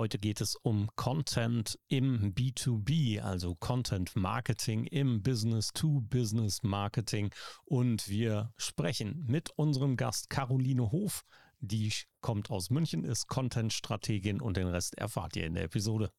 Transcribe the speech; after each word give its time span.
Heute 0.00 0.18
geht 0.18 0.40
es 0.40 0.56
um 0.56 0.88
Content 0.96 1.78
im 1.88 2.32
B2B, 2.32 3.20
also 3.20 3.54
Content 3.54 4.16
Marketing 4.16 4.86
im 4.86 5.22
Business-to-Business 5.22 6.62
Marketing. 6.62 7.28
Und 7.66 8.08
wir 8.08 8.50
sprechen 8.56 9.26
mit 9.28 9.50
unserem 9.56 9.98
Gast 9.98 10.30
Caroline 10.30 10.90
Hof. 10.90 11.26
Die 11.58 11.92
kommt 12.22 12.48
aus 12.48 12.70
München, 12.70 13.04
ist 13.04 13.26
Content-Strategin 13.26 14.40
und 14.40 14.56
den 14.56 14.68
Rest 14.68 14.96
erfahrt 14.96 15.36
ihr 15.36 15.44
in 15.44 15.52
der 15.52 15.64
Episode. 15.64 16.10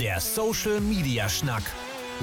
Der 0.00 0.18
Social 0.18 0.80
Media 0.80 1.28
Schnack. 1.28 1.64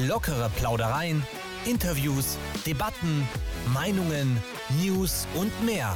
Lockere 0.08 0.50
Plaudereien, 0.58 1.22
Interviews, 1.66 2.40
Debatten, 2.66 3.28
Meinungen, 3.76 4.42
News 4.82 5.28
und 5.36 5.52
mehr. 5.64 5.96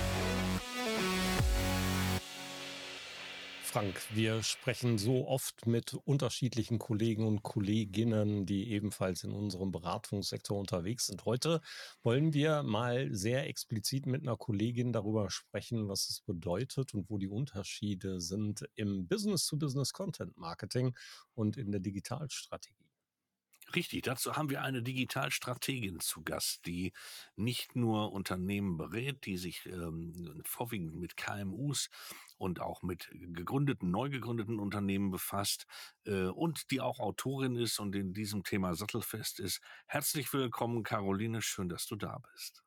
Frank, 3.71 4.01
wir 4.13 4.43
sprechen 4.43 4.97
so 4.97 5.29
oft 5.29 5.65
mit 5.65 5.93
unterschiedlichen 5.93 6.77
Kollegen 6.77 7.25
und 7.25 7.41
Kolleginnen, 7.41 8.45
die 8.45 8.69
ebenfalls 8.69 9.23
in 9.23 9.31
unserem 9.31 9.71
Beratungssektor 9.71 10.59
unterwegs 10.59 11.07
sind. 11.07 11.23
Heute 11.23 11.61
wollen 12.03 12.33
wir 12.33 12.63
mal 12.63 13.15
sehr 13.15 13.47
explizit 13.47 14.07
mit 14.07 14.23
einer 14.23 14.35
Kollegin 14.35 14.91
darüber 14.91 15.29
sprechen, 15.29 15.87
was 15.87 16.09
es 16.09 16.19
bedeutet 16.19 16.93
und 16.93 17.09
wo 17.09 17.17
die 17.17 17.29
Unterschiede 17.29 18.19
sind 18.19 18.67
im 18.75 19.07
Business-to-Business-Content-Marketing 19.07 20.93
und 21.33 21.55
in 21.55 21.71
der 21.71 21.79
Digitalstrategie. 21.79 22.90
Richtig, 23.75 24.03
dazu 24.03 24.35
haben 24.35 24.49
wir 24.49 24.63
eine 24.63 24.83
Digitalstrategin 24.83 25.99
zu 25.99 26.23
Gast, 26.23 26.65
die 26.65 26.91
nicht 27.35 27.75
nur 27.75 28.11
Unternehmen 28.11 28.75
berät, 28.77 29.25
die 29.25 29.37
sich 29.37 29.65
ähm, 29.65 30.41
vorwiegend 30.43 30.95
mit 30.95 31.15
KMUs 31.15 31.89
und 32.37 32.59
auch 32.59 32.81
mit 32.81 33.09
gegründeten, 33.11 33.89
neu 33.91 34.09
gegründeten 34.09 34.59
Unternehmen 34.59 35.11
befasst 35.11 35.67
äh, 36.05 36.25
und 36.25 36.71
die 36.71 36.81
auch 36.81 36.99
Autorin 36.99 37.55
ist 37.55 37.79
und 37.79 37.95
in 37.95 38.13
diesem 38.13 38.43
Thema 38.43 38.73
sattelfest 38.73 39.39
ist. 39.39 39.61
Herzlich 39.87 40.33
willkommen, 40.33 40.83
Caroline, 40.83 41.41
schön, 41.41 41.69
dass 41.69 41.85
du 41.85 41.95
da 41.95 42.21
bist. 42.33 42.63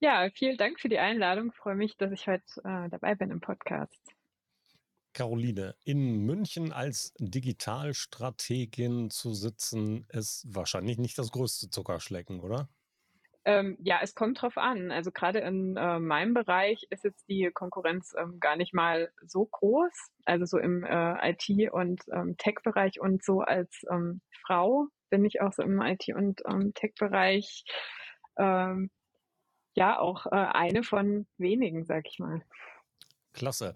Ja, 0.00 0.30
vielen 0.32 0.56
Dank 0.56 0.78
für 0.78 0.88
die 0.88 0.98
Einladung. 0.98 1.48
Ich 1.48 1.56
freue 1.56 1.74
mich, 1.74 1.96
dass 1.96 2.12
ich 2.12 2.28
heute 2.28 2.44
äh, 2.62 2.88
dabei 2.88 3.16
bin 3.16 3.32
im 3.32 3.40
Podcast. 3.40 4.17
Caroline, 5.18 5.74
in 5.84 6.26
München 6.26 6.72
als 6.72 7.12
Digitalstrategin 7.18 9.10
zu 9.10 9.34
sitzen, 9.34 10.06
ist 10.10 10.46
wahrscheinlich 10.48 10.96
nicht 10.96 11.18
das 11.18 11.32
größte 11.32 11.70
Zuckerschlecken, 11.70 12.38
oder? 12.38 12.68
Ähm, 13.44 13.76
ja, 13.80 13.98
es 14.00 14.14
kommt 14.14 14.40
drauf 14.40 14.56
an. 14.56 14.92
Also 14.92 15.10
gerade 15.10 15.40
in 15.40 15.76
äh, 15.76 15.98
meinem 15.98 16.34
Bereich 16.34 16.86
ist 16.90 17.02
jetzt 17.02 17.28
die 17.28 17.50
Konkurrenz 17.52 18.14
ähm, 18.16 18.38
gar 18.38 18.54
nicht 18.54 18.72
mal 18.72 19.10
so 19.26 19.46
groß. 19.46 19.90
Also 20.24 20.44
so 20.44 20.58
im 20.58 20.84
äh, 20.84 21.30
IT- 21.30 21.72
und 21.72 22.00
ähm, 22.12 22.36
Tech-Bereich 22.36 23.00
und 23.00 23.24
so 23.24 23.40
als 23.40 23.84
ähm, 23.90 24.20
Frau 24.46 24.86
bin 25.10 25.24
ich 25.24 25.40
auch 25.40 25.52
so 25.52 25.64
im 25.64 25.80
IT- 25.80 26.14
und 26.14 26.42
ähm, 26.48 26.74
Tech-Bereich 26.74 27.64
ähm, 28.36 28.88
ja 29.74 29.98
auch 29.98 30.26
äh, 30.26 30.30
eine 30.30 30.84
von 30.84 31.26
wenigen, 31.38 31.84
sag 31.84 32.06
ich 32.06 32.20
mal. 32.20 32.40
Klasse. 33.32 33.74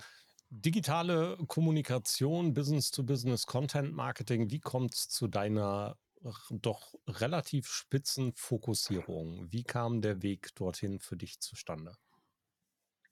Digitale 0.54 1.38
Kommunikation, 1.48 2.52
Business-to-Business, 2.52 3.46
Content-Marketing, 3.46 4.50
wie 4.50 4.60
kommt 4.60 4.92
es 4.92 5.08
zu 5.08 5.26
deiner 5.26 5.96
doch 6.50 6.94
relativ 7.08 7.68
spitzen 7.68 8.34
Fokussierung? 8.34 9.50
Wie 9.50 9.64
kam 9.64 10.02
der 10.02 10.20
Weg 10.20 10.54
dorthin 10.54 11.00
für 11.00 11.16
dich 11.16 11.40
zustande? 11.40 11.94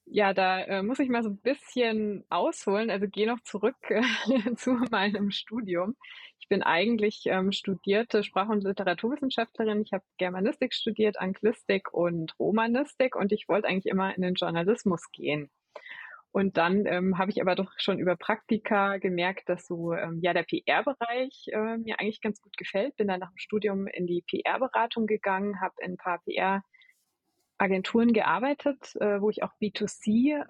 Ja, 0.05 0.35
da 0.35 0.61
äh, 0.61 0.83
muss 0.83 0.99
ich 0.99 1.09
mal 1.09 1.23
so 1.23 1.31
ein 1.31 1.39
bisschen 1.39 2.27
ausholen, 2.29 2.91
also 2.91 3.09
gehe 3.09 3.27
noch 3.27 3.41
zurück 3.41 3.77
äh, 3.89 4.03
zu 4.57 4.73
meinem 4.91 5.31
Studium. 5.31 5.97
Ich 6.41 6.49
bin 6.49 6.63
eigentlich 6.63 7.23
ähm, 7.25 7.53
studierte 7.53 8.23
Sprach- 8.23 8.51
und 8.51 8.65
Literaturwissenschaftlerin. 8.65 9.81
Ich 9.81 9.95
habe 9.95 10.05
Germanistik 10.19 10.75
studiert, 10.75 11.19
Anglistik 11.19 11.95
und 11.95 12.39
Romanistik 12.39 13.17
und 13.17 13.33
ich 13.33 13.49
wollte 13.49 13.67
eigentlich 13.67 13.87
immer 13.87 14.15
in 14.15 14.21
den 14.21 14.35
Journalismus 14.35 15.11
gehen. 15.11 15.51
Und 16.33 16.57
dann 16.57 16.87
ähm, 16.87 17.19
habe 17.19 17.31
ich 17.31 17.41
aber 17.41 17.57
doch 17.57 17.73
schon 17.79 17.99
über 17.99 18.17
Praktika 18.17 18.99
gemerkt, 18.99 19.49
dass 19.49 19.67
so 19.67 19.93
ähm, 19.93 20.21
ja 20.23 20.33
der 20.33 20.45
PR-Bereich 20.45 21.49
äh, 21.49 21.77
mir 21.79 21.99
eigentlich 21.99 22.21
ganz 22.21 22.41
gut 22.41 22.57
gefällt. 22.57 22.97
Bin 22.97 23.09
dann 23.09 23.21
nach 23.21 23.31
dem 23.31 23.39
Studium 23.39 23.87
in 23.89 24.07
die 24.07 24.23
PR-Beratung 24.23 25.07
gegangen, 25.07 25.61
habe 25.61 25.75
in 25.81 25.93
ein 25.93 25.97
paar 25.97 26.21
PR-Agenturen 26.23 28.13
gearbeitet, 28.13 28.95
äh, 29.01 29.21
wo 29.21 29.31
ich 29.31 29.43
auch 29.43 29.53
B2C 29.61 30.45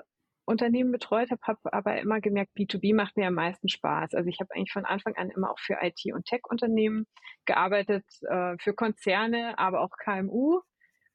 Unternehmen 0.44 0.90
betreut 0.92 1.30
habe, 1.30 1.40
habe 1.44 1.72
aber 1.72 2.00
immer 2.00 2.20
gemerkt, 2.20 2.52
B2B 2.56 2.94
macht 2.94 3.16
mir 3.16 3.28
am 3.28 3.34
meisten 3.34 3.68
Spaß. 3.68 4.14
Also 4.14 4.28
ich 4.28 4.40
habe 4.40 4.50
eigentlich 4.54 4.72
von 4.72 4.84
Anfang 4.84 5.14
an 5.16 5.30
immer 5.30 5.50
auch 5.50 5.60
für 5.60 5.78
IT- 5.80 6.12
und 6.12 6.26
Tech-Unternehmen 6.26 7.06
gearbeitet, 7.46 8.04
äh, 8.28 8.56
für 8.58 8.74
Konzerne, 8.74 9.58
aber 9.58 9.80
auch 9.80 9.96
KMU 9.96 10.60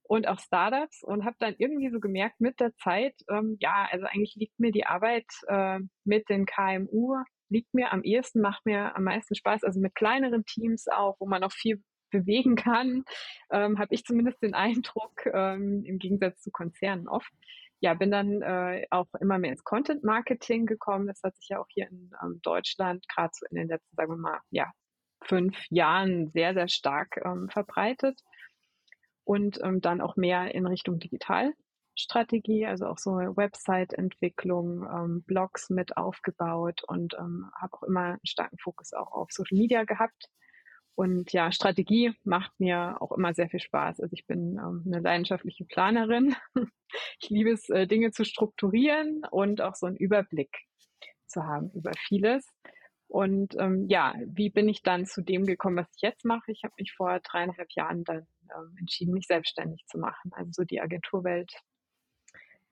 und 0.07 0.27
auch 0.27 0.39
Startups 0.39 1.03
und 1.03 1.25
habe 1.25 1.35
dann 1.39 1.55
irgendwie 1.57 1.89
so 1.89 1.99
gemerkt 1.99 2.39
mit 2.39 2.59
der 2.59 2.75
Zeit, 2.77 3.15
ähm, 3.29 3.57
ja, 3.59 3.87
also 3.91 4.05
eigentlich 4.05 4.35
liegt 4.35 4.59
mir 4.59 4.71
die 4.71 4.85
Arbeit 4.85 5.25
äh, 5.47 5.79
mit 6.03 6.29
den 6.29 6.45
KMU, 6.45 7.15
liegt 7.49 7.73
mir 7.73 7.91
am 7.91 8.03
ehesten, 8.03 8.41
macht 8.41 8.65
mir 8.65 8.95
am 8.95 9.03
meisten 9.03 9.35
Spaß, 9.35 9.63
also 9.63 9.79
mit 9.79 9.95
kleineren 9.95 10.45
Teams 10.45 10.87
auch, 10.87 11.15
wo 11.19 11.25
man 11.25 11.43
auch 11.43 11.51
viel 11.51 11.81
bewegen 12.11 12.55
kann, 12.55 13.03
ähm, 13.51 13.79
habe 13.79 13.93
ich 13.93 14.05
zumindest 14.05 14.41
den 14.41 14.53
Eindruck, 14.53 15.25
ähm, 15.25 15.83
im 15.85 15.97
Gegensatz 15.97 16.41
zu 16.41 16.51
Konzernen 16.51 17.07
oft. 17.07 17.31
Ja, 17.81 17.93
bin 17.93 18.09
dann 18.09 18.41
äh, 18.41 18.85
auch 18.89 19.07
immer 19.19 19.37
mehr 19.37 19.51
ins 19.51 19.63
Content 19.63 20.03
Marketing 20.03 20.65
gekommen. 20.65 21.07
Das 21.07 21.21
hat 21.23 21.35
sich 21.35 21.49
ja 21.49 21.59
auch 21.59 21.67
hier 21.69 21.87
in 21.89 22.11
ähm, 22.23 22.39
Deutschland 22.41 23.05
gerade 23.09 23.31
so 23.33 23.45
in 23.49 23.57
den 23.57 23.67
letzten, 23.67 23.95
sagen 23.95 24.11
wir 24.11 24.17
mal, 24.17 24.39
ja, 24.49 24.71
fünf 25.23 25.57
Jahren 25.69 26.29
sehr, 26.31 26.53
sehr 26.53 26.69
stark 26.69 27.19
ähm, 27.23 27.49
verbreitet 27.49 28.19
und 29.25 29.59
ähm, 29.63 29.81
dann 29.81 29.99
auch 29.99 30.15
mehr 30.15 30.55
in 30.55 30.65
Richtung 30.65 30.99
Digitalstrategie, 30.99 32.65
also 32.65 32.85
auch 32.85 32.99
so 32.99 33.11
Website-Entwicklung, 33.11 34.83
ähm, 34.83 35.23
Blogs 35.23 35.69
mit 35.69 35.97
aufgebaut 35.97 36.83
und 36.87 37.15
ähm, 37.19 37.51
habe 37.59 37.73
auch 37.73 37.83
immer 37.83 38.03
einen 38.03 38.19
starken 38.25 38.57
Fokus 38.59 38.93
auch 38.93 39.11
auf 39.11 39.31
Social 39.31 39.57
Media 39.57 39.83
gehabt. 39.83 40.29
Und 40.93 41.33
ja, 41.33 41.51
Strategie 41.51 42.13
macht 42.23 42.57
mir 42.57 43.01
auch 43.01 43.11
immer 43.11 43.33
sehr 43.33 43.49
viel 43.49 43.59
Spaß. 43.59 43.99
Also 43.99 44.13
ich 44.13 44.25
bin 44.27 44.57
ähm, 44.57 44.83
eine 44.85 45.01
leidenschaftliche 45.01 45.65
Planerin. 45.65 46.35
ich 47.19 47.29
liebe 47.29 47.51
es, 47.51 47.69
äh, 47.69 47.85
Dinge 47.85 48.11
zu 48.11 48.23
strukturieren 48.23 49.23
und 49.29 49.59
auch 49.59 49.75
so 49.75 49.87
einen 49.87 49.97
Überblick 49.97 50.55
zu 51.27 51.43
haben 51.43 51.71
über 51.73 51.91
vieles. 52.07 52.47
Und 53.07 53.55
ähm, 53.59 53.87
ja, 53.89 54.15
wie 54.25 54.49
bin 54.49 54.69
ich 54.69 54.83
dann 54.83 55.05
zu 55.05 55.21
dem 55.21 55.45
gekommen, 55.45 55.77
was 55.77 55.93
ich 55.95 56.01
jetzt 56.01 56.23
mache? 56.25 56.51
Ich 56.51 56.63
habe 56.63 56.73
mich 56.79 56.93
vor 56.93 57.19
dreieinhalb 57.19 57.71
Jahren 57.73 58.03
dann 58.03 58.25
ähm, 58.55 58.75
entschieden, 58.77 59.13
mich 59.13 59.27
selbstständig 59.27 59.85
zu 59.87 59.97
machen, 59.97 60.31
also 60.33 60.51
so 60.51 60.63
die 60.63 60.81
Agenturwelt 60.81 61.51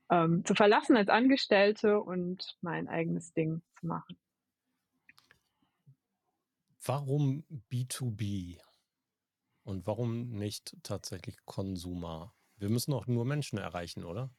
ähm, 0.09 0.43
zu 0.45 0.55
verlassen 0.55 0.97
als 0.97 1.09
Angestellte 1.09 1.99
und 1.99 2.57
mein 2.61 2.87
eigenes 2.87 3.33
Ding 3.33 3.61
zu 3.79 3.87
machen. 3.87 4.17
Warum 6.85 7.45
B2B 7.71 8.59
und 9.63 9.87
warum 9.87 10.29
nicht 10.29 10.75
tatsächlich 10.83 11.37
Konsumer? 11.45 12.33
Wir 12.57 12.69
müssen 12.69 12.93
auch 12.93 13.07
nur 13.07 13.25
Menschen 13.25 13.57
erreichen, 13.57 14.03
oder? 14.03 14.29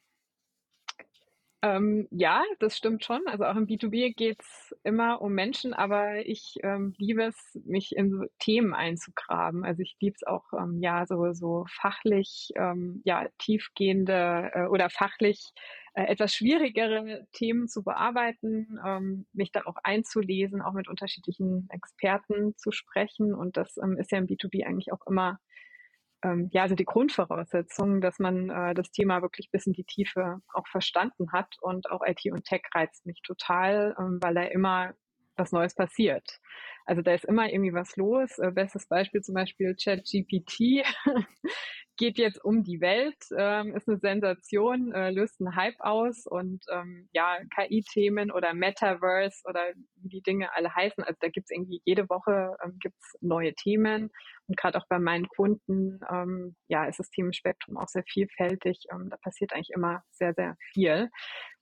Ähm, 1.65 2.07
ja, 2.11 2.43
das 2.59 2.77
stimmt 2.77 3.03
schon. 3.03 3.21
Also 3.25 3.45
auch 3.45 3.55
im 3.55 3.65
B2B 3.65 4.13
geht's 4.15 4.75
immer 4.83 5.19
um 5.21 5.33
Menschen, 5.33 5.73
aber 5.73 6.23
ich 6.27 6.57
ähm, 6.61 6.93
liebe 6.99 7.23
es, 7.23 7.59
mich 7.65 7.95
in 7.95 8.11
so 8.11 8.25
Themen 8.37 8.75
einzugraben. 8.75 9.65
Also 9.65 9.81
ich 9.81 9.97
liebe 9.99 10.13
es 10.15 10.27
auch, 10.27 10.43
ähm, 10.53 10.79
ja, 10.83 11.07
so, 11.07 11.33
so 11.33 11.65
fachlich, 11.67 12.51
ähm, 12.55 13.01
ja, 13.03 13.27
tiefgehende 13.39 14.51
äh, 14.53 14.65
oder 14.67 14.91
fachlich 14.91 15.53
äh, 15.95 16.03
etwas 16.03 16.35
schwierigere 16.35 17.25
Themen 17.31 17.67
zu 17.67 17.83
bearbeiten, 17.83 18.79
ähm, 18.85 19.25
mich 19.33 19.51
da 19.51 19.61
auch 19.65 19.77
einzulesen, 19.83 20.61
auch 20.61 20.73
mit 20.73 20.87
unterschiedlichen 20.87 21.67
Experten 21.71 22.55
zu 22.57 22.71
sprechen. 22.71 23.33
Und 23.33 23.57
das 23.57 23.77
ähm, 23.77 23.97
ist 23.97 24.11
ja 24.11 24.19
im 24.19 24.27
B2B 24.27 24.65
eigentlich 24.67 24.91
auch 24.93 25.07
immer 25.07 25.39
ähm, 26.23 26.49
ja, 26.51 26.63
also 26.63 26.75
die 26.75 26.85
Grundvoraussetzung, 26.85 28.01
dass 28.01 28.19
man 28.19 28.49
äh, 28.49 28.73
das 28.73 28.91
Thema 28.91 29.21
wirklich 29.21 29.49
bis 29.51 29.67
in 29.67 29.73
die 29.73 29.83
Tiefe 29.83 30.39
auch 30.53 30.67
verstanden 30.67 31.31
hat 31.31 31.55
und 31.61 31.89
auch 31.91 32.01
IT 32.05 32.21
und 32.31 32.45
Tech 32.45 32.63
reizt 32.73 33.05
mich 33.05 33.21
total, 33.23 33.95
ähm, 33.99 34.19
weil 34.21 34.33
da 34.33 34.43
immer 34.43 34.93
was 35.37 35.51
Neues 35.51 35.75
passiert. 35.75 36.39
Also 36.85 37.01
da 37.01 37.13
ist 37.13 37.25
immer 37.25 37.51
irgendwie 37.51 37.73
was 37.73 37.95
los. 37.97 38.37
Äh, 38.39 38.51
bestes 38.51 38.87
Beispiel 38.87 39.21
zum 39.21 39.35
Beispiel 39.35 39.75
ChatGPT. 39.75 40.85
geht 41.97 42.17
jetzt 42.17 42.43
um 42.43 42.63
die 42.63 42.81
Welt, 42.81 43.17
ähm, 43.37 43.75
ist 43.75 43.87
eine 43.87 43.97
Sensation, 43.97 44.91
äh, 44.93 45.11
löst 45.11 45.39
einen 45.39 45.55
Hype 45.55 45.79
aus 45.79 46.25
und 46.25 46.63
ähm, 46.71 47.09
ja, 47.13 47.37
KI-Themen 47.55 48.31
oder 48.31 48.53
Metaverse 48.53 49.41
oder 49.45 49.61
wie 49.95 50.09
die 50.09 50.21
Dinge 50.21 50.53
alle 50.53 50.73
heißen. 50.73 51.03
Also 51.03 51.17
da 51.19 51.29
gibt's 51.29 51.51
irgendwie 51.51 51.81
jede 51.85 52.09
Woche 52.09 52.55
ähm, 52.63 52.77
gibt's 52.79 53.15
neue 53.21 53.53
Themen 53.53 54.11
und 54.47 54.57
gerade 54.57 54.77
auch 54.77 54.87
bei 54.87 54.99
meinen 54.99 55.27
Kunden, 55.27 55.99
ähm, 56.11 56.55
ja, 56.67 56.85
ist 56.85 56.99
das 56.99 57.09
Themenspektrum 57.09 57.77
auch 57.77 57.87
sehr 57.87 58.03
vielfältig. 58.03 58.79
Ähm, 58.91 59.09
da 59.09 59.17
passiert 59.17 59.53
eigentlich 59.53 59.71
immer 59.75 60.03
sehr, 60.11 60.33
sehr 60.33 60.55
viel. 60.73 61.09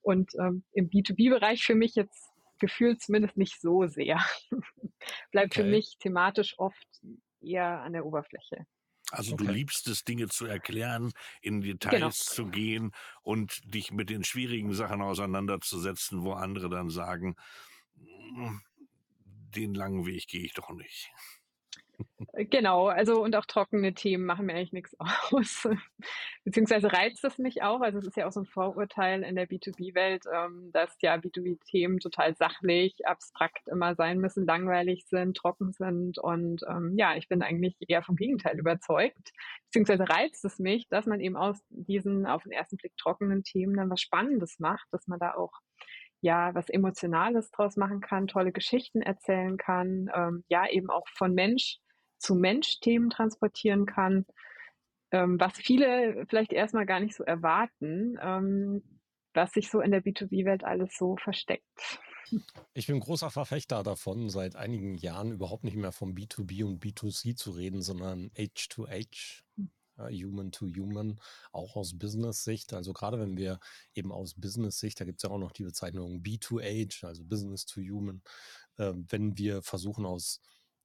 Und 0.02 0.32
ähm, 0.40 0.64
im 0.74 0.90
B2B-Bereich 0.90 1.64
für 1.64 1.76
mich 1.76 1.96
jetzt 1.96 2.30
gefühlt 2.60 3.02
zumindest 3.02 3.38
nicht 3.38 3.62
so 3.62 3.88
sehr. 3.88 4.20
Bleibt 5.32 5.54
okay. 5.54 5.64
für 5.64 5.70
mich 5.70 5.98
thematisch 6.00 6.56
oft 6.58 6.88
eher 7.42 7.82
an 7.82 7.94
der 7.94 8.06
Oberfläche. 8.06 8.66
Also 9.14 9.34
okay. 9.34 9.46
du 9.46 9.52
liebst 9.52 9.88
es, 9.88 10.04
Dinge 10.04 10.28
zu 10.28 10.46
erklären, 10.48 11.14
in 11.42 11.62
Details 11.62 11.94
genau. 11.94 12.10
zu 12.10 12.46
gehen 12.48 12.92
und 13.22 13.62
dich 13.64 13.92
mit 13.92 14.10
den 14.10 14.24
schwierigen 14.24 14.74
Sachen 14.74 15.02
auseinanderzusetzen, 15.04 16.24
wo 16.24 16.34
andere 16.34 16.68
dann 16.70 16.90
sagen, 16.90 17.36
hm, 17.96 18.62
den 19.56 19.76
langen 19.76 20.08
Weg 20.08 20.28
gehe 20.28 20.44
ich 20.44 20.54
doch 20.54 20.72
nicht. 20.72 21.12
Genau, 22.50 22.88
also 22.88 23.22
und 23.22 23.36
auch 23.36 23.46
trockene 23.46 23.94
Themen 23.94 24.26
machen 24.26 24.46
mir 24.46 24.54
eigentlich 24.54 24.74
nichts 24.74 24.96
aus. 25.32 25.68
Beziehungsweise 26.44 26.92
reizt 26.92 27.24
es 27.24 27.38
mich 27.38 27.62
auch. 27.62 27.82
Also 27.82 28.00
es 28.00 28.08
ist 28.08 28.18
ja 28.18 28.28
auch 28.28 28.32
so 28.32 28.42
ein 28.42 28.46
Vorurteil 28.46 29.24
in 29.24 29.36
der 29.36 29.48
B2B-Welt, 29.48 30.24
ähm, 30.34 30.72
dass 30.74 30.96
ja 31.02 31.16
B2B-Themen 31.16 32.00
total 32.00 32.36
sachlich, 32.36 33.06
abstrakt 33.06 33.68
immer 33.68 33.96
sein 33.96 34.20
müssen, 34.20 34.46
langweilig 34.46 35.06
sind, 35.08 35.38
trocken 35.38 35.74
sind. 35.74 36.18
Und 36.18 36.62
ähm, 36.68 36.94
ja, 36.98 37.16
ich 37.16 37.28
bin 37.28 37.42
eigentlich 37.44 37.76
eher 37.88 38.04
vom 38.04 38.16
Gegenteil 38.16 38.58
überzeugt. 38.58 39.32
Beziehungsweise 39.66 40.10
reizt 40.10 40.44
es 40.46 40.60
mich, 40.60 40.88
dass 40.90 41.06
man 41.06 41.20
eben 41.20 41.36
aus 41.38 41.60
diesen 41.70 42.26
auf 42.26 42.44
den 42.44 42.52
ersten 42.52 42.78
Blick 42.78 42.96
trockenen 42.98 43.44
Themen 43.44 43.76
dann 43.76 43.90
was 43.90 44.02
Spannendes 44.02 44.60
macht, 44.60 44.88
dass 44.92 45.08
man 45.08 45.20
da 45.20 45.36
auch 45.36 45.54
ja 46.22 46.56
was 46.56 46.70
Emotionales 46.70 47.52
draus 47.52 47.76
machen 47.76 48.00
kann, 48.02 48.28
tolle 48.28 48.52
Geschichten 48.52 49.02
erzählen 49.02 49.58
kann, 49.58 50.10
ähm, 50.16 50.44
ja 50.48 50.68
eben 50.70 50.90
auch 50.90 51.08
von 51.10 51.34
Mensch 51.34 51.80
zu 52.24 52.36
Mensch 52.36 52.80
Themen 52.80 53.10
transportieren 53.10 53.86
kann, 53.86 54.26
ähm, 55.12 55.40
was 55.40 55.54
viele 55.54 56.26
vielleicht 56.28 56.54
erstmal 56.54 56.86
gar 56.86 57.00
nicht 57.00 57.16
so 57.16 57.24
erwarten, 57.24 58.18
ähm, 58.22 58.84
was 59.34 59.52
sich 59.52 59.70
so 59.70 59.82
in 59.82 59.92
der 59.92 60.04
B2B-Welt 60.04 60.64
alles 60.64 60.98
so 60.98 61.18
versteckt. 61.18 62.00
Ich 62.74 62.88
bin 62.88 63.00
großer 63.00 63.30
Verfechter 63.30 63.84
davon, 63.84 64.30
seit 64.30 64.56
einigen 64.56 64.96
Jahren 64.96 65.32
überhaupt 65.32 65.66
nicht 65.66 65.76
mehr 65.76 65.92
vom 65.92 66.14
B2B 66.14 66.64
und 66.64 66.84
B2C 66.84 67.36
zu 67.36 67.52
reden, 67.52 67.82
sondern 67.82 68.32
H2H, 68.32 69.44
hm. 69.58 69.70
Human 69.98 70.52
to 70.52 70.66
Human, 70.66 71.20
auch 71.52 71.76
aus 71.76 71.98
Business-Sicht. 71.98 72.74
Also 72.74 72.94
gerade 72.94 73.20
wenn 73.20 73.38
wir 73.38 73.60
eben 73.94 74.12
aus 74.12 74.34
Business-Sicht, 74.34 75.00
da 75.00 75.06
gibt 75.06 75.20
es 75.20 75.24
ja 75.24 75.30
auch 75.30 75.38
noch 75.38 75.52
die 75.52 75.64
Bezeichnung 75.64 76.24
B2H, 76.24 77.06
also 77.06 77.24
Business 77.24 77.66
to 77.66 77.82
Human, 77.82 78.24
äh, 78.78 78.94
wenn 79.10 79.38
wir 79.38 79.62
versuchen 79.62 80.06
aus 80.06 80.42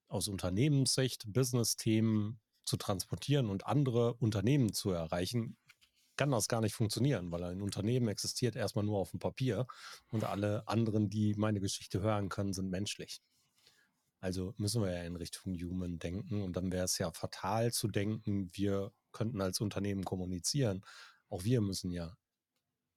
aus 0.08 0.28
Unternehmenssicht 0.28 1.32
Business-Themen 1.32 2.40
zu 2.64 2.76
transportieren 2.76 3.49
und 3.49 3.66
andere 3.66 4.14
Unternehmen 4.14 4.72
zu 4.72 4.90
erreichen, 4.90 5.56
kann 6.16 6.31
das 6.31 6.49
gar 6.49 6.60
nicht 6.60 6.75
funktionieren, 6.75 7.31
weil 7.31 7.44
ein 7.44 7.62
Unternehmen 7.62 8.08
existiert 8.08 8.56
erstmal 8.56 8.84
nur 8.84 8.99
auf 8.99 9.12
dem 9.12 9.20
Papier 9.20 9.66
und 10.08 10.25
alle 10.25 10.66
anderen, 10.66 11.08
die 11.08 11.34
meine 11.37 11.60
Geschichte 11.60 12.00
hören 12.00 12.28
können, 12.28 12.52
sind 12.52 12.69
menschlich. 12.69 13.22
Also 14.20 14.52
müssen 14.56 14.82
wir 14.82 14.93
ja 14.93 15.05
in 15.05 15.14
Richtung 15.14 15.55
Human 15.55 15.99
denken 16.00 16.43
und 16.43 16.56
dann 16.56 16.72
wäre 16.72 16.84
es 16.84 16.99
ja 16.99 17.12
fatal 17.12 17.72
zu 17.72 17.87
denken, 17.87 18.50
wir 18.52 18.93
könnten 19.12 19.40
als 19.40 19.60
Unternehmen 19.60 20.05
kommunizieren. 20.05 20.84
Auch 21.28 21.44
wir 21.44 21.60
müssen 21.60 21.93
ja 21.93 22.16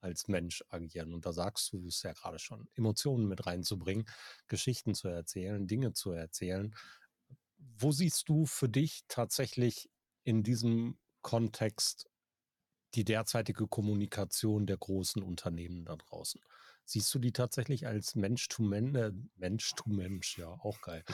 als 0.00 0.26
Mensch 0.26 0.64
agieren. 0.68 1.14
Und 1.14 1.24
da 1.24 1.32
sagst 1.32 1.72
du 1.72 1.86
es 1.86 2.02
ja 2.02 2.12
gerade 2.12 2.40
schon, 2.40 2.68
Emotionen 2.74 3.28
mit 3.28 3.46
reinzubringen, 3.46 4.06
Geschichten 4.48 4.94
zu 4.94 5.08
erzählen, 5.08 5.66
Dinge 5.68 5.92
zu 5.92 6.10
erzählen, 6.10 6.74
wo 7.78 7.92
siehst 7.92 8.28
du 8.28 8.46
für 8.46 8.68
dich 8.68 9.02
tatsächlich 9.08 9.90
in 10.24 10.42
diesem 10.42 10.98
Kontext 11.22 12.08
die 12.94 13.04
derzeitige 13.04 13.66
Kommunikation 13.66 14.66
der 14.66 14.76
großen 14.76 15.22
Unternehmen 15.22 15.84
da 15.84 15.96
draußen? 15.96 16.40
Siehst 16.84 17.14
du 17.14 17.18
die 17.18 17.32
tatsächlich 17.32 17.86
als 17.86 18.16
Mensch 18.16 18.48
zu 18.48 18.62
Mensch, 18.62 18.96
äh, 18.96 19.12
Mensch 19.36 19.72
zu 19.74 19.88
Mensch, 19.88 20.36
ja, 20.36 20.48
auch 20.48 20.80
geil, 20.80 21.04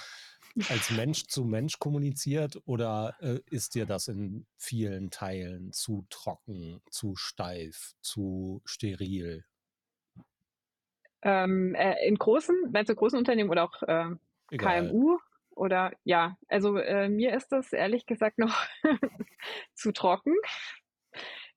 als 0.71 0.91
Mensch 0.91 1.27
zu 1.27 1.45
Mensch 1.45 1.79
kommuniziert 1.79 2.59
oder 2.65 3.17
äh, 3.21 3.41
ist 3.51 3.75
dir 3.75 3.85
das 3.85 4.09
in 4.09 4.47
vielen 4.57 5.11
Teilen 5.11 5.73
zu 5.73 6.07
trocken, 6.09 6.81
zu 6.91 7.17
steif, 7.17 7.95
zu 8.01 8.63
steril? 8.65 9.45
Ähm, 11.23 11.75
äh, 11.75 12.07
in 12.07 12.17
großen, 12.17 12.71
meinst 12.73 12.89
du 12.89 12.95
großen 12.95 13.19
Unternehmen 13.19 13.51
oder 13.51 13.65
auch 13.65 13.83
äh, 13.83 14.17
KMU? 14.57 15.19
Oder 15.59 15.93
ja, 16.05 16.37
also 16.49 16.77
äh, 16.77 17.09
mir 17.09 17.35
ist 17.35 17.51
das 17.51 17.73
ehrlich 17.73 18.07
gesagt 18.07 18.39
noch 18.39 18.57
zu 19.75 19.93
trocken. 19.93 20.35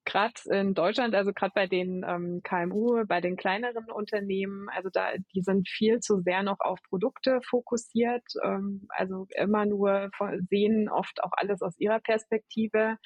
Gerade 0.05 0.33
in 0.49 0.73
Deutschland, 0.73 1.13
also 1.13 1.31
gerade 1.31 1.51
bei 1.53 1.67
den 1.67 2.03
ähm, 2.07 2.41
KMU, 2.43 3.05
bei 3.05 3.21
den 3.21 3.37
kleineren 3.37 3.91
Unternehmen, 3.91 4.67
also 4.69 4.89
da, 4.91 5.11
die 5.35 5.43
sind 5.43 5.69
viel 5.69 5.99
zu 5.99 6.21
sehr 6.21 6.41
noch 6.41 6.59
auf 6.59 6.79
Produkte 6.89 7.39
fokussiert, 7.47 8.23
ähm, 8.43 8.87
also 8.89 9.27
immer 9.35 9.67
nur 9.67 10.09
sehen 10.49 10.89
oft 10.89 11.23
auch 11.23 11.33
alles 11.33 11.61
aus 11.61 11.77
ihrer 11.77 11.99
Perspektive 11.99 12.97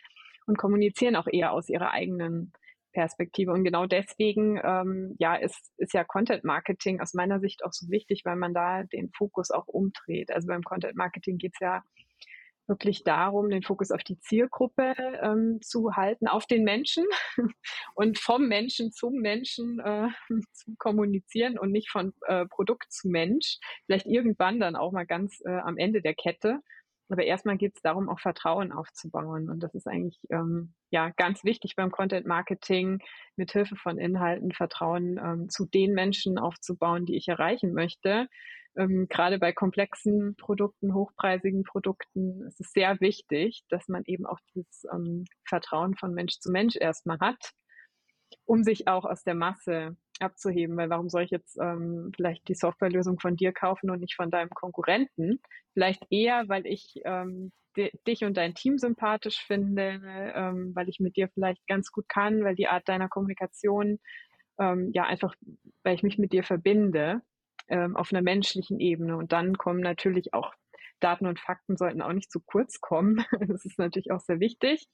und 0.48 0.58
kommunizieren 0.58 1.18
auch 1.18 1.28
eher 1.28 1.52
aus 1.52 1.68
ihrer 1.68 1.92
eigenen 1.92 2.54
Perspektive. 2.96 3.52
Und 3.52 3.66
genau 3.66 3.86
deswegen 3.86 4.60
ähm, 4.64 5.16
ja, 5.20 5.36
ist, 5.36 5.74
ist 5.78 5.94
ja 5.94 6.06
Content 6.06 6.46
Marketing 6.46 7.02
aus 7.02 7.14
meiner 7.14 7.40
Sicht 7.42 7.64
auch 7.64 7.74
so 7.74 7.90
wichtig, 7.90 8.22
weil 8.24 8.38
man 8.38 8.54
da 8.54 8.84
den 8.84 9.12
Fokus 9.12 9.52
auch 9.52 9.68
umdreht. 9.68 10.32
Also 10.32 10.48
beim 10.48 10.64
Content 10.64 10.96
Marketing 10.96 11.38
geht 11.38 11.52
es 11.54 11.60
ja 11.60 11.84
wirklich 12.68 13.04
darum, 13.04 13.50
den 13.50 13.64
Fokus 13.64 13.92
auf 13.92 14.02
die 14.04 14.20
Zielgruppe 14.20 14.96
ähm, 15.22 15.60
zu 15.62 15.96
halten, 15.96 16.28
auf 16.28 16.46
den 16.46 16.64
Menschen 16.64 17.06
und 17.96 18.18
vom 18.18 18.48
Menschen 18.48 18.92
zum 18.92 19.16
Menschen 19.16 19.80
äh, 19.80 20.08
zu 20.54 20.74
kommunizieren 20.78 21.60
und 21.60 21.72
nicht 21.72 21.92
von 21.92 22.14
äh, 22.28 22.46
Produkt 22.46 22.92
zu 22.92 23.10
Mensch. 23.10 23.60
Vielleicht 23.86 24.08
irgendwann 24.08 24.60
dann 24.60 24.76
auch 24.76 24.94
mal 24.94 25.06
ganz 25.06 25.42
äh, 25.46 25.50
am 25.50 25.78
Ende 25.78 26.02
der 26.02 26.16
Kette. 26.16 26.62
Aber 27.10 27.24
erstmal 27.24 27.58
geht 27.58 27.76
es 27.76 27.82
darum, 27.82 28.10
auch 28.10 28.20
Vertrauen 28.20 28.72
aufzubauen. 28.72 29.50
Und 29.50 29.62
das 29.62 29.76
ist 29.76 29.88
eigentlich 29.88 30.20
ähm, 30.30 30.74
ja 30.90 31.12
ganz 31.12 31.44
wichtig 31.44 31.76
beim 31.76 31.92
Content 31.92 32.26
Marketing, 32.26 33.00
mit 33.36 33.52
Hilfe 33.52 33.76
von 33.76 33.98
Inhalten 34.00 34.52
Vertrauen 34.52 35.20
ähm, 35.24 35.50
zu 35.50 35.66
den 35.66 35.94
Menschen 35.94 36.40
aufzubauen, 36.40 37.06
die 37.06 37.16
ich 37.16 37.28
erreichen 37.28 37.74
möchte. 37.74 38.28
Ähm, 38.78 39.08
gerade 39.08 39.40
bei 39.40 39.54
komplexen 39.54 40.36
Produkten, 40.36 40.94
hochpreisigen 40.94 41.64
Produkten 41.64 42.44
ist 42.48 42.60
es 42.60 42.72
sehr 42.72 43.00
wichtig, 43.00 43.64
dass 43.70 43.88
man 43.88 44.04
eben 44.06 44.26
auch 44.26 44.40
dieses 44.54 44.86
ähm, 44.92 45.26
Vertrauen 45.48 45.96
von 45.96 46.14
Mensch 46.14 46.40
zu 46.40 46.52
Mensch 46.52 46.76
erstmal 46.76 47.20
hat, 47.20 47.52
um 48.46 48.64
sich 48.64 48.88
auch 48.88 49.06
aus 49.06 49.24
der 49.24 49.36
Masse 49.36 49.96
abzuheben, 50.20 50.78
weil 50.78 50.90
warum 50.90 51.10
soll 51.10 51.24
ich 51.24 51.32
jetzt 51.32 51.58
ähm, 51.58 52.12
vielleicht 52.16 52.48
die 52.48 52.56
Softwarelösung 52.56 53.20
von 53.20 53.36
dir 53.36 53.52
kaufen 53.52 53.90
und 53.90 54.00
nicht 54.00 54.16
von 54.16 54.32
deinem 54.32 54.50
Konkurrenten? 54.50 55.40
Vielleicht 55.74 56.06
eher, 56.10 56.48
weil 56.48 56.66
ich 56.66 57.02
ähm, 57.06 57.52
dich 58.08 58.24
und 58.24 58.38
dein 58.38 58.56
Team 58.56 58.78
sympathisch 58.78 59.44
finde, 59.46 60.02
ähm, 60.34 60.72
weil 60.76 60.88
ich 60.90 61.00
mit 61.00 61.18
dir 61.18 61.28
vielleicht 61.30 61.66
ganz 61.68 61.92
gut 61.92 62.08
kann, 62.08 62.44
weil 62.44 62.56
die 62.56 62.68
Art 62.68 62.88
deiner 62.88 63.10
Kommunikation 63.10 64.00
ähm, 64.60 64.92
ja 64.94 65.04
einfach, 65.04 65.36
weil 65.84 65.96
ich 65.96 66.04
mich 66.04 66.18
mit 66.18 66.32
dir 66.32 66.44
verbinde 66.44 67.22
ähm, 67.68 67.96
auf 67.96 68.14
einer 68.14 68.22
menschlichen 68.22 68.80
Ebene. 68.80 69.18
Und 69.18 69.34
dann 69.34 69.58
kommen 69.58 69.82
natürlich 69.82 70.34
auch 70.34 70.54
Daten 71.02 71.28
und 71.28 71.40
Fakten 71.40 71.76
sollten 71.76 72.02
auch 72.02 72.14
nicht 72.14 72.32
zu 72.32 72.40
kurz 72.40 72.80
kommen. 72.80 73.26
Das 73.48 73.66
ist 73.66 73.78
natürlich 73.78 74.12
auch 74.12 74.22
sehr 74.22 74.40
wichtig 74.40 74.88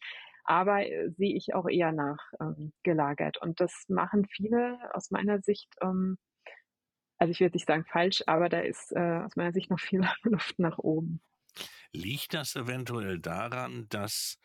aber 0.44 0.86
äh, 0.86 1.10
sehe 1.12 1.36
ich 1.36 1.54
auch 1.54 1.68
eher 1.68 1.92
nachgelagert. 1.92 3.38
Ähm, 3.42 3.50
und 3.50 3.60
das 3.60 3.86
machen 3.88 4.26
viele 4.26 4.78
aus 4.94 5.12
meiner 5.12 5.42
Sicht, 5.42 5.74
ähm, 5.82 6.18
also 7.18 7.32
ich 7.32 7.40
würde 7.40 7.56
nicht 7.56 7.68
sagen 7.68 7.86
falsch, 7.86 8.24
aber 8.26 8.50
da 8.50 8.60
ist 8.60 8.92
äh, 8.94 9.22
aus 9.24 9.36
meiner 9.36 9.54
Sicht 9.54 9.70
noch 9.70 9.80
viel 9.80 10.02
Luft 10.24 10.60
nach 10.60 10.78
oben. 10.80 11.22
Liegt 11.94 12.34
das 12.34 12.56
eventuell 12.56 13.20
daran, 13.20 13.88
dass 13.90 14.40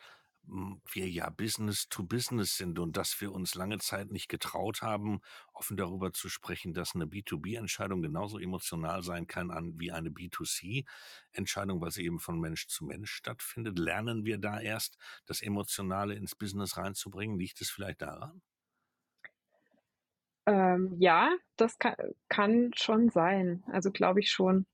wir 0.46 1.08
ja 1.08 1.30
Business 1.30 1.88
to 1.88 2.02
Business 2.04 2.56
sind 2.56 2.78
und 2.78 2.96
dass 2.96 3.20
wir 3.20 3.32
uns 3.32 3.54
lange 3.54 3.78
Zeit 3.78 4.10
nicht 4.10 4.28
getraut 4.28 4.82
haben, 4.82 5.20
offen 5.52 5.76
darüber 5.76 6.12
zu 6.12 6.28
sprechen, 6.28 6.72
dass 6.72 6.94
eine 6.94 7.06
B2B-Entscheidung 7.06 8.02
genauso 8.02 8.38
emotional 8.38 9.02
sein 9.02 9.26
kann 9.26 9.50
an, 9.50 9.78
wie 9.78 9.92
eine 9.92 10.10
B2C-Entscheidung, 10.10 11.80
weil 11.80 11.90
sie 11.90 12.04
eben 12.04 12.20
von 12.20 12.38
Mensch 12.40 12.68
zu 12.68 12.84
Mensch 12.84 13.10
stattfindet. 13.12 13.78
Lernen 13.78 14.24
wir 14.24 14.38
da 14.38 14.60
erst, 14.60 14.98
das 15.26 15.42
Emotionale 15.42 16.14
ins 16.14 16.34
Business 16.34 16.76
reinzubringen? 16.76 17.38
Liegt 17.38 17.60
es 17.60 17.70
vielleicht 17.70 18.02
daran? 18.02 18.42
Ähm, 20.46 20.94
ja, 20.98 21.36
das 21.56 21.78
kann, 21.78 21.96
kann 22.28 22.70
schon 22.74 23.10
sein. 23.10 23.64
Also 23.66 23.90
glaube 23.90 24.20
ich 24.20 24.30
schon. 24.30 24.66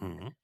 Mhm. 0.00 0.34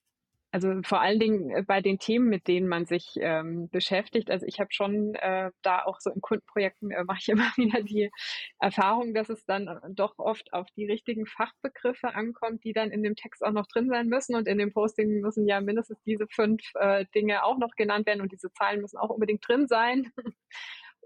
Also 0.57 0.81
vor 0.81 1.01
allen 1.01 1.19
Dingen 1.19 1.51
äh, 1.51 1.61
bei 1.61 1.81
den 1.81 1.99
Themen, 1.99 2.29
mit 2.29 2.47
denen 2.47 2.67
man 2.67 2.87
sich 2.87 3.13
ähm, 3.17 3.69
beschäftigt. 3.69 4.31
Also 4.31 4.47
ich 4.47 4.59
habe 4.59 4.69
schon 4.71 5.13
äh, 5.13 5.51
da 5.61 5.83
auch 5.83 5.99
so 5.99 6.09
in 6.09 6.19
Kundenprojekten 6.19 6.89
äh, 6.89 7.03
mache 7.03 7.19
ich 7.21 7.29
immer 7.29 7.51
wieder 7.57 7.83
die 7.83 8.09
Erfahrung, 8.59 9.13
dass 9.13 9.29
es 9.29 9.45
dann 9.45 9.67
äh, 9.67 9.79
doch 9.89 10.15
oft 10.17 10.51
auf 10.53 10.65
die 10.75 10.87
richtigen 10.87 11.27
Fachbegriffe 11.27 12.15
ankommt, 12.15 12.63
die 12.63 12.73
dann 12.73 12.89
in 12.89 13.03
dem 13.03 13.15
Text 13.15 13.45
auch 13.45 13.51
noch 13.51 13.67
drin 13.67 13.87
sein 13.87 14.07
müssen. 14.07 14.35
Und 14.35 14.47
in 14.47 14.57
dem 14.57 14.73
Posting 14.73 15.21
müssen 15.21 15.47
ja 15.47 15.61
mindestens 15.61 16.01
diese 16.03 16.25
fünf 16.27 16.63
äh, 16.73 17.05
Dinge 17.13 17.43
auch 17.43 17.59
noch 17.59 17.75
genannt 17.75 18.07
werden 18.07 18.21
und 18.21 18.31
diese 18.31 18.51
Zahlen 18.53 18.81
müssen 18.81 18.97
auch 18.97 19.11
unbedingt 19.11 19.47
drin 19.47 19.67
sein. 19.67 20.11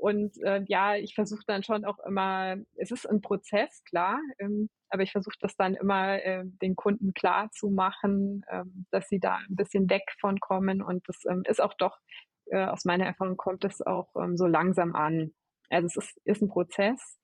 Und 0.01 0.35
äh, 0.41 0.63
ja, 0.67 0.95
ich 0.95 1.13
versuche 1.13 1.43
dann 1.45 1.61
schon 1.61 1.85
auch 1.85 1.99
immer, 1.99 2.55
es 2.75 2.89
ist 2.89 3.07
ein 3.07 3.21
Prozess, 3.21 3.83
klar, 3.83 4.19
ähm, 4.39 4.67
aber 4.89 5.03
ich 5.03 5.11
versuche 5.11 5.35
das 5.39 5.55
dann 5.55 5.75
immer 5.75 6.19
äh, 6.23 6.43
den 6.43 6.75
Kunden 6.75 7.13
klar 7.13 7.51
zu 7.51 7.69
machen, 7.69 8.43
ähm, 8.49 8.87
dass 8.89 9.07
sie 9.09 9.19
da 9.19 9.35
ein 9.35 9.55
bisschen 9.55 9.91
weg 9.91 10.01
von 10.19 10.39
kommen. 10.39 10.81
Und 10.81 11.07
das 11.07 11.23
ähm, 11.29 11.43
ist 11.47 11.61
auch 11.61 11.75
doch, 11.75 11.99
äh, 12.47 12.65
aus 12.65 12.83
meiner 12.83 13.05
Erfahrung 13.05 13.37
kommt 13.37 13.63
es 13.63 13.79
auch 13.85 14.09
ähm, 14.15 14.37
so 14.37 14.47
langsam 14.47 14.95
an. 14.95 15.33
Also 15.69 15.85
es 15.85 15.95
ist, 15.97 16.17
ist 16.25 16.41
ein 16.41 16.49
Prozess, 16.49 17.19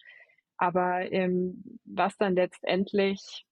aber 0.58 1.12
ähm, 1.12 1.80
was 1.84 2.16
dann 2.18 2.36
letztendlich 2.36 3.47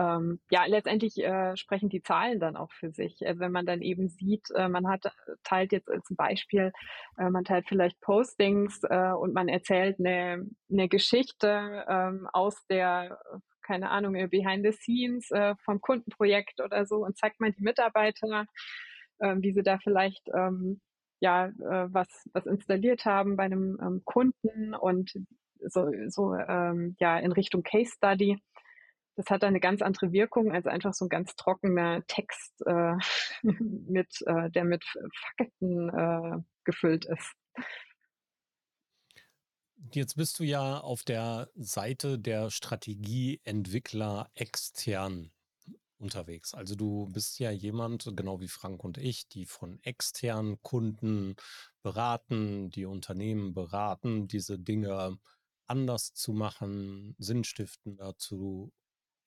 ähm, 0.00 0.40
ja, 0.50 0.64
letztendlich 0.64 1.18
äh, 1.18 1.56
sprechen 1.56 1.90
die 1.90 2.02
Zahlen 2.02 2.40
dann 2.40 2.56
auch 2.56 2.72
für 2.72 2.90
sich. 2.90 3.26
Also 3.26 3.40
wenn 3.40 3.52
man 3.52 3.66
dann 3.66 3.82
eben 3.82 4.08
sieht, 4.08 4.50
äh, 4.54 4.68
man 4.68 4.88
hat 4.88 5.12
teilt 5.44 5.72
jetzt 5.72 5.90
als 5.90 6.06
Beispiel, 6.10 6.72
äh, 7.18 7.28
man 7.28 7.44
teilt 7.44 7.66
vielleicht 7.68 8.00
Postings 8.00 8.82
äh, 8.84 9.12
und 9.12 9.34
man 9.34 9.48
erzählt 9.48 9.98
eine, 9.98 10.46
eine 10.70 10.88
Geschichte 10.88 11.84
ähm, 11.88 12.26
aus 12.32 12.66
der 12.68 13.18
keine 13.62 13.90
Ahnung, 13.90 14.14
äh, 14.14 14.26
Behind 14.26 14.64
the 14.64 14.72
Scenes 14.72 15.30
äh, 15.30 15.54
vom 15.64 15.80
Kundenprojekt 15.80 16.60
oder 16.60 16.86
so 16.86 17.04
und 17.04 17.18
zeigt 17.18 17.38
man 17.40 17.52
die 17.52 17.62
Mitarbeiter, 17.62 18.46
äh, 19.18 19.36
wie 19.38 19.52
sie 19.52 19.62
da 19.62 19.78
vielleicht 19.78 20.28
ähm, 20.34 20.80
ja 21.20 21.46
äh, 21.48 21.88
was 21.92 22.08
was 22.32 22.46
installiert 22.46 23.04
haben 23.04 23.36
bei 23.36 23.44
einem 23.44 23.78
ähm, 23.82 24.02
Kunden 24.04 24.74
und 24.74 25.12
so 25.68 25.90
so 26.08 26.34
ähm, 26.34 26.96
ja 26.98 27.18
in 27.18 27.32
Richtung 27.32 27.62
Case 27.62 27.92
Study 27.94 28.38
das 29.16 29.26
hat 29.26 29.44
eine 29.44 29.60
ganz 29.60 29.82
andere 29.82 30.12
Wirkung 30.12 30.52
als 30.52 30.66
einfach 30.66 30.94
so 30.94 31.06
ein 31.06 31.08
ganz 31.08 31.36
trockener 31.36 32.04
Text, 32.06 32.62
äh, 32.66 32.94
mit, 33.42 34.22
äh, 34.26 34.50
der 34.50 34.64
mit 34.64 34.84
Fakten 35.36 35.88
äh, 35.88 36.42
gefüllt 36.64 37.04
ist. 37.06 37.32
Jetzt 39.92 40.16
bist 40.16 40.38
du 40.38 40.44
ja 40.44 40.78
auf 40.78 41.02
der 41.04 41.48
Seite 41.54 42.18
der 42.18 42.50
Strategieentwickler 42.50 44.30
extern 44.34 45.32
unterwegs. 45.98 46.54
Also 46.54 46.74
du 46.74 47.08
bist 47.12 47.38
ja 47.38 47.50
jemand, 47.50 48.10
genau 48.14 48.40
wie 48.40 48.48
Frank 48.48 48.84
und 48.84 48.98
ich, 48.98 49.28
die 49.28 49.46
von 49.46 49.78
externen 49.82 50.60
Kunden 50.62 51.36
beraten, 51.82 52.70
die 52.70 52.86
Unternehmen 52.86 53.54
beraten, 53.54 54.28
diese 54.28 54.58
Dinge 54.58 55.18
anders 55.66 56.14
zu 56.14 56.32
machen, 56.32 57.14
sinnstiftender 57.18 58.16
zu 58.16 58.72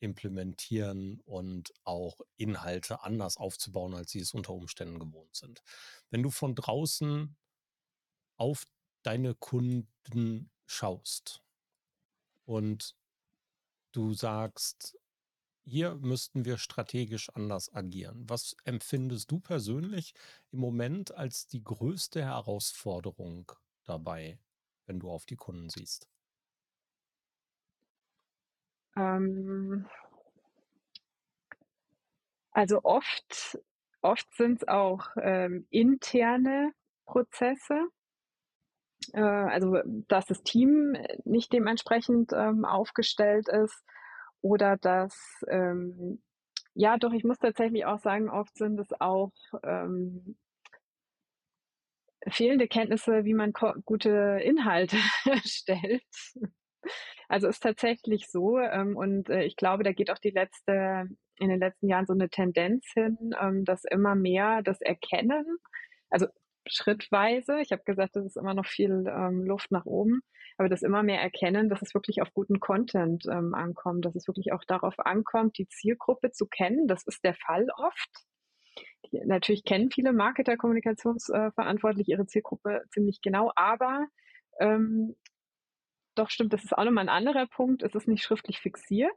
implementieren 0.03 1.21
und 1.21 1.73
auch 1.85 2.19
Inhalte 2.35 3.03
anders 3.03 3.37
aufzubauen, 3.37 3.93
als 3.95 4.11
sie 4.11 4.19
es 4.19 4.33
unter 4.33 4.53
Umständen 4.53 4.99
gewohnt 4.99 5.33
sind. 5.35 5.63
Wenn 6.09 6.21
du 6.21 6.29
von 6.29 6.55
draußen 6.55 7.35
auf 8.35 8.67
deine 9.03 9.33
Kunden 9.33 10.51
schaust 10.65 11.41
und 12.45 12.97
du 13.93 14.13
sagst, 14.13 14.97
hier 15.65 15.95
müssten 15.95 16.43
wir 16.43 16.57
strategisch 16.57 17.29
anders 17.29 17.73
agieren. 17.73 18.25
Was 18.27 18.57
empfindest 18.65 19.31
du 19.31 19.39
persönlich 19.39 20.13
im 20.51 20.59
Moment 20.59 21.13
als 21.13 21.47
die 21.47 21.63
größte 21.63 22.21
Herausforderung 22.21 23.49
dabei, 23.85 24.37
wenn 24.85 24.99
du 24.99 25.09
auf 25.09 25.25
die 25.25 25.37
Kunden 25.37 25.69
siehst? 25.69 26.09
Ähm, 28.95 29.85
also 32.51 32.81
oft, 32.83 33.59
oft 34.01 34.27
sind 34.35 34.61
es 34.61 34.67
auch 34.67 35.07
ähm, 35.21 35.65
interne 35.69 36.71
Prozesse. 37.05 37.87
Äh, 39.13 39.21
also 39.21 39.77
dass 40.07 40.25
das 40.27 40.43
Team 40.43 40.95
nicht 41.25 41.51
dementsprechend 41.51 42.31
ähm, 42.33 42.65
aufgestellt 42.65 43.47
ist 43.49 43.83
oder 44.41 44.77
dass 44.77 45.43
ähm, 45.47 46.21
ja, 46.75 46.97
doch, 46.97 47.13
ich 47.13 47.23
muss 47.23 47.37
tatsächlich 47.37 47.85
auch 47.85 47.99
sagen, 47.99 48.29
oft 48.29 48.57
sind 48.57 48.79
es 48.79 48.89
auch 48.99 49.31
ähm, 49.63 50.37
fehlende 52.27 52.67
Kenntnisse, 52.67 53.25
wie 53.25 53.33
man 53.33 53.53
gute 53.85 54.39
Inhalte 54.43 54.97
stellt. 55.45 56.03
Also 57.33 57.47
ist 57.47 57.63
tatsächlich 57.63 58.29
so 58.29 58.59
ähm, 58.59 58.95
und 58.95 59.27
äh, 59.27 59.43
ich 59.43 59.55
glaube, 59.55 59.81
da 59.81 59.91
geht 59.91 60.11
auch 60.11 60.19
die 60.19 60.29
letzte 60.29 61.07
in 61.39 61.49
den 61.49 61.59
letzten 61.59 61.87
Jahren 61.87 62.05
so 62.05 62.13
eine 62.13 62.29
Tendenz 62.29 62.85
hin, 62.93 63.17
ähm, 63.41 63.65
dass 63.65 63.85
immer 63.85 64.13
mehr 64.13 64.61
das 64.61 64.81
Erkennen, 64.81 65.43
also 66.11 66.27
schrittweise, 66.67 67.59
ich 67.59 67.71
habe 67.71 67.81
gesagt, 67.85 68.15
das 68.15 68.27
ist 68.27 68.37
immer 68.37 68.53
noch 68.53 68.67
viel 68.67 69.05
ähm, 69.07 69.45
Luft 69.45 69.71
nach 69.71 69.85
oben, 69.85 70.21
aber 70.59 70.69
das 70.69 70.83
immer 70.83 71.01
mehr 71.01 71.21
erkennen, 71.23 71.69
dass 71.69 71.81
es 71.81 71.95
wirklich 71.95 72.21
auf 72.21 72.31
guten 72.35 72.59
Content 72.59 73.25
ähm, 73.25 73.55
ankommt, 73.55 74.05
dass 74.05 74.13
es 74.13 74.27
wirklich 74.27 74.53
auch 74.53 74.63
darauf 74.63 74.99
ankommt, 74.99 75.57
die 75.57 75.67
Zielgruppe 75.67 76.29
zu 76.29 76.45
kennen. 76.45 76.87
Das 76.87 77.01
ist 77.07 77.23
der 77.23 77.33
Fall 77.33 77.65
oft. 77.77 78.11
Die, 79.07 79.19
natürlich 79.25 79.63
kennen 79.63 79.89
viele 79.89 80.13
Marketer, 80.13 80.55
Kommunikationsverantwortliche 80.55 82.11
ihre 82.11 82.27
Zielgruppe 82.27 82.83
ziemlich 82.91 83.21
genau, 83.23 83.51
aber 83.55 84.05
ähm, 84.59 85.15
doch 86.15 86.29
stimmt, 86.29 86.53
das 86.53 86.63
ist 86.63 86.77
auch 86.77 86.83
nochmal 86.83 87.05
ein 87.05 87.09
anderer 87.09 87.47
Punkt. 87.47 87.83
Es 87.83 87.95
ist 87.95 88.07
nicht 88.07 88.23
schriftlich 88.23 88.59
fixiert. 88.59 89.11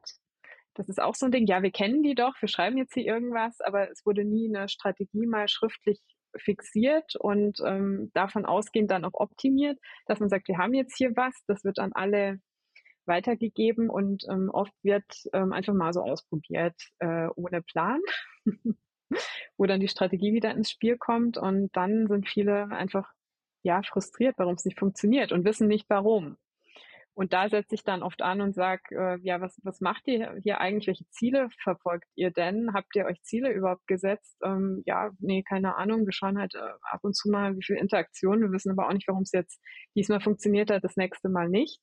Das 0.75 0.89
ist 0.89 1.01
auch 1.01 1.15
so 1.15 1.27
ein 1.27 1.33
Ding. 1.33 1.47
Ja, 1.47 1.63
wir 1.63 1.71
kennen 1.71 2.03
die 2.03 2.15
doch, 2.15 2.35
wir 2.41 2.49
schreiben 2.49 2.77
jetzt 2.77 2.95
hier 2.95 3.05
irgendwas, 3.05 3.61
aber 3.61 3.91
es 3.91 4.05
wurde 4.05 4.25
nie 4.25 4.49
eine 4.49 4.69
Strategie 4.69 5.27
mal 5.27 5.49
schriftlich 5.49 6.01
fixiert 6.37 7.17
und 7.17 7.61
ähm, 7.65 8.11
davon 8.13 8.45
ausgehend 8.45 8.91
dann 8.91 9.05
auch 9.07 9.15
optimiert, 9.15 9.79
dass 10.07 10.21
man 10.21 10.29
sagt, 10.29 10.49
wir 10.49 10.59
haben 10.59 10.75
jetzt 10.75 10.97
hier 10.97 11.17
was, 11.17 11.35
das 11.47 11.65
wird 11.65 11.79
an 11.79 11.93
alle 11.95 12.41
weitergegeben 13.07 13.89
und 13.89 14.25
ähm, 14.29 14.51
oft 14.51 14.73
wird 14.83 15.05
ähm, 15.33 15.53
einfach 15.53 15.73
mal 15.73 15.93
so 15.93 16.03
ausprobiert 16.03 16.75
äh, 16.99 17.29
ohne 17.37 17.63
Plan, 17.63 18.01
wo 19.57 19.67
dann 19.67 19.81
die 19.81 19.89
Strategie 19.89 20.35
wieder 20.35 20.51
ins 20.51 20.71
Spiel 20.71 20.99
kommt 20.99 21.39
und 21.39 21.75
dann 21.75 22.07
sind 22.09 22.29
viele 22.29 22.69
einfach 22.69 23.11
ja 23.63 23.83
frustriert, 23.83 24.35
warum 24.39 24.55
es 24.55 24.65
nicht 24.65 24.79
funktioniert 24.79 25.33
und 25.33 25.45
wissen 25.45 25.69
nicht 25.69 25.87
warum. 25.89 26.37
Und 27.17 27.33
da 27.33 27.49
setze 27.49 27.75
ich 27.75 27.83
dann 27.83 28.03
oft 28.03 28.21
an 28.21 28.43
und 28.43 28.55
sage, 28.55 28.83
äh, 28.91 29.19
ja, 29.23 29.41
was, 29.41 29.59
was 29.65 29.81
macht 29.81 30.07
ihr 30.07 30.37
hier 30.43 30.61
eigentlich? 30.61 30.87
Welche 30.87 31.09
Ziele 31.09 31.49
verfolgt 31.63 32.09
ihr 32.15 32.31
denn? 32.31 32.75
Habt 32.75 32.95
ihr 32.95 33.07
euch 33.07 33.23
Ziele 33.23 33.51
überhaupt 33.53 33.87
gesetzt? 33.87 34.37
Ähm, 34.45 34.83
ja, 34.85 35.11
nee, 35.19 35.43
keine 35.43 35.77
Ahnung. 35.77 36.05
Wir 36.05 36.13
schauen 36.13 36.39
halt 36.39 36.55
äh, 36.55 36.73
ab 36.83 37.01
und 37.05 37.17
zu 37.17 37.31
mal, 37.31 37.57
wie 37.57 37.65
viel 37.65 37.77
Interaktion. 37.77 38.43
Wir 38.43 38.53
wissen 38.53 38.71
aber 38.71 38.87
auch 38.87 38.93
nicht, 38.93 39.09
warum 39.09 39.23
es 39.23 39.33
jetzt 39.33 39.63
diesmal 39.95 40.21
funktioniert 40.21 40.71
hat, 40.71 40.85
das 40.85 40.99
nächste 40.99 41.31
Mal 41.31 41.49
nicht. 41.49 41.81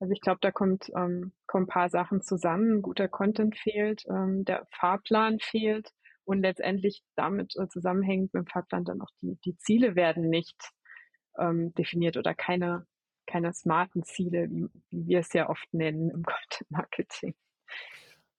Also 0.00 0.14
ich 0.14 0.22
glaube, 0.22 0.38
da 0.40 0.50
kommt, 0.50 0.90
ähm, 0.96 1.32
kommen 1.46 1.64
ein 1.64 1.68
paar 1.68 1.90
Sachen 1.90 2.22
zusammen. 2.22 2.80
Guter 2.80 3.08
Content 3.08 3.58
fehlt, 3.58 4.04
ähm, 4.08 4.46
der 4.46 4.66
Fahrplan 4.70 5.38
fehlt 5.38 5.90
und 6.24 6.40
letztendlich 6.40 7.02
damit 7.14 7.54
äh, 7.56 7.68
zusammenhängend 7.68 8.32
mit 8.32 8.44
dem 8.44 8.46
Fahrplan 8.46 8.86
dann 8.86 9.02
auch 9.02 9.10
die, 9.20 9.38
die 9.44 9.58
Ziele 9.58 9.96
werden 9.96 10.30
nicht 10.30 10.56
ähm, 11.38 11.74
definiert 11.74 12.16
oder 12.16 12.34
keine 12.34 12.86
keine 13.26 13.52
smarten 13.52 14.02
Ziele, 14.04 14.50
wie, 14.50 14.68
wie 14.90 15.06
wir 15.06 15.20
es 15.20 15.32
ja 15.32 15.48
oft 15.48 15.72
nennen 15.72 16.10
im 16.10 16.22
Content 16.24 16.70
Marketing. 16.70 17.34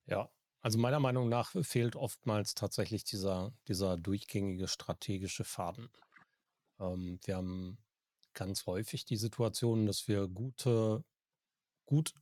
Ja, 0.05 0.29
also 0.61 0.79
meiner 0.79 0.99
Meinung 0.99 1.29
nach 1.29 1.51
fehlt 1.61 1.95
oftmals 1.95 2.55
tatsächlich 2.55 3.03
dieser, 3.03 3.53
dieser 3.67 3.97
durchgängige 3.97 4.67
strategische 4.67 5.43
Faden. 5.43 5.89
Ähm, 6.79 7.19
wir 7.23 7.37
haben 7.37 7.77
ganz 8.33 8.65
häufig 8.65 9.05
die 9.05 9.17
Situation, 9.17 9.85
dass 9.85 10.07
wir 10.07 10.27
gute, 10.27 11.03
gut, 11.85 12.13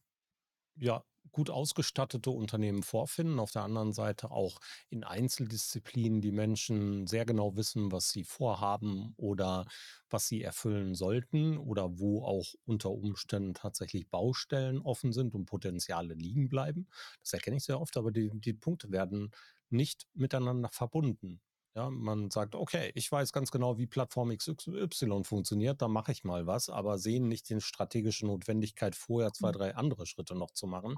ja, 0.76 1.04
gut 1.36 1.50
ausgestattete 1.50 2.30
Unternehmen 2.30 2.82
vorfinden. 2.82 3.40
Auf 3.40 3.52
der 3.52 3.64
anderen 3.64 3.92
Seite 3.92 4.32
auch 4.32 4.58
in 4.90 5.04
Einzeldisziplinen 5.04 6.22
die 6.22 6.32
Menschen 6.32 7.08
sehr 7.08 7.26
genau 7.26 7.58
wissen, 7.58 7.92
was 7.92 8.10
sie 8.10 8.24
vorhaben 8.24 9.14
oder 9.18 9.66
was 10.10 10.28
sie 10.30 10.42
erfüllen 10.42 10.96
sollten 10.96 11.58
oder 11.58 12.00
wo 12.00 12.24
auch 12.24 12.54
unter 12.64 12.92
Umständen 12.92 13.54
tatsächlich 13.54 14.08
Baustellen 14.10 14.82
offen 14.82 15.12
sind 15.12 15.36
und 15.36 15.44
Potenziale 15.46 16.14
liegen 16.14 16.48
bleiben. 16.48 16.88
Das 17.22 17.34
erkenne 17.34 17.58
ich 17.58 17.66
sehr 17.66 17.82
oft, 17.82 17.98
aber 17.98 18.14
die, 18.14 18.32
die 18.34 18.54
Punkte 18.54 18.92
werden 18.92 19.32
nicht 19.70 20.08
miteinander 20.14 20.70
verbunden. 20.70 21.42
Ja, 21.76 21.90
man 21.90 22.32
sagt, 22.32 22.56
okay, 22.56 22.92
ich 22.96 23.12
weiß 23.12 23.34
ganz 23.34 23.52
genau, 23.52 23.78
wie 23.78 23.86
Plattform 23.86 24.36
XY 24.36 25.24
funktioniert, 25.26 25.82
da 25.82 25.90
mache 25.90 26.14
ich 26.14 26.24
mal 26.24 26.48
was, 26.48 26.70
aber 26.70 26.98
sehen 26.98 27.28
nicht 27.28 27.50
die 27.50 27.60
strategische 27.60 28.26
Notwendigkeit, 28.26 28.96
vorher 28.96 29.34
zwei, 29.34 29.50
mhm. 29.50 29.54
drei 29.54 29.76
andere 29.76 30.06
Schritte 30.06 30.36
noch 30.36 30.52
zu 30.52 30.68
machen 30.68 30.96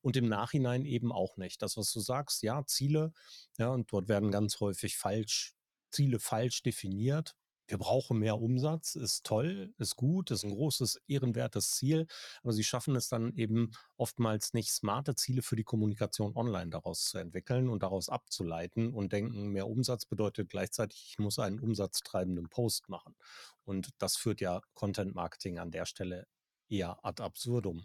und 0.00 0.16
im 0.16 0.28
Nachhinein 0.28 0.84
eben 0.84 1.12
auch 1.12 1.36
nicht. 1.36 1.62
Das, 1.62 1.76
was 1.76 1.92
du 1.92 2.00
sagst, 2.00 2.42
ja, 2.42 2.66
Ziele, 2.66 3.12
ja, 3.56 3.68
und 3.68 3.92
dort 3.92 4.08
werden 4.08 4.32
ganz 4.32 4.58
häufig 4.58 4.96
falsch, 4.96 5.54
Ziele 5.90 6.18
falsch 6.18 6.64
definiert 6.64 7.36
wir 7.68 7.78
brauchen 7.78 8.18
mehr 8.18 8.40
Umsatz, 8.40 8.94
ist 8.94 9.24
toll, 9.24 9.74
ist 9.78 9.96
gut, 9.96 10.30
ist 10.30 10.44
ein 10.44 10.50
großes, 10.50 11.00
ehrenwertes 11.08 11.72
Ziel, 11.72 12.06
aber 12.42 12.52
sie 12.52 12.64
schaffen 12.64 12.94
es 12.96 13.08
dann 13.08 13.34
eben 13.34 13.72
oftmals 13.96 14.54
nicht, 14.54 14.70
smarte 14.70 15.14
Ziele 15.14 15.42
für 15.42 15.56
die 15.56 15.64
Kommunikation 15.64 16.36
online 16.36 16.70
daraus 16.70 17.06
zu 17.06 17.18
entwickeln 17.18 17.68
und 17.68 17.82
daraus 17.82 18.08
abzuleiten 18.08 18.92
und 18.92 19.12
denken, 19.12 19.48
mehr 19.48 19.68
Umsatz 19.68 20.06
bedeutet 20.06 20.48
gleichzeitig, 20.48 21.06
ich 21.10 21.18
muss 21.18 21.38
einen 21.38 21.60
umsatztreibenden 21.60 22.48
Post 22.48 22.88
machen. 22.88 23.16
Und 23.64 23.90
das 23.98 24.16
führt 24.16 24.40
ja 24.40 24.60
Content 24.74 25.14
Marketing 25.14 25.58
an 25.58 25.70
der 25.70 25.86
Stelle 25.86 26.26
eher 26.68 27.04
ad 27.04 27.22
absurdum. 27.22 27.84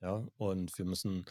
Ja, 0.00 0.26
und 0.36 0.76
wir 0.78 0.84
müssen 0.84 1.26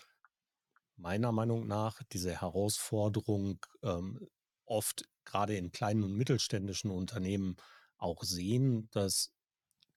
meiner 0.95 1.31
Meinung 1.31 1.67
nach 1.67 2.01
diese 2.11 2.41
Herausforderung 2.41 3.59
ähm, 3.83 4.27
oft 4.71 5.07
gerade 5.25 5.55
in 5.55 5.71
kleinen 5.71 6.03
und 6.03 6.15
mittelständischen 6.15 6.89
Unternehmen 6.89 7.57
auch 7.97 8.23
sehen, 8.23 8.89
dass 8.91 9.31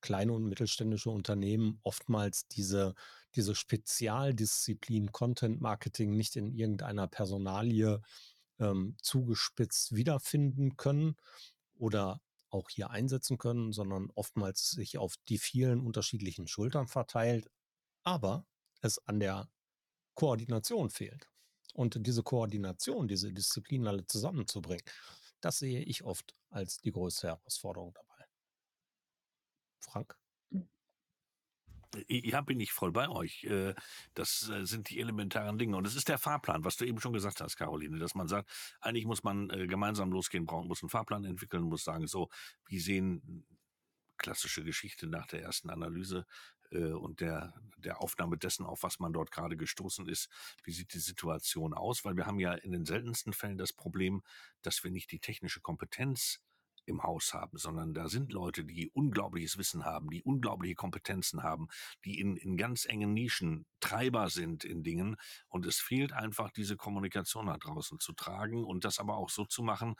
kleine 0.02 0.32
und 0.34 0.44
mittelständische 0.44 1.10
Unternehmen 1.10 1.80
oftmals 1.82 2.46
diese, 2.48 2.94
diese 3.34 3.54
Spezialdisziplin 3.54 5.12
Content 5.12 5.62
Marketing 5.62 6.14
nicht 6.14 6.36
in 6.36 6.52
irgendeiner 6.52 7.08
Personalie 7.08 8.02
ähm, 8.58 8.96
zugespitzt 9.00 9.94
wiederfinden 9.94 10.76
können 10.76 11.16
oder 11.78 12.20
auch 12.50 12.68
hier 12.68 12.90
einsetzen 12.90 13.38
können, 13.38 13.72
sondern 13.72 14.10
oftmals 14.14 14.70
sich 14.70 14.98
auf 14.98 15.14
die 15.28 15.38
vielen 15.38 15.80
unterschiedlichen 15.80 16.46
Schultern 16.46 16.86
verteilt, 16.86 17.50
aber 18.02 18.46
es 18.82 18.98
an 19.06 19.20
der 19.20 19.48
Koordination 20.14 20.90
fehlt. 20.90 21.28
Und 21.74 22.06
diese 22.06 22.22
Koordination, 22.22 23.08
diese 23.08 23.32
Disziplinen 23.32 23.88
alle 23.88 24.06
zusammenzubringen, 24.06 24.84
das 25.40 25.58
sehe 25.58 25.80
ich 25.80 26.04
oft 26.04 26.34
als 26.50 26.78
die 26.78 26.92
größte 26.92 27.28
Herausforderung 27.28 27.92
dabei. 27.92 28.24
Frank? 29.80 30.16
Ja, 32.08 32.40
bin 32.40 32.58
ich 32.60 32.72
voll 32.72 32.92
bei 32.92 33.08
euch. 33.08 33.44
Äh, 33.44 33.74
das 34.14 34.48
äh, 34.48 34.64
sind 34.64 34.90
die 34.90 35.00
elementaren 35.00 35.58
Dinge. 35.58 35.76
Und 35.76 35.86
es 35.86 35.94
ist 35.94 36.08
der 36.08 36.18
Fahrplan, 36.18 36.64
was 36.64 36.76
du 36.76 36.84
eben 36.84 37.00
schon 37.00 37.12
gesagt 37.12 37.40
hast, 37.40 37.56
Caroline, 37.56 37.98
dass 37.98 38.14
man 38.14 38.26
sagt, 38.26 38.50
eigentlich 38.80 39.04
muss 39.04 39.22
man 39.22 39.50
äh, 39.50 39.66
gemeinsam 39.66 40.10
losgehen, 40.10 40.46
brauchen, 40.46 40.66
muss 40.66 40.82
einen 40.82 40.90
Fahrplan 40.90 41.24
entwickeln, 41.24 41.62
muss 41.62 41.84
sagen, 41.84 42.06
so, 42.06 42.30
wie 42.66 42.80
sehen 42.80 43.46
klassische 44.16 44.64
Geschichte 44.64 45.06
nach 45.06 45.26
der 45.26 45.42
ersten 45.42 45.70
Analyse 45.70 46.26
äh, 46.74 46.92
und 46.92 47.20
der, 47.20 47.54
der 47.78 48.00
Aufnahme 48.00 48.36
dessen, 48.36 48.66
auf 48.66 48.82
was 48.82 48.98
man 48.98 49.12
dort 49.12 49.30
gerade 49.30 49.56
gestoßen 49.56 50.08
ist, 50.08 50.28
wie 50.64 50.72
sieht 50.72 50.94
die 50.94 50.98
Situation 50.98 51.74
aus? 51.74 52.04
Weil 52.04 52.16
wir 52.16 52.26
haben 52.26 52.40
ja 52.40 52.54
in 52.54 52.72
den 52.72 52.84
seltensten 52.84 53.32
Fällen 53.32 53.58
das 53.58 53.72
Problem, 53.72 54.22
dass 54.62 54.84
wir 54.84 54.90
nicht 54.90 55.10
die 55.12 55.20
technische 55.20 55.60
Kompetenz 55.60 56.40
im 56.86 57.02
Haus 57.02 57.32
haben, 57.32 57.56
sondern 57.56 57.94
da 57.94 58.08
sind 58.08 58.32
Leute, 58.32 58.64
die 58.64 58.90
unglaubliches 58.90 59.58
Wissen 59.58 59.84
haben, 59.84 60.10
die 60.10 60.22
unglaubliche 60.22 60.74
Kompetenzen 60.74 61.42
haben, 61.42 61.68
die 62.04 62.20
in, 62.20 62.36
in 62.36 62.56
ganz 62.56 62.84
engen 62.84 63.14
Nischen 63.14 63.66
Treiber 63.80 64.28
sind 64.28 64.64
in 64.64 64.82
Dingen. 64.82 65.16
Und 65.48 65.66
es 65.66 65.78
fehlt 65.78 66.12
einfach, 66.12 66.50
diese 66.50 66.76
Kommunikation 66.76 67.46
da 67.46 67.56
draußen 67.56 68.00
zu 68.00 68.12
tragen 68.12 68.64
und 68.64 68.84
das 68.84 68.98
aber 68.98 69.16
auch 69.16 69.30
so 69.30 69.44
zu 69.44 69.62
machen, 69.62 69.94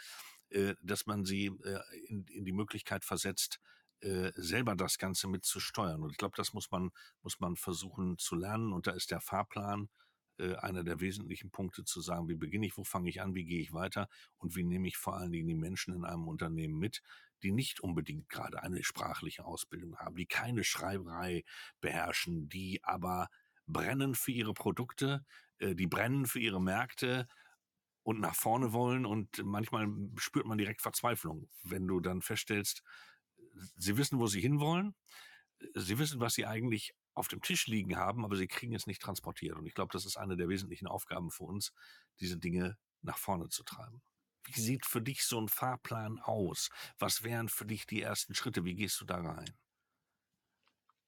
äh, 0.50 0.74
dass 0.82 1.06
man 1.06 1.24
sie 1.24 1.46
äh, 1.46 1.80
in, 2.06 2.26
in 2.26 2.44
die 2.44 2.52
Möglichkeit 2.52 3.04
versetzt, 3.04 3.60
äh, 4.04 4.32
selber 4.36 4.76
das 4.76 4.98
Ganze 4.98 5.28
mit 5.28 5.44
zu 5.44 5.60
steuern. 5.60 6.02
Und 6.02 6.10
ich 6.10 6.18
glaube, 6.18 6.36
das 6.36 6.52
muss 6.52 6.70
man, 6.70 6.90
muss 7.22 7.40
man 7.40 7.56
versuchen 7.56 8.18
zu 8.18 8.36
lernen. 8.36 8.72
Und 8.72 8.86
da 8.86 8.92
ist 8.92 9.10
der 9.10 9.20
Fahrplan 9.20 9.88
äh, 10.38 10.56
einer 10.56 10.84
der 10.84 11.00
wesentlichen 11.00 11.50
Punkte 11.50 11.84
zu 11.84 12.00
sagen, 12.00 12.28
wie 12.28 12.34
beginne 12.34 12.66
ich, 12.66 12.76
wo 12.76 12.84
fange 12.84 13.08
ich 13.08 13.22
an, 13.22 13.34
wie 13.34 13.44
gehe 13.44 13.60
ich 13.60 13.72
weiter 13.72 14.08
und 14.38 14.56
wie 14.56 14.64
nehme 14.64 14.88
ich 14.88 14.96
vor 14.96 15.16
allen 15.16 15.32
Dingen 15.32 15.48
die 15.48 15.54
Menschen 15.54 15.94
in 15.94 16.04
einem 16.04 16.28
Unternehmen 16.28 16.78
mit, 16.78 17.02
die 17.42 17.52
nicht 17.52 17.80
unbedingt 17.80 18.28
gerade 18.28 18.62
eine 18.62 18.84
sprachliche 18.84 19.44
Ausbildung 19.44 19.96
haben, 19.98 20.16
die 20.16 20.26
keine 20.26 20.64
Schreiberei 20.64 21.44
beherrschen, 21.80 22.48
die 22.48 22.80
aber 22.82 23.28
brennen 23.66 24.14
für 24.14 24.32
ihre 24.32 24.54
Produkte, 24.54 25.24
äh, 25.58 25.74
die 25.74 25.86
brennen 25.86 26.26
für 26.26 26.40
ihre 26.40 26.60
Märkte 26.60 27.26
und 28.02 28.20
nach 28.20 28.34
vorne 28.34 28.72
wollen 28.72 29.06
und 29.06 29.42
manchmal 29.44 29.88
spürt 30.16 30.46
man 30.46 30.58
direkt 30.58 30.82
Verzweiflung, 30.82 31.48
wenn 31.62 31.86
du 31.86 32.00
dann 32.00 32.22
feststellst, 32.22 32.82
sie 33.76 33.96
wissen, 33.96 34.18
wo 34.18 34.26
sie 34.26 34.40
hinwollen. 34.40 34.94
Sie 35.74 35.98
wissen, 35.98 36.20
was 36.20 36.34
sie 36.34 36.46
eigentlich 36.46 36.94
auf 37.14 37.28
dem 37.28 37.40
Tisch 37.40 37.66
liegen 37.66 37.96
haben, 37.96 38.24
aber 38.24 38.36
sie 38.36 38.48
kriegen 38.48 38.74
es 38.74 38.86
nicht 38.86 39.00
transportiert. 39.00 39.56
Und 39.56 39.66
ich 39.66 39.74
glaube, 39.74 39.92
das 39.92 40.04
ist 40.04 40.16
eine 40.16 40.36
der 40.36 40.48
wesentlichen 40.48 40.86
Aufgaben 40.86 41.30
für 41.30 41.44
uns, 41.44 41.72
diese 42.20 42.38
Dinge 42.38 42.76
nach 43.02 43.18
vorne 43.18 43.48
zu 43.48 43.62
treiben. 43.62 44.02
Wie 44.46 44.60
sieht 44.60 44.84
für 44.84 45.00
dich 45.00 45.24
so 45.24 45.40
ein 45.40 45.48
Fahrplan 45.48 46.18
aus? 46.18 46.68
Was 46.98 47.22
wären 47.22 47.48
für 47.48 47.64
dich 47.64 47.86
die 47.86 48.02
ersten 48.02 48.34
Schritte? 48.34 48.64
Wie 48.64 48.74
gehst 48.74 49.00
du 49.00 49.04
da 49.04 49.16
rein? 49.16 49.56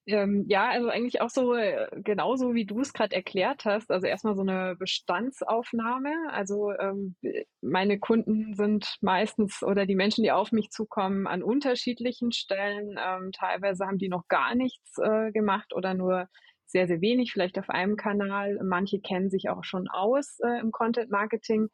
Ähm, 0.07 0.45
ja, 0.49 0.69
also 0.69 0.89
eigentlich 0.89 1.21
auch 1.21 1.31
so 1.31 1.55
äh, 1.55 1.89
genauso 2.03 2.55
wie 2.55 2.65
du 2.65 2.81
es 2.81 2.93
gerade 2.93 3.15
erklärt 3.15 3.65
hast. 3.65 3.91
Also 3.91 4.07
erstmal 4.07 4.37
so 4.37 4.43
eine 4.43 4.77
Bestandsaufnahme. 4.77 6.11
Also 6.31 6.71
ähm, 6.73 7.17
meine 7.61 7.99
Kunden 7.99 8.55
sind 8.55 8.97
meistens 9.01 9.63
oder 9.65 9.85
die 9.85 9.97
Menschen, 9.97 10.23
die 10.23 10.31
auf 10.31 10.53
mich 10.53 10.71
zukommen, 10.71 11.27
an 11.27 11.43
unterschiedlichen 11.43 12.31
Stellen. 12.31 12.97
Ähm, 13.05 13.33
teilweise 13.33 13.87
haben 13.87 13.99
die 13.99 14.09
noch 14.09 14.29
gar 14.29 14.55
nichts 14.55 14.97
äh, 14.99 15.33
gemacht 15.33 15.75
oder 15.75 15.95
nur 15.95 16.29
sehr, 16.67 16.87
sehr 16.87 17.01
wenig, 17.01 17.33
vielleicht 17.33 17.59
auf 17.59 17.69
einem 17.69 17.97
Kanal. 17.97 18.61
Manche 18.63 19.01
kennen 19.01 19.31
sich 19.31 19.49
auch 19.49 19.65
schon 19.65 19.89
aus 19.89 20.39
äh, 20.41 20.61
im 20.61 20.71
Content 20.71 21.11
Marketing 21.11 21.69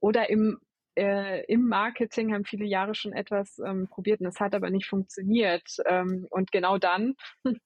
oder 0.00 0.28
im 0.28 0.58
äh, 0.96 1.44
im 1.46 1.68
Marketing 1.68 2.32
haben 2.32 2.44
viele 2.44 2.64
Jahre 2.64 2.94
schon 2.94 3.12
etwas 3.12 3.58
ähm, 3.58 3.88
probiert 3.88 4.20
und 4.20 4.26
es 4.26 4.40
hat 4.40 4.54
aber 4.54 4.70
nicht 4.70 4.86
funktioniert. 4.86 5.76
Ähm, 5.86 6.26
und 6.30 6.52
genau 6.52 6.78
dann 6.78 7.14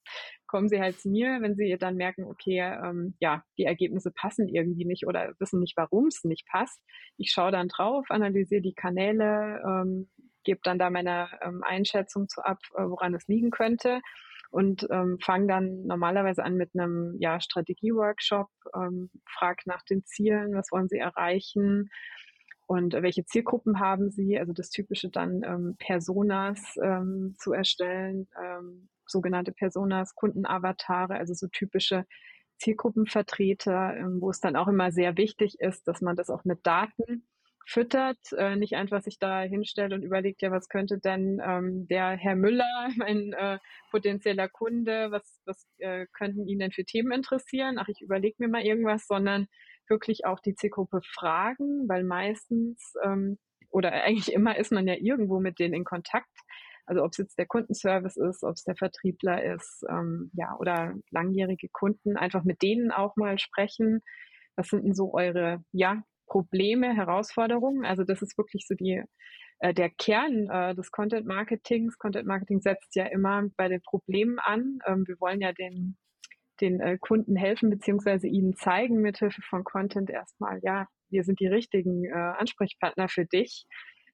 kommen 0.47 0.69
sie 0.69 0.81
halt 0.81 1.01
zu 1.01 1.09
mir, 1.09 1.39
wenn 1.41 1.57
sie 1.57 1.77
dann 1.79 1.97
merken, 1.97 2.25
okay, 2.25 2.61
ähm, 2.61 3.15
ja, 3.21 3.45
die 3.57 3.65
Ergebnisse 3.65 4.11
passen 4.11 4.49
irgendwie 4.49 4.85
nicht 4.85 5.07
oder 5.07 5.35
wissen 5.39 5.61
nicht, 5.61 5.77
warum 5.77 6.09
es 6.09 6.25
nicht 6.25 6.47
passt. 6.47 6.83
Ich 7.17 7.31
schaue 7.31 7.53
dann 7.53 7.69
drauf, 7.69 8.07
analysiere 8.11 8.63
die 8.63 8.75
Kanäle, 8.75 9.63
ähm, 9.65 10.11
gebe 10.45 10.61
dann 10.63 10.79
da 10.79 10.91
meine 10.91 11.29
ähm, 11.43 11.63
Einschätzung 11.63 12.29
zu 12.29 12.43
ab, 12.43 12.59
äh, 12.75 12.83
woran 12.83 13.15
es 13.15 13.29
liegen 13.29 13.51
könnte 13.51 14.01
und 14.51 14.87
ähm, 14.91 15.19
fange 15.23 15.47
dann 15.47 15.87
normalerweise 15.87 16.43
an 16.43 16.57
mit 16.57 16.71
einem 16.75 17.17
ja, 17.21 17.41
Strategie-Workshop, 17.41 18.49
ähm, 18.75 19.11
frage 19.29 19.63
nach 19.67 19.83
den 19.85 20.05
Zielen, 20.05 20.55
was 20.55 20.73
wollen 20.73 20.89
sie 20.89 20.99
erreichen, 20.99 21.91
und 22.71 22.93
welche 22.93 23.25
Zielgruppen 23.25 23.81
haben 23.81 24.11
Sie? 24.11 24.39
Also 24.39 24.53
das 24.53 24.71
Typische 24.71 25.11
dann 25.11 25.43
ähm, 25.43 25.75
Personas 25.81 26.77
ähm, 26.81 27.35
zu 27.37 27.53
erstellen, 27.53 28.29
ähm, 28.41 28.89
sogenannte 29.07 29.51
Personas, 29.51 30.15
Kundenavatare, 30.15 31.15
also 31.15 31.35
so 31.35 31.49
typische 31.49 32.07
Zielgruppenvertreter, 32.59 33.97
ähm, 33.97 34.19
wo 34.21 34.31
es 34.31 34.39
dann 34.39 34.55
auch 34.55 34.69
immer 34.69 34.93
sehr 34.93 35.17
wichtig 35.17 35.57
ist, 35.59 35.89
dass 35.89 36.01
man 36.01 36.15
das 36.15 36.31
auch 36.31 36.45
mit 36.45 36.61
Daten 36.65 37.27
füttert, 37.67 38.19
äh, 38.39 38.55
nicht 38.55 38.77
einfach 38.77 39.03
sich 39.03 39.19
da 39.19 39.41
hinstellt 39.41 39.93
und 39.93 40.05
überlegt, 40.05 40.41
ja, 40.41 40.53
was 40.53 40.69
könnte 40.69 41.01
denn 41.01 41.43
ähm, 41.45 41.89
der 41.89 42.11
Herr 42.11 42.37
Müller, 42.37 42.89
mein 42.99 43.33
äh, 43.33 43.59
potenzieller 43.91 44.49
Kunde, 44.49 45.11
was, 45.11 45.41
was 45.45 45.67
äh, 45.79 46.07
könnten 46.13 46.47
ihn 46.47 46.61
denn 46.61 46.71
für 46.71 46.85
Themen 46.85 47.11
interessieren? 47.11 47.79
Ach, 47.81 47.89
ich 47.89 48.01
überlege 48.01 48.37
mir 48.39 48.49
mal 48.49 48.63
irgendwas, 48.63 49.09
sondern 49.09 49.49
wirklich 49.91 50.25
auch 50.25 50.41
die 50.41 50.55
Zielgruppe 50.55 51.01
fragen, 51.03 51.89
weil 51.89 52.05
meistens 52.05 52.95
ähm, 53.05 53.39
oder 53.71 53.93
eigentlich 53.93 54.33
immer 54.33 54.57
ist 54.59 54.73
man 54.73 54.87
ja 54.87 54.95
irgendwo 54.95 55.41
mit 55.41 55.59
denen 55.59 55.75
in 55.75 55.85
Kontakt. 55.85 56.31
Also 56.87 57.05
ob 57.05 57.13
es 57.13 57.19
jetzt 57.19 57.39
der 57.39 57.47
Kundenservice 57.47 58.17
ist, 58.17 58.43
ob 58.43 58.55
es 58.55 58.65
der 58.65 58.75
Vertriebler 58.75 59.45
ist, 59.45 59.85
ähm, 59.89 60.31
ja, 60.35 60.57
oder 60.59 60.95
langjährige 61.11 61.69
Kunden, 61.69 62.17
einfach 62.17 62.43
mit 62.43 62.63
denen 62.63 62.91
auch 62.91 63.15
mal 63.17 63.39
sprechen. 63.39 64.01
Was 64.57 64.69
sind 64.69 64.85
denn 64.85 64.95
so 64.95 65.15
eure, 65.15 65.63
ja, 65.73 66.03
Probleme, 66.27 66.95
Herausforderungen? 66.95 67.85
Also 67.85 68.03
das 68.05 68.23
ist 68.23 68.37
wirklich 68.39 68.65
so 68.67 68.75
die, 68.75 69.03
äh, 69.61 69.73
der 69.73 69.91
Kern 69.91 70.49
äh, 70.51 70.75
des 70.75 70.91
Content 70.91 71.27
Marketings. 71.27 71.97
Content 71.99 72.27
Marketing 72.27 72.61
setzt 72.61 72.97
ja 72.97 73.07
immer 73.07 73.45
bei 73.57 73.69
den 73.69 73.83
Problemen 73.83 74.39
an. 74.41 74.79
Ähm, 74.87 75.05
wir 75.07 75.21
wollen 75.21 75.41
ja 75.41 75.53
den 75.53 75.97
den 76.61 76.81
äh, 76.81 76.99
Kunden 76.99 77.37
helfen, 77.37 77.71
beziehungsweise 77.71 78.29
ihnen 78.29 78.55
zeigen 78.57 79.01
mithilfe 79.01 79.43
von 79.43 79.65
Content 79.65 80.11
erstmal, 80.11 80.61
ja, 80.63 80.87
wir 81.11 81.25
sind 81.25 81.41
die 81.41 81.49
richtigen 81.49 82.05
äh, 82.05 82.13
Ansprechpartner 82.13 83.09
für 83.09 83.27
dich. 83.27 83.67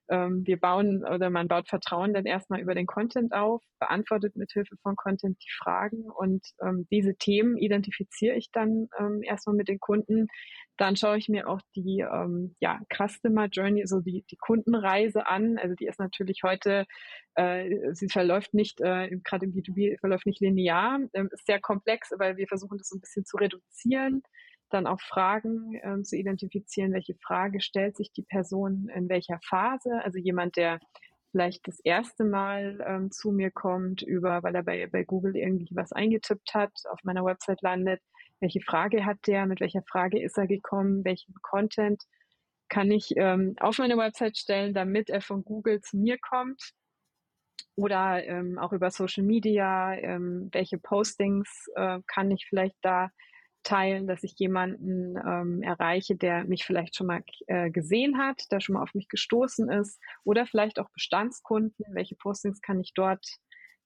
Ähm, 0.08 0.46
wir 0.46 0.58
bauen 0.58 1.04
oder 1.04 1.30
man 1.30 1.48
baut 1.48 1.68
Vertrauen 1.68 2.14
dann 2.14 2.26
erstmal 2.26 2.60
über 2.60 2.74
den 2.74 2.86
Content 2.86 3.32
auf, 3.32 3.62
beantwortet 3.78 4.36
mit 4.36 4.52
Hilfe 4.52 4.76
von 4.82 4.96
Content 4.96 5.38
die 5.42 5.50
Fragen 5.50 6.04
und 6.10 6.46
ähm, 6.62 6.86
diese 6.90 7.16
Themen 7.16 7.56
identifiziere 7.56 8.36
ich 8.36 8.50
dann 8.52 8.88
ähm, 8.98 9.22
erstmal 9.22 9.56
mit 9.56 9.68
den 9.68 9.80
Kunden. 9.80 10.28
Dann 10.76 10.96
schaue 10.96 11.18
ich 11.18 11.28
mir 11.28 11.48
auch 11.48 11.60
die 11.74 12.00
ähm, 12.00 12.54
ja, 12.60 12.80
Customer 12.94 13.46
Journey, 13.46 13.82
also 13.82 14.00
die, 14.00 14.24
die 14.30 14.36
Kundenreise 14.36 15.26
an. 15.26 15.58
Also 15.58 15.74
die 15.74 15.86
ist 15.86 15.98
natürlich 15.98 16.40
heute, 16.42 16.84
äh, 17.34 17.92
sie 17.92 18.08
verläuft 18.08 18.54
nicht, 18.54 18.80
äh, 18.80 19.08
gerade 19.24 19.46
im 19.46 19.54
B2B 19.54 19.98
verläuft 19.98 20.26
nicht 20.26 20.40
linear, 20.40 21.00
ähm, 21.14 21.28
ist 21.32 21.46
sehr 21.46 21.60
komplex, 21.60 22.10
weil 22.18 22.36
wir 22.36 22.46
versuchen 22.46 22.78
das 22.78 22.88
so 22.88 22.96
ein 22.96 23.00
bisschen 23.00 23.24
zu 23.24 23.36
reduzieren 23.36 24.22
dann 24.70 24.86
auch 24.86 25.00
Fragen 25.00 25.74
äh, 25.74 26.02
zu 26.02 26.16
identifizieren, 26.16 26.92
welche 26.92 27.14
Frage 27.14 27.60
stellt 27.60 27.96
sich 27.96 28.12
die 28.12 28.24
Person 28.24 28.88
in 28.94 29.08
welcher 29.08 29.38
Phase. 29.44 30.02
Also 30.02 30.18
jemand, 30.18 30.56
der 30.56 30.80
vielleicht 31.30 31.68
das 31.68 31.80
erste 31.80 32.24
Mal 32.24 32.82
ähm, 32.86 33.10
zu 33.10 33.30
mir 33.30 33.50
kommt, 33.50 34.02
über, 34.02 34.42
weil 34.42 34.54
er 34.54 34.62
bei, 34.62 34.86
bei 34.86 35.04
Google 35.04 35.36
irgendwie 35.36 35.76
was 35.76 35.92
eingetippt 35.92 36.54
hat, 36.54 36.72
auf 36.90 37.00
meiner 37.04 37.24
Website 37.24 37.62
landet. 37.62 38.00
Welche 38.40 38.60
Frage 38.60 39.04
hat 39.04 39.18
der? 39.26 39.46
Mit 39.46 39.60
welcher 39.60 39.82
Frage 39.82 40.22
ist 40.22 40.38
er 40.38 40.46
gekommen? 40.46 41.04
Welchen 41.04 41.34
Content 41.42 42.02
kann 42.68 42.90
ich 42.90 43.12
ähm, 43.16 43.54
auf 43.60 43.78
meine 43.78 43.96
Website 43.96 44.36
stellen, 44.36 44.74
damit 44.74 45.10
er 45.10 45.20
von 45.20 45.44
Google 45.44 45.80
zu 45.80 45.96
mir 45.96 46.16
kommt? 46.18 46.72
Oder 47.74 48.24
ähm, 48.24 48.58
auch 48.58 48.72
über 48.72 48.90
Social 48.90 49.24
Media, 49.24 49.92
ähm, 49.94 50.48
welche 50.52 50.78
Postings 50.78 51.66
äh, 51.74 52.00
kann 52.06 52.30
ich 52.30 52.46
vielleicht 52.48 52.76
da 52.80 53.10
teilen, 53.66 54.06
dass 54.06 54.22
ich 54.22 54.34
jemanden 54.38 55.16
ähm, 55.16 55.60
erreiche, 55.62 56.14
der 56.14 56.44
mich 56.44 56.64
vielleicht 56.64 56.94
schon 56.94 57.08
mal 57.08 57.22
äh, 57.48 57.68
gesehen 57.68 58.16
hat, 58.16 58.40
der 58.52 58.60
schon 58.60 58.74
mal 58.74 58.82
auf 58.82 58.94
mich 58.94 59.08
gestoßen 59.08 59.68
ist 59.70 60.00
oder 60.22 60.46
vielleicht 60.46 60.78
auch 60.78 60.88
Bestandskunden. 60.90 61.84
Welche 61.90 62.14
Postings 62.14 62.60
kann 62.60 62.78
ich 62.78 62.92
dort 62.94 63.26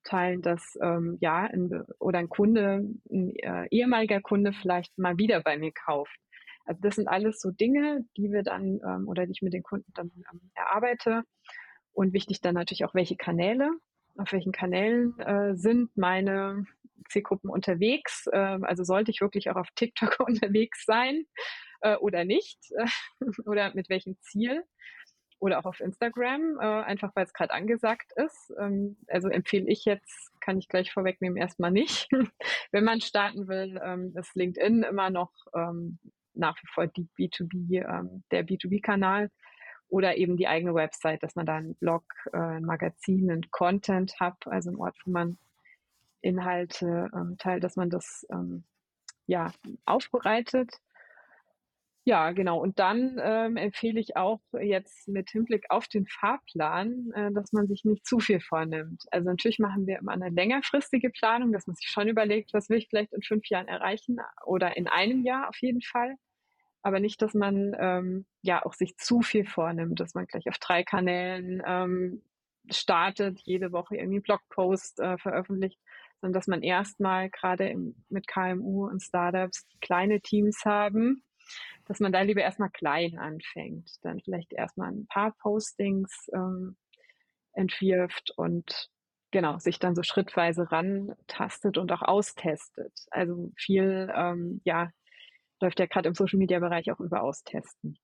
teilen, 0.04 0.42
dass 0.42 0.78
ähm, 0.82 1.16
ja 1.20 1.44
ein, 1.44 1.70
oder 1.98 2.18
ein 2.18 2.28
Kunde, 2.28 2.84
ein 3.10 3.34
äh, 3.36 3.68
ehemaliger 3.70 4.20
Kunde 4.20 4.52
vielleicht 4.52 4.96
mal 4.98 5.16
wieder 5.16 5.40
bei 5.40 5.56
mir 5.56 5.72
kauft. 5.72 6.14
Also 6.66 6.80
das 6.82 6.96
sind 6.96 7.08
alles 7.08 7.40
so 7.40 7.50
Dinge, 7.50 8.04
die 8.18 8.30
wir 8.30 8.42
dann 8.42 8.80
ähm, 8.86 9.08
oder 9.08 9.24
die 9.24 9.32
ich 9.32 9.42
mit 9.42 9.54
den 9.54 9.62
Kunden 9.62 9.90
dann 9.94 10.10
ähm, 10.30 10.50
erarbeite. 10.54 11.22
Und 11.92 12.12
wichtig 12.12 12.42
dann 12.42 12.54
natürlich 12.54 12.84
auch, 12.84 12.94
welche 12.94 13.16
Kanäle, 13.16 13.70
auf 14.16 14.30
welchen 14.32 14.52
Kanälen 14.52 15.18
äh, 15.20 15.56
sind 15.56 15.96
meine 15.96 16.66
Zielgruppen 17.08 17.50
unterwegs. 17.50 18.26
Äh, 18.32 18.58
also 18.62 18.84
sollte 18.84 19.10
ich 19.10 19.20
wirklich 19.20 19.50
auch 19.50 19.56
auf 19.56 19.68
TikTok 19.74 20.18
unterwegs 20.26 20.84
sein 20.84 21.24
äh, 21.80 21.96
oder 21.96 22.24
nicht? 22.24 22.58
oder 23.44 23.74
mit 23.74 23.88
welchem 23.88 24.16
Ziel? 24.20 24.64
Oder 25.38 25.58
auch 25.58 25.64
auf 25.64 25.80
Instagram, 25.80 26.58
äh, 26.60 26.64
einfach 26.64 27.12
weil 27.14 27.24
es 27.24 27.32
gerade 27.32 27.54
angesagt 27.54 28.12
ist. 28.16 28.52
Ähm, 28.58 28.98
also 29.08 29.28
empfehle 29.28 29.68
ich 29.68 29.86
jetzt, 29.86 30.30
kann 30.40 30.58
ich 30.58 30.68
gleich 30.68 30.92
vorwegnehmen, 30.92 31.38
erstmal 31.38 31.70
nicht. 31.70 32.08
Wenn 32.72 32.84
man 32.84 33.00
starten 33.00 33.48
will, 33.48 33.80
ähm, 33.82 34.12
ist 34.16 34.36
LinkedIn 34.36 34.82
immer 34.82 35.08
noch 35.08 35.32
ähm, 35.54 35.98
nach 36.34 36.56
wie 36.62 36.66
vor 36.72 36.86
die 36.86 37.08
B2B, 37.18 37.82
ähm, 37.88 38.22
der 38.30 38.46
B2B-Kanal 38.46 39.30
oder 39.88 40.16
eben 40.16 40.36
die 40.36 40.46
eigene 40.46 40.74
Website, 40.74 41.22
dass 41.22 41.34
man 41.34 41.46
da 41.46 41.56
einen 41.56 41.74
Blog, 41.76 42.04
äh, 42.32 42.38
ein 42.38 42.64
Magazin, 42.64 43.30
einen 43.30 43.50
Content 43.50 44.18
hat, 44.20 44.46
also 44.46 44.70
ein 44.70 44.76
Ort, 44.76 44.96
wo 45.04 45.10
man 45.10 45.38
Inhalte 46.22 47.08
ähm, 47.14 47.36
teilt, 47.38 47.64
dass 47.64 47.76
man 47.76 47.90
das 47.90 48.26
ähm, 48.30 48.64
ja 49.26 49.52
aufbereitet. 49.86 50.70
Ja, 52.04 52.32
genau. 52.32 52.58
Und 52.60 52.78
dann 52.78 53.20
ähm, 53.22 53.56
empfehle 53.56 54.00
ich 54.00 54.16
auch 54.16 54.40
jetzt 54.58 55.06
mit 55.06 55.30
Hinblick 55.30 55.66
auf 55.68 55.86
den 55.86 56.06
Fahrplan, 56.06 57.12
äh, 57.14 57.30
dass 57.32 57.52
man 57.52 57.68
sich 57.68 57.84
nicht 57.84 58.06
zu 58.06 58.18
viel 58.20 58.40
vornimmt. 58.40 59.04
Also 59.10 59.28
natürlich 59.28 59.58
machen 59.58 59.86
wir 59.86 59.98
immer 59.98 60.12
eine 60.12 60.30
längerfristige 60.30 61.10
Planung, 61.10 61.52
dass 61.52 61.66
man 61.66 61.76
sich 61.76 61.88
schon 61.88 62.08
überlegt, 62.08 62.54
was 62.54 62.70
will 62.70 62.78
ich 62.78 62.88
vielleicht 62.88 63.12
in 63.12 63.22
fünf 63.22 63.48
Jahren 63.48 63.68
erreichen 63.68 64.18
oder 64.46 64.76
in 64.76 64.88
einem 64.88 65.22
Jahr 65.24 65.48
auf 65.48 65.56
jeden 65.60 65.82
Fall. 65.82 66.16
Aber 66.82 67.00
nicht, 67.00 67.20
dass 67.20 67.34
man 67.34 67.76
ähm, 67.78 68.26
ja 68.42 68.64
auch 68.64 68.72
sich 68.72 68.96
zu 68.96 69.20
viel 69.20 69.44
vornimmt, 69.44 70.00
dass 70.00 70.14
man 70.14 70.26
gleich 70.26 70.48
auf 70.48 70.58
drei 70.58 70.82
Kanälen 70.82 71.62
ähm, 71.66 72.22
startet, 72.70 73.40
jede 73.44 73.72
Woche 73.72 73.96
irgendwie 73.96 74.16
einen 74.16 74.22
Blogpost 74.22 75.00
äh, 75.00 75.18
veröffentlicht, 75.18 75.78
sondern 76.20 76.34
dass 76.34 76.46
man 76.46 76.62
erstmal 76.62 77.30
gerade 77.30 77.74
mit 78.08 78.26
KMU 78.26 78.86
und 78.86 79.02
Startups 79.02 79.66
kleine 79.80 80.20
Teams 80.20 80.64
haben, 80.64 81.22
dass 81.86 82.00
man 82.00 82.12
da 82.12 82.20
lieber 82.22 82.42
erstmal 82.42 82.70
klein 82.70 83.18
anfängt, 83.18 83.90
dann 84.02 84.20
vielleicht 84.20 84.52
erstmal 84.52 84.92
ein 84.92 85.06
paar 85.06 85.32
Postings 85.38 86.28
ähm, 86.32 86.76
entwirft 87.52 88.32
und 88.36 88.90
genau 89.30 89.58
sich 89.58 89.78
dann 89.78 89.94
so 89.94 90.02
schrittweise 90.02 90.70
rantastet 90.70 91.78
und 91.78 91.90
auch 91.92 92.02
austestet. 92.02 92.92
Also 93.10 93.52
viel, 93.56 94.12
ähm, 94.14 94.60
ja, 94.64 94.90
läuft 95.60 95.80
ja 95.80 95.86
gerade 95.86 96.08
im 96.08 96.14
Social 96.14 96.38
Media 96.38 96.58
Bereich 96.58 96.90
auch 96.90 97.00
über 97.00 97.22
Austesten. 97.22 97.98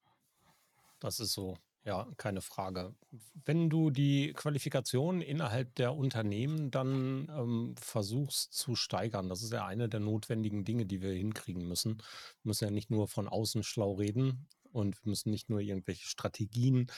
Das 1.01 1.21
ist 1.21 1.33
so. 1.33 1.57
Ja, 1.87 2.09
keine 2.17 2.41
Frage. 2.41 2.97
Wenn 3.45 3.71
du 3.71 3.91
die 3.91 4.33
Qualifikation 4.33 5.21
innerhalb 5.23 5.73
der 5.77 5.95
Unternehmen 5.95 6.73
dann 6.73 7.29
ähm, 7.31 7.77
versuchst 7.79 8.55
zu 8.55 8.75
steigern, 8.75 9.29
das 9.29 9.43
ist 9.43 9.53
ja 9.53 9.65
eine 9.67 9.89
der 9.89 10.01
notwendigen 10.01 10.65
Dinge, 10.65 10.85
die 10.87 11.01
wir 11.01 11.13
hinkriegen 11.13 11.69
müssen. 11.69 11.99
Wir 12.43 12.49
müssen 12.49 12.65
ja 12.65 12.71
nicht 12.73 12.91
nur 12.91 13.07
von 13.07 13.29
außen 13.29 13.63
schlau 13.63 13.93
reden 13.93 14.49
und 14.73 14.97
wir 15.05 15.11
müssen 15.11 15.31
nicht 15.31 15.49
nur 15.49 15.61
irgendwelche 15.61 16.07
Strategien 16.09 16.91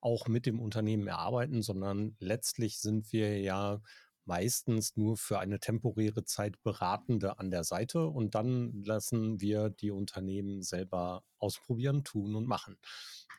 auch 0.00 0.28
mit 0.28 0.46
dem 0.46 0.60
Unternehmen 0.60 1.08
erarbeiten, 1.08 1.62
sondern 1.62 2.14
letztlich 2.20 2.78
sind 2.78 3.12
wir 3.12 3.40
ja 3.40 3.80
meistens 4.26 4.96
nur 4.96 5.16
für 5.16 5.38
eine 5.38 5.60
temporäre 5.60 6.24
Zeit 6.24 6.62
Beratende 6.62 7.38
an 7.38 7.50
der 7.50 7.64
Seite 7.64 8.06
und 8.06 8.34
dann 8.34 8.82
lassen 8.84 9.40
wir 9.40 9.70
die 9.70 9.90
Unternehmen 9.90 10.62
selber 10.62 11.24
ausprobieren, 11.38 12.04
tun 12.04 12.34
und 12.34 12.46
machen. 12.46 12.78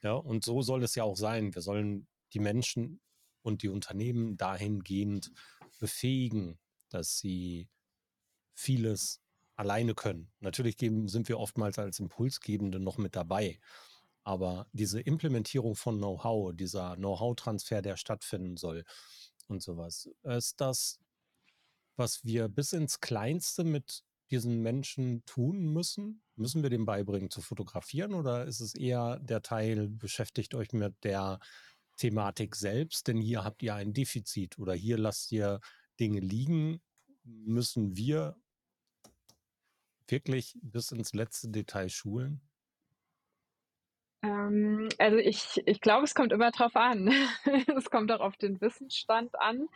Ja, 0.03 0.13
und 0.13 0.43
so 0.43 0.61
soll 0.61 0.83
es 0.83 0.95
ja 0.95 1.03
auch 1.03 1.17
sein. 1.17 1.53
Wir 1.53 1.61
sollen 1.61 2.07
die 2.33 2.39
Menschen 2.39 3.01
und 3.41 3.63
die 3.63 3.69
Unternehmen 3.69 4.37
dahingehend 4.37 5.31
befähigen, 5.79 6.57
dass 6.89 7.17
sie 7.17 7.69
vieles 8.53 9.21
alleine 9.55 9.95
können. 9.95 10.31
Natürlich 10.39 10.77
geben, 10.77 11.07
sind 11.07 11.29
wir 11.29 11.39
oftmals 11.39 11.79
als 11.79 11.99
Impulsgebende 11.99 12.79
noch 12.79 12.97
mit 12.97 13.15
dabei. 13.15 13.59
Aber 14.23 14.67
diese 14.73 14.99
Implementierung 14.99 15.75
von 15.75 15.97
Know-how, 15.97 16.53
dieser 16.53 16.95
Know-how-Transfer, 16.97 17.81
der 17.81 17.95
stattfinden 17.97 18.57
soll, 18.57 18.83
und 19.49 19.61
sowas. 19.61 20.09
Ist 20.23 20.59
das, 20.61 20.99
was 21.95 22.23
wir 22.23 22.47
bis 22.47 22.73
ins 22.73 22.99
Kleinste 22.99 23.63
mit 23.63 24.03
diesen 24.31 24.61
Menschen 24.61 25.23
tun 25.25 25.73
müssen? 25.73 26.21
Müssen 26.35 26.63
wir 26.63 26.69
dem 26.69 26.85
beibringen 26.85 27.29
zu 27.29 27.41
fotografieren 27.41 28.13
oder 28.13 28.45
ist 28.45 28.59
es 28.59 28.75
eher 28.75 29.19
der 29.19 29.41
Teil, 29.41 29.89
beschäftigt 29.89 30.53
euch 30.53 30.73
mit 30.73 30.95
der 31.03 31.39
Thematik 31.97 32.55
selbst, 32.55 33.07
denn 33.07 33.19
hier 33.21 33.43
habt 33.43 33.63
ihr 33.63 33.73
ein 33.73 33.93
Defizit 33.93 34.59
oder 34.59 34.73
hier 34.73 34.97
lasst 34.97 35.31
ihr 35.31 35.59
Dinge 35.99 36.19
liegen, 36.19 36.81
müssen 37.23 37.97
wir 37.97 38.37
wirklich 40.07 40.57
bis 40.61 40.91
ins 40.91 41.13
letzte 41.13 41.49
Detail 41.49 41.89
schulen? 41.89 42.46
Ähm, 44.23 44.89
also 44.97 45.17
ich, 45.17 45.61
ich 45.65 45.81
glaube, 45.81 46.05
es 46.05 46.15
kommt 46.15 46.31
immer 46.31 46.51
drauf 46.51 46.75
an. 46.75 47.11
es 47.77 47.89
kommt 47.89 48.11
auch 48.11 48.21
auf 48.21 48.37
den 48.37 48.59
Wissensstand 48.61 49.39
an 49.39 49.69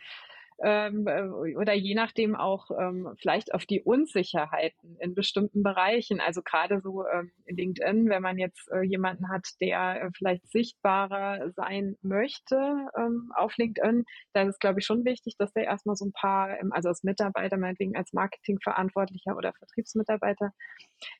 ähm, 0.62 1.06
äh, 1.06 1.22
oder 1.56 1.74
je 1.74 1.94
nachdem 1.94 2.36
auch 2.36 2.70
ähm, 2.70 3.14
vielleicht 3.20 3.52
auf 3.52 3.66
die 3.66 3.82
Unsicherheiten 3.82 4.96
in 5.00 5.14
bestimmten 5.14 5.62
Bereichen. 5.62 6.20
Also 6.20 6.42
gerade 6.42 6.80
so 6.80 7.04
ähm, 7.06 7.32
in 7.46 7.56
LinkedIn, 7.56 8.08
wenn 8.08 8.22
man 8.22 8.38
jetzt 8.38 8.70
äh, 8.70 8.82
jemanden 8.82 9.28
hat, 9.28 9.46
der 9.60 10.02
äh, 10.02 10.10
vielleicht 10.16 10.48
sichtbarer 10.50 11.50
sein 11.56 11.96
möchte 12.02 12.56
ähm, 12.96 13.32
auf 13.36 13.56
LinkedIn, 13.56 14.04
dann 14.32 14.48
ist 14.48 14.60
glaube 14.60 14.80
ich 14.80 14.86
schon 14.86 15.04
wichtig, 15.04 15.34
dass 15.36 15.52
der 15.52 15.64
erstmal 15.64 15.96
so 15.96 16.06
ein 16.06 16.12
paar, 16.12 16.58
ähm, 16.60 16.72
also 16.72 16.88
als 16.88 17.02
Mitarbeiter, 17.02 17.56
meinetwegen 17.56 17.96
als 17.96 18.12
Marketingverantwortlicher 18.12 19.36
oder 19.36 19.52
Vertriebsmitarbeiter, 19.54 20.52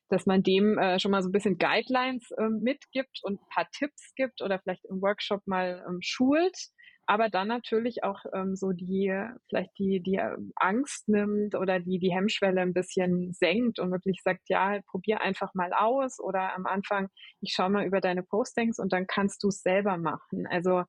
dass 0.09 0.27
man 0.27 0.43
dem 0.43 0.79
äh, 0.79 1.01
schon 1.01 1.11
mal 1.11 1.23
so 1.23 1.29
ein 1.29 1.33
bisschen 1.33 1.59
Guidelines 1.59 2.31
äh, 2.33 2.49
mitgibt 2.49 3.21
und 3.23 3.41
ein 3.41 3.49
paar 3.53 3.69
Tipps 3.73 4.15
gibt 4.15 4.41
oder 4.41 4.61
vielleicht 4.61 4.85
im 4.85 5.03
Workshop 5.03 5.47
mal 5.47 5.85
ähm, 5.89 5.99
schult 6.01 6.57
aber 7.07 7.29
dann 7.29 7.49
natürlich 7.49 8.05
auch 8.05 8.21
ähm, 8.33 8.57
so 8.57 8.73
die, 8.73 9.13
vielleicht 9.49 9.77
die, 9.79 10.01
die 10.01 10.17
ähm, 10.17 10.53
Angst 10.57 11.09
nimmt 11.09 11.55
oder 11.55 11.81
die, 11.81 11.99
die 11.99 12.13
Hemmschwelle 12.13 12.61
ein 12.61 12.73
bisschen 12.73 13.33
senkt 13.33 13.79
und 13.79 13.91
wirklich 13.91 14.21
sagt, 14.23 14.49
ja, 14.49 14.81
probier 14.87 15.21
einfach 15.21 15.55
mal 15.55 15.73
aus 15.73 16.21
oder 16.21 16.55
am 16.55 16.67
Anfang, 16.67 17.09
ich 17.41 17.53
schau 17.55 17.69
mal 17.69 17.87
über 17.87 18.01
deine 18.01 18.23
Postings 18.23 18.79
und 18.79 18.93
dann 18.93 19.07
kannst 19.07 19.43
du 19.43 19.49
es 19.49 19.63
selber 19.63 19.97
machen. 19.99 20.47
Also, 20.49 20.85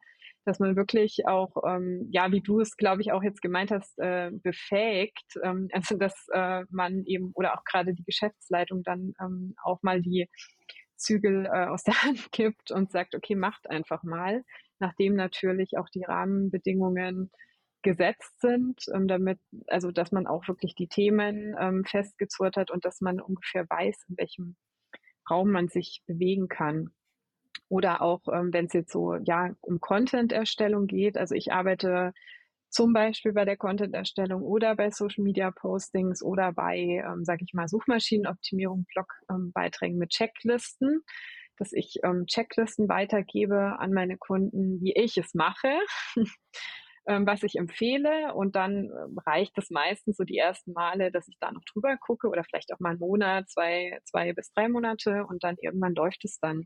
dass 0.45 0.60
man 0.60 0.76
wirklich 0.76 1.28
auch, 1.28 1.56
ähm, 1.65 2.08
ja, 2.12 2.32
wie 2.32 2.41
du 2.41 2.60
es, 2.60 2.76
glaube 2.78 3.02
ich, 3.02 3.12
auch 3.12 3.23
jetzt 3.23 3.41
gemeint 3.41 3.71
hast, 3.71 3.97
äh, 3.99 4.32
befähigt, 4.32 5.38
ähm, 5.43 5.69
also 5.73 5.97
dass 5.97 6.28
äh, 6.32 6.63
man 6.69 7.04
eben 7.06 7.32
oder 7.34 7.54
auch 7.56 7.63
gerade 7.63 7.93
die 7.93 8.04
Geschäftsleitung 8.04 8.84
dann 8.84 9.13
ähm, 9.21 9.56
auch 9.63 9.82
mal 9.82 10.02
die 10.02 10.30
Zügel 10.95 11.45
äh, 11.45 11.67
aus 11.67 11.84
der 11.84 11.95
Hand 12.04 12.32
gibt 12.32 12.71
und 12.71 12.91
sagt, 12.91 13.15
okay, 13.15 13.36
macht 13.36 13.69
einfach 13.69 14.04
mal 14.04 14.43
nachdem 14.80 15.16
natürlich 15.16 15.78
auch 15.78 15.90
die 15.90 16.04
Rahmenbedingungen 16.04 17.32
gesetzt 17.84 18.40
sind, 18.40 18.86
ähm, 18.94 19.08
damit, 19.08 19.40
also 19.68 19.92
dass 19.92 20.12
man 20.12 20.26
auch 20.26 20.48
wirklich 20.48 20.74
die 20.74 20.88
Themen 20.88 21.56
ähm, 21.60 21.84
festgezurrt 21.86 22.58
hat 22.58 22.72
und 22.72 22.86
dass 22.86 23.02
man 23.02 23.22
ungefähr 23.22 23.70
weiß, 23.70 24.06
in 24.10 24.18
welchem 24.18 24.56
Raum 25.30 25.52
man 25.52 25.68
sich 25.68 26.02
bewegen 26.08 26.48
kann. 26.48 26.90
Oder 27.70 28.02
auch, 28.02 28.22
ähm, 28.32 28.52
wenn 28.54 28.66
es 28.66 28.74
jetzt 28.74 28.92
so 28.92 29.16
ja 29.16 29.52
um 29.62 29.80
Content-Erstellung 29.80 30.88
geht. 30.88 31.18
Also 31.18 31.36
ich 31.36 31.52
arbeite 31.52 32.14
zum 32.70 32.92
Beispiel 32.92 33.34
bei 33.34 33.46
der 33.46 33.58
Content-Erstellung 33.58 34.42
oder 34.42 34.76
bei 34.76 34.90
Social-Media-Postings 34.90 36.24
oder 36.24 36.52
bei, 36.54 36.78
ähm, 36.78 37.24
sage 37.24 37.44
ich 37.46 37.54
mal, 37.54 37.68
Suchmaschinenoptimierung, 37.68 38.86
Blogbeiträgen 39.28 39.96
ähm, 39.96 40.00
mit 40.00 40.10
Checklisten, 40.10 41.02
dass 41.58 41.74
ich 41.74 41.98
ähm, 42.04 42.26
Checklisten 42.26 42.89
weitergebe 42.89 43.80
an 43.80 43.92
meine 43.92 44.18
Kunden, 44.18 44.82
wie 44.82 44.94
ich 44.94 45.18
es 45.18 45.34
mache. 45.34 45.80
ähm, 47.08 47.26
was 47.28 47.44
ich 47.44 47.56
empfehle. 47.56 48.34
Und 48.34 48.56
dann 48.56 48.86
ähm, 48.86 49.18
reicht 49.26 49.58
es 49.58 49.70
meistens 49.70 50.18
so 50.18 50.24
die 50.24 50.38
ersten 50.38 50.74
Male, 50.74 51.12
dass 51.12 51.28
ich 51.28 51.38
da 51.39 51.52
noch 51.52 51.63
drüber 51.72 51.98
gucke 51.98 52.28
oder 52.30 52.44
vielleicht 52.44 52.74
auch 52.74 52.80
mal 52.80 52.92
einen 52.92 53.00
Monat, 53.00 53.50
zwei, 53.50 54.00
zwei 54.06 54.34
bis 54.34 54.52
drei 54.54 54.70
Monate 54.70 55.26
und 55.28 55.44
dann 55.44 55.58
irgendwann 55.62 55.96
läuft 55.96 56.26
es 56.26 56.39
dann 56.39 56.66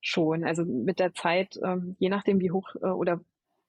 schon. 0.00 0.44
Also 0.44 0.64
mit 0.64 0.98
der 0.98 1.14
Zeit, 1.14 1.58
ähm, 1.64 1.96
je 1.98 2.08
nachdem 2.08 2.40
wie 2.40 2.50
hoch 2.50 2.74
äh, 2.82 2.86
oder 2.86 3.20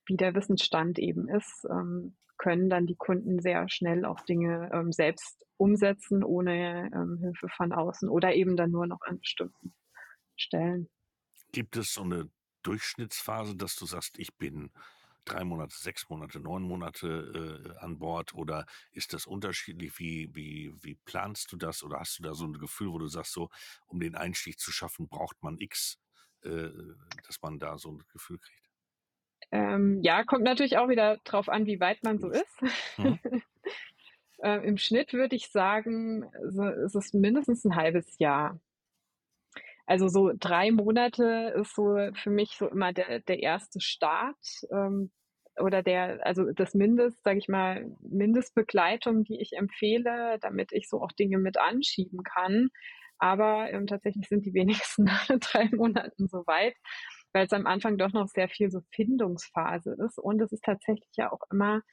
wie 0.06 0.18
der 0.18 0.36
Wissensstand 0.36 1.00
eben 1.00 1.30
ist, 1.30 1.66
ähm, 1.70 2.18
können 2.38 2.70
dann 2.70 2.88
die 2.88 2.96
Kunden 2.96 3.40
sehr 3.40 3.70
schnell 3.70 4.06
auch 4.06 4.20
Dinge 4.22 4.70
ähm, 4.74 4.92
selbst 4.92 5.46
umsetzen, 5.58 6.24
ohne 6.24 6.90
ähm, 6.94 7.20
Hilfe 7.22 7.48
von 7.50 7.72
außen 7.72 8.10
oder 8.10 8.34
eben 8.34 8.58
dann 8.58 8.72
nur 8.72 8.88
noch 8.88 9.02
an 9.04 9.20
bestimmten 9.20 9.74
Stellen. 10.36 10.90
Gibt 11.52 11.78
es 11.78 11.94
so 11.94 12.04
eine 12.04 12.30
Durchschnittsphase, 12.64 13.56
dass 13.56 13.76
du 13.76 13.86
sagst, 13.86 14.18
ich 14.18 14.36
bin 14.36 14.72
drei 15.26 15.44
Monate, 15.44 15.76
sechs 15.76 16.10
Monate, 16.10 16.40
neun 16.40 16.64
Monate 16.64 17.74
äh, 17.78 17.84
an 17.84 18.00
Bord 18.00 18.34
oder 18.34 18.66
ist 18.92 19.14
das 19.14 19.26
unterschiedlich? 19.26 19.98
Wie, 20.00 20.30
wie, 20.34 20.74
wie 20.82 20.96
planst 21.06 21.52
du 21.52 21.58
das 21.58 21.84
oder 21.84 22.00
hast 22.00 22.20
du 22.20 22.24
da 22.24 22.34
so 22.34 22.46
ein 22.46 22.54
Gefühl, 22.54 22.92
wo 22.92 22.98
du 22.98 23.08
sagst, 23.08 23.34
so, 23.34 23.50
um 23.88 24.00
den 24.00 24.16
Einstieg 24.16 24.60
zu 24.60 24.72
schaffen, 24.72 25.08
braucht 25.08 25.42
man 25.42 25.58
X, 25.60 26.00
äh, 26.44 26.70
dass 27.26 27.42
man 27.42 27.60
da 27.60 27.78
so 27.78 27.92
ein 27.92 28.04
Gefühl 28.12 28.40
kriegt? 28.40 28.70
Ähm, 29.52 30.02
ja, 30.02 30.24
kommt 30.24 30.44
natürlich 30.44 30.78
auch 30.78 30.90
wieder 30.90 31.18
drauf 31.26 31.50
an, 31.50 31.66
wie 31.66 31.80
weit 31.80 32.04
man 32.04 32.20
so 32.20 32.30
ist. 32.30 32.62
Mhm. 32.98 33.20
äh, 34.44 34.68
Im 34.68 34.78
Schnitt 34.78 35.14
würde 35.14 35.36
ich 35.36 35.50
sagen, 35.50 36.26
so, 36.50 36.64
ist 36.68 36.96
es 36.96 37.14
mindestens 37.14 37.64
ein 37.66 37.76
halbes 37.76 38.18
Jahr. 38.20 38.60
Also 39.94 40.08
so 40.08 40.32
drei 40.36 40.72
Monate 40.72 41.54
ist 41.56 41.76
so 41.76 41.96
für 42.16 42.32
mich 42.32 42.56
so 42.58 42.68
immer 42.68 42.94
der, 42.94 43.20
der 43.20 43.44
erste 43.44 43.80
Start 43.80 44.44
ähm, 44.72 45.12
oder 45.60 45.84
der, 45.84 46.26
also 46.26 46.52
das 46.52 46.74
Mindest, 46.74 47.24
sage 47.24 47.38
ich 47.38 47.48
mal, 47.48 47.86
Mindestbegleitung, 48.02 49.24
die 49.24 49.40
ich 49.40 49.52
empfehle, 49.56 50.40
damit 50.42 50.72
ich 50.72 50.90
so 50.90 51.00
auch 51.00 51.12
Dinge 51.12 51.38
mit 51.38 51.60
anschieben 51.60 52.24
kann. 52.24 52.70
Aber 53.20 53.72
ähm, 53.72 53.86
tatsächlich 53.86 54.28
sind 54.28 54.48
die 54.48 54.56
wenigsten 54.56 55.04
nach 55.04 55.28
drei 55.28 55.70
Monaten 55.72 56.28
so 56.28 56.40
weit, 56.48 56.74
weil 57.32 57.46
es 57.46 57.54
am 57.54 57.68
Anfang 57.68 58.00
doch 58.00 58.14
noch 58.14 58.30
sehr 58.30 58.50
viel 58.50 58.72
so 58.72 58.80
Findungsphase 58.96 59.96
ist. 60.04 60.18
Und 60.18 60.42
es 60.42 60.52
ist 60.52 60.64
tatsächlich 60.64 61.12
ja 61.16 61.32
auch 61.32 61.42
immer 61.52 61.84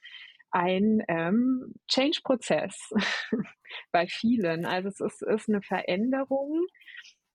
ein 0.49 1.03
ähm, 1.07 1.75
Change-Prozess 1.87 2.89
bei 3.91 4.07
vielen. 4.07 4.65
Also 4.65 4.89
es 4.89 4.99
ist, 4.99 5.21
ist 5.21 5.49
eine 5.49 5.61
Veränderung 5.61 6.65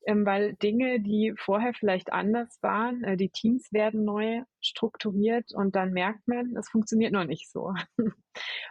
weil 0.07 0.55
Dinge, 0.55 1.01
die 1.01 1.35
vorher 1.37 1.75
vielleicht 1.75 2.13
anders 2.13 2.59
waren, 2.63 3.03
äh, 3.03 3.17
die 3.17 3.31
Teams 3.31 3.73
werden 3.73 4.05
neu 4.05 4.43
strukturiert 4.61 5.53
und 5.53 5.75
dann 5.75 5.93
merkt 5.93 6.27
man, 6.29 6.57
es 6.57 6.69
funktioniert 6.69 7.13
noch 7.13 7.25
nicht 7.25 7.51
so. 7.51 7.73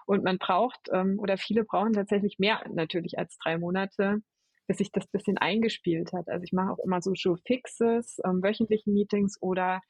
und 0.05 0.23
man 0.23 0.37
braucht 0.37 0.79
ähm, 0.91 1.19
oder 1.19 1.37
viele 1.37 1.65
brauchen 1.65 1.93
tatsächlich 1.93 2.39
mehr 2.39 2.63
natürlich 2.71 3.19
als 3.19 3.37
drei 3.37 3.57
Monate, 3.57 4.21
bis 4.67 4.77
sich 4.77 4.91
das 4.91 5.07
bisschen 5.07 5.37
eingespielt 5.37 6.13
hat. 6.13 6.29
Also 6.29 6.43
ich 6.43 6.53
mache 6.53 6.71
auch 6.71 6.79
immer 6.83 7.01
so 7.01 7.13
Show 7.15 7.35
Fixes, 7.45 8.17
ähm, 8.25 8.41
wöchentliche 8.41 8.89
Meetings 8.89 9.41
oder 9.41 9.81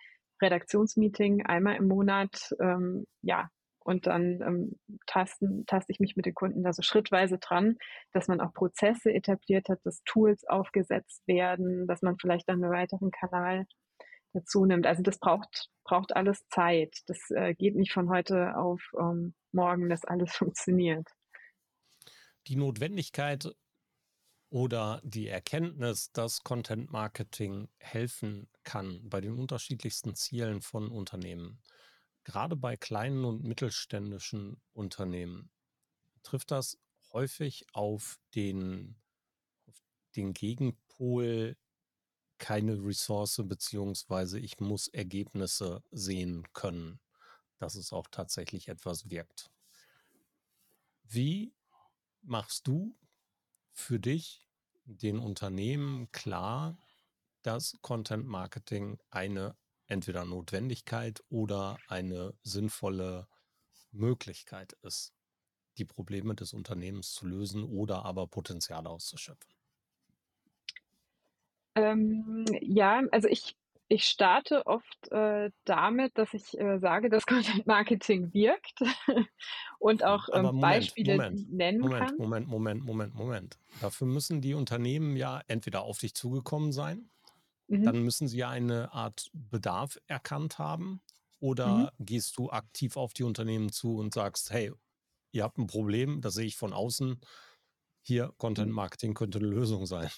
Redaktionsmeeting 0.42 1.46
einmal 1.46 1.76
im 1.76 1.88
Monat, 1.88 2.56
ähm, 2.60 3.06
ja, 3.22 3.50
und 3.86 4.08
dann 4.08 4.42
ähm, 4.42 4.80
tasten, 5.06 5.66
taste 5.68 5.92
ich 5.92 6.00
mich 6.00 6.16
mit 6.16 6.26
den 6.26 6.34
Kunden 6.34 6.64
da 6.64 6.74
so 6.74 6.82
schrittweise 6.82 7.38
dran, 7.38 7.78
dass 8.14 8.28
man 8.28 8.42
auch 8.42 8.52
Prozesse 8.52 9.14
etabliert 9.14 9.70
hat, 9.70 9.80
dass 9.84 10.02
Tools 10.06 10.44
aufgesetzt 10.48 11.22
werden, 11.28 11.86
dass 11.86 12.02
man 12.02 12.18
vielleicht 12.18 12.50
dann 12.50 12.64
einen 12.64 12.74
weiteren 12.74 13.12
Kanal 13.12 13.68
dazu 14.34 14.66
nimmt. 14.66 14.88
Also 14.88 15.04
das 15.04 15.20
braucht, 15.20 15.70
braucht 15.84 16.16
alles 16.16 16.48
Zeit. 16.50 16.98
Das 17.06 17.30
äh, 17.30 17.54
geht 17.54 17.76
nicht 17.76 17.94
von 17.94 18.10
heute 18.10 18.58
auf 18.58 18.82
ähm, 19.00 19.36
morgen, 19.52 19.88
dass 19.88 20.04
alles 20.04 20.32
funktioniert. 20.36 21.08
Die 22.48 22.56
Notwendigkeit 22.56 23.56
oder 24.50 25.00
die 25.04 25.28
Erkenntnis, 25.28 26.12
dass 26.12 26.42
Content 26.42 26.92
Marketing 26.92 27.68
helfen 27.78 28.50
kann 28.64 29.02
bei 29.04 29.22
den 29.22 29.38
unterschiedlichsten 29.38 30.16
Zielen 30.16 30.62
von 30.62 30.90
Unternehmen 30.90 31.62
gerade 32.26 32.56
bei 32.56 32.76
kleinen 32.76 33.24
und 33.24 33.44
mittelständischen 33.44 34.62
Unternehmen 34.74 35.50
trifft 36.24 36.52
das 36.52 36.78
häufig 37.14 37.66
auf 37.72 38.20
den, 38.34 38.98
auf 39.68 39.82
den 40.16 40.34
Gegenpol 40.34 41.56
keine 42.38 42.84
Ressource 42.84 43.42
beziehungsweise 43.46 44.40
ich 44.40 44.60
muss 44.60 44.90
Ergebnisse 44.90 45.82
sehen 45.92 46.46
können, 46.52 47.00
dass 47.58 47.76
es 47.76 47.94
auch 47.94 48.08
tatsächlich 48.12 48.68
etwas 48.68 49.10
wirkt. 49.10 49.50
Wie 51.04 51.54
machst 52.22 52.68
du 52.68 52.98
für 53.72 54.00
dich 54.00 54.50
den 54.84 55.20
Unternehmen 55.20 56.12
klar, 56.12 56.78
dass 57.44 57.78
Content 57.82 58.26
Marketing 58.26 59.00
eine 59.12 59.56
entweder 59.88 60.26
Notwendigkeit 60.26 61.24
oder 61.30 61.78
eine 61.88 62.34
sinnvolle 62.44 63.28
Möglichkeit 63.92 64.74
ist, 64.82 65.14
die 65.78 65.86
Probleme 65.86 66.36
des 66.36 66.54
Unternehmens 66.54 67.14
zu 67.14 67.28
lösen 67.28 67.64
oder 67.64 68.06
aber 68.06 68.28
Potenziale 68.28 68.90
auszuschöpfen? 68.90 69.54
Ähm, 71.76 72.46
ja, 72.62 73.04
also 73.12 73.28
ich, 73.28 73.58
ich 73.90 74.06
starte 74.06 74.66
oft 74.66 75.12
äh, 75.12 75.52
damit, 75.66 76.18
dass 76.18 76.34
ich 76.34 76.58
äh, 76.58 76.80
sage, 76.80 77.10
dass 77.10 77.26
Content 77.28 77.68
Marketing 77.68 78.34
wirkt 78.34 78.80
und 79.80 80.04
auch 80.04 80.30
ähm, 80.32 80.44
Moment, 80.44 80.62
Beispiele 80.62 81.18
Moment, 81.18 81.52
nennen 81.52 81.80
Moment, 81.80 82.08
kann. 82.08 82.18
Moment, 82.18 82.48
Moment, 82.48 82.86
Moment, 82.86 83.16
Moment. 83.16 83.60
Dafür 83.82 84.08
müssen 84.08 84.42
die 84.42 84.54
Unternehmen 84.54 85.18
ja 85.18 85.42
entweder 85.48 85.82
auf 85.82 85.98
dich 86.00 86.16
zugekommen 86.16 86.72
sein 86.72 87.10
Mhm. 87.68 87.84
Dann 87.84 88.04
müssen 88.04 88.28
sie 88.28 88.38
ja 88.38 88.50
eine 88.50 88.94
Art 88.94 89.30
Bedarf 89.34 90.00
erkannt 90.08 90.60
haben. 90.60 91.02
Oder 91.40 91.68
mhm. 92.00 92.06
gehst 92.06 92.38
du 92.38 92.50
aktiv 92.50 92.98
auf 92.98 93.14
die 93.14 93.24
Unternehmen 93.24 93.72
zu 93.72 93.98
und 93.98 94.14
sagst, 94.14 94.52
hey, 94.52 94.72
ihr 95.32 95.44
habt 95.44 95.58
ein 95.58 95.68
Problem, 95.68 96.22
das 96.22 96.34
sehe 96.36 96.46
ich 96.46 96.56
von 96.56 96.74
außen. 96.74 97.20
Hier, 98.02 98.34
Content 98.38 98.70
mhm. 98.70 98.76
Marketing 98.76 99.14
könnte 99.14 99.40
eine 99.40 99.48
Lösung 99.48 99.86
sein. 99.86 100.10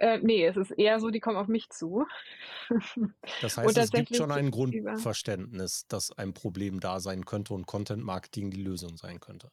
Äh, 0.00 0.18
nee, 0.22 0.46
es 0.46 0.56
ist 0.56 0.70
eher 0.70 0.98
so, 0.98 1.10
die 1.10 1.20
kommen 1.20 1.36
auf 1.36 1.46
mich 1.46 1.68
zu. 1.68 2.06
Das 3.42 3.58
heißt, 3.58 3.76
es 3.76 3.90
gibt 3.90 4.16
schon 4.16 4.32
ein 4.32 4.50
Grundverständnis, 4.50 5.86
dass 5.88 6.10
ein 6.10 6.32
Problem 6.32 6.80
da 6.80 7.00
sein 7.00 7.26
könnte 7.26 7.52
und 7.52 7.66
Content 7.66 8.02
Marketing 8.02 8.50
die 8.50 8.62
Lösung 8.62 8.96
sein 8.96 9.20
könnte. 9.20 9.50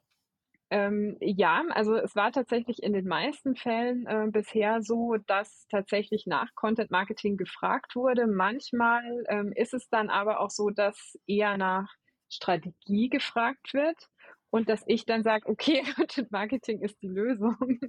Ähm, 0.70 1.16
ja, 1.22 1.64
also 1.70 1.96
es 1.96 2.16
war 2.16 2.32
tatsächlich 2.32 2.84
in 2.84 2.92
den 2.92 3.08
meisten 3.08 3.56
Fällen 3.56 4.06
äh, 4.06 4.28
bisher 4.30 4.82
so, 4.82 5.16
dass 5.26 5.66
tatsächlich 5.70 6.26
nach 6.28 6.54
Content 6.56 6.92
Marketing 6.92 7.38
gefragt 7.38 7.96
wurde. 7.96 8.28
Manchmal 8.28 9.24
ähm, 9.30 9.54
ist 9.54 9.74
es 9.74 9.88
dann 9.90 10.10
aber 10.10 10.42
auch 10.42 10.50
so, 10.50 10.70
dass 10.70 11.18
eher 11.26 11.58
nach 11.58 11.90
Strategie 12.30 13.10
gefragt 13.10 13.74
wird 13.74 14.10
und 14.50 14.68
dass 14.68 14.84
ich 14.88 15.06
dann 15.06 15.24
sage, 15.24 15.48
okay, 15.48 15.84
Content 15.96 16.32
Marketing 16.32 16.82
ist 16.82 17.02
die 17.02 17.08
Lösung 17.08 17.80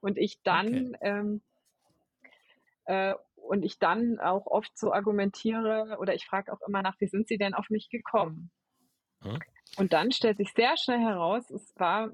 und 0.00 0.16
ich 0.16 0.40
dann 0.42 0.94
okay. 0.94 0.96
ähm, 1.02 1.42
äh, 2.86 3.14
und 3.36 3.62
ich 3.62 3.78
dann 3.78 4.20
auch 4.20 4.46
oft 4.46 4.78
so 4.78 4.92
argumentiere 4.92 5.98
oder 6.00 6.14
ich 6.14 6.24
frage 6.24 6.52
auch 6.52 6.60
immer 6.66 6.82
nach, 6.82 6.98
wie 7.00 7.08
sind 7.08 7.28
Sie 7.28 7.36
denn 7.36 7.52
auf 7.52 7.68
mich 7.68 7.90
gekommen? 7.90 8.50
Hm? 9.22 9.38
Und 9.76 9.92
dann 9.92 10.12
stellt 10.12 10.38
sich 10.38 10.52
sehr 10.52 10.76
schnell 10.76 11.00
heraus, 11.00 11.50
es 11.50 11.72
war 11.76 12.10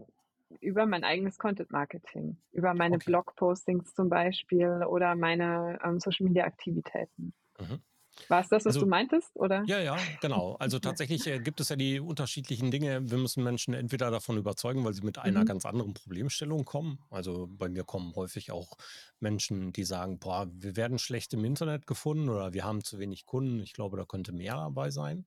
über 0.60 0.86
mein 0.86 1.04
eigenes 1.04 1.38
Content 1.38 1.70
Marketing, 1.70 2.36
über 2.52 2.74
meine 2.74 2.96
okay. 2.96 3.06
Blog-Postings 3.06 3.94
zum 3.94 4.08
Beispiel 4.08 4.84
oder 4.88 5.14
meine 5.16 5.78
ähm, 5.84 6.00
Social 6.00 6.26
Media 6.26 6.44
Aktivitäten. 6.44 7.32
Mhm. 7.58 7.80
War 8.28 8.40
es 8.40 8.48
das, 8.48 8.64
was 8.64 8.74
also, 8.74 8.80
du 8.80 8.86
meintest, 8.86 9.36
oder? 9.36 9.62
Ja, 9.66 9.78
ja, 9.78 9.96
genau. 10.20 10.56
Also 10.58 10.78
tatsächlich 10.80 11.26
äh, 11.26 11.38
gibt 11.38 11.60
es 11.60 11.68
ja 11.68 11.76
die 11.76 12.00
unterschiedlichen 12.00 12.70
Dinge. 12.70 13.10
Wir 13.10 13.18
müssen 13.18 13.44
Menschen 13.44 13.74
entweder 13.74 14.10
davon 14.10 14.36
überzeugen, 14.38 14.84
weil 14.84 14.94
sie 14.94 15.02
mit 15.02 15.18
einer 15.18 15.40
mhm. 15.40 15.46
ganz 15.46 15.66
anderen 15.66 15.94
Problemstellung 15.94 16.64
kommen. 16.64 16.98
Also 17.10 17.46
bei 17.50 17.68
mir 17.68 17.84
kommen 17.84 18.14
häufig 18.16 18.52
auch 18.52 18.76
Menschen, 19.20 19.72
die 19.72 19.84
sagen, 19.84 20.18
boah, 20.18 20.46
wir 20.50 20.76
werden 20.76 20.98
schlecht 20.98 21.34
im 21.34 21.44
Internet 21.44 21.86
gefunden 21.86 22.28
oder 22.28 22.52
wir 22.52 22.64
haben 22.64 22.82
zu 22.82 22.98
wenig 22.98 23.26
Kunden. 23.26 23.60
Ich 23.60 23.74
glaube, 23.74 23.96
da 23.96 24.04
könnte 24.04 24.32
mehr 24.32 24.54
dabei 24.54 24.90
sein. 24.90 25.26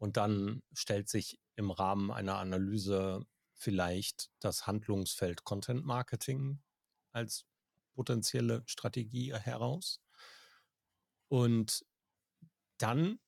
Und 0.00 0.16
dann 0.16 0.62
stellt 0.72 1.10
sich 1.10 1.38
im 1.56 1.70
Rahmen 1.70 2.10
einer 2.10 2.38
Analyse 2.38 3.26
vielleicht 3.52 4.30
das 4.40 4.66
Handlungsfeld 4.66 5.44
Content 5.44 5.84
Marketing 5.84 6.62
als 7.12 7.44
potenzielle 7.92 8.62
Strategie 8.64 9.34
heraus. 9.34 10.00
Und 11.28 11.84
dann 12.78 13.20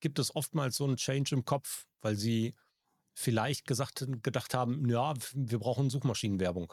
gibt 0.00 0.18
es 0.18 0.34
oftmals 0.34 0.76
so 0.76 0.84
einen 0.84 0.96
Change 0.96 1.34
im 1.34 1.44
Kopf, 1.44 1.86
weil 2.00 2.16
sie 2.16 2.54
vielleicht 3.12 3.66
gesagt, 3.66 4.06
gedacht 4.22 4.54
haben, 4.54 4.88
ja, 4.88 5.12
wir 5.34 5.58
brauchen 5.58 5.90
Suchmaschinenwerbung. 5.90 6.72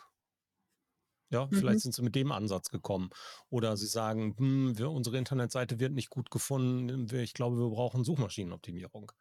Ja, 1.32 1.46
mhm. 1.46 1.56
vielleicht 1.56 1.80
sind 1.80 1.96
sie 1.96 2.04
mit 2.04 2.16
dem 2.16 2.32
Ansatz 2.32 2.70
gekommen. 2.70 3.10
Oder 3.50 3.78
sie 3.78 3.88
sagen, 3.88 4.36
hm, 4.38 4.78
wir, 4.78 4.92
unsere 4.92 5.18
Internetseite 5.18 5.80
wird 5.80 5.94
nicht 5.94 6.10
gut 6.10 6.30
gefunden. 6.30 7.08
Ich 7.16 7.34
glaube, 7.34 7.58
wir 7.58 7.70
brauchen 7.70 8.04
Suchmaschinenoptimierung. 8.04 9.12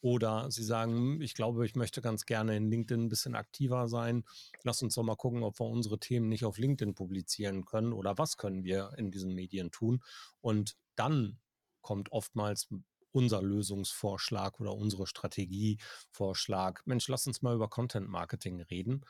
Oder 0.00 0.50
sie 0.50 0.64
sagen, 0.64 0.92
hm, 0.92 1.20
ich 1.22 1.34
glaube, 1.34 1.64
ich 1.64 1.76
möchte 1.76 2.02
ganz 2.02 2.26
gerne 2.26 2.56
in 2.56 2.68
LinkedIn 2.68 3.04
ein 3.04 3.08
bisschen 3.08 3.36
aktiver 3.36 3.88
sein. 3.88 4.24
Lass 4.64 4.82
uns 4.82 4.96
doch 4.96 5.04
mal 5.04 5.16
gucken, 5.16 5.42
ob 5.42 5.58
wir 5.58 5.66
unsere 5.66 5.98
Themen 5.98 6.28
nicht 6.28 6.44
auf 6.44 6.58
LinkedIn 6.58 6.94
publizieren 6.94 7.64
können 7.64 7.92
oder 7.92 8.18
was 8.18 8.36
können 8.36 8.64
wir 8.64 8.92
in 8.98 9.10
diesen 9.10 9.32
Medien 9.32 9.70
tun. 9.70 10.02
Und 10.40 10.76
dann 10.96 11.38
kommt 11.80 12.12
oftmals 12.12 12.68
unser 13.12 13.40
Lösungsvorschlag 13.40 14.58
oder 14.60 14.74
unsere 14.74 15.06
Strategievorschlag. 15.06 16.82
Mensch, 16.84 17.06
lass 17.06 17.28
uns 17.28 17.42
mal 17.42 17.54
über 17.54 17.68
Content 17.68 18.08
Marketing 18.08 18.60
reden. 18.60 19.04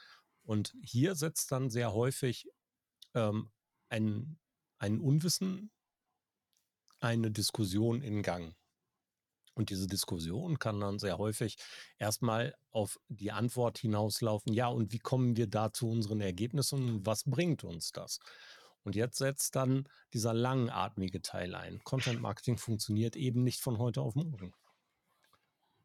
Und 0.44 0.74
hier 0.82 1.14
setzt 1.14 1.50
dann 1.52 1.70
sehr 1.70 1.92
häufig 1.92 2.48
ähm, 3.14 3.50
ein, 3.88 4.38
ein 4.78 5.00
Unwissen, 5.00 5.70
eine 7.00 7.30
Diskussion 7.30 8.02
in 8.02 8.22
Gang. 8.22 8.54
Und 9.54 9.70
diese 9.70 9.86
Diskussion 9.86 10.58
kann 10.58 10.80
dann 10.80 10.98
sehr 10.98 11.18
häufig 11.18 11.56
erstmal 11.98 12.54
auf 12.70 12.98
die 13.08 13.30
Antwort 13.30 13.78
hinauslaufen, 13.78 14.52
ja, 14.52 14.66
und 14.66 14.92
wie 14.92 14.98
kommen 14.98 15.36
wir 15.36 15.46
da 15.46 15.72
zu 15.72 15.88
unseren 15.88 16.20
Ergebnissen 16.20 16.88
und 16.88 17.06
was 17.06 17.22
bringt 17.24 17.62
uns 17.62 17.92
das? 17.92 18.18
Und 18.82 18.96
jetzt 18.96 19.16
setzt 19.16 19.54
dann 19.56 19.88
dieser 20.12 20.34
langatmige 20.34 21.22
Teil 21.22 21.54
ein. 21.54 21.80
Content 21.84 22.20
Marketing 22.20 22.58
funktioniert 22.58 23.16
eben 23.16 23.42
nicht 23.42 23.60
von 23.60 23.78
heute 23.78 24.02
auf 24.02 24.14
morgen. 24.14 24.52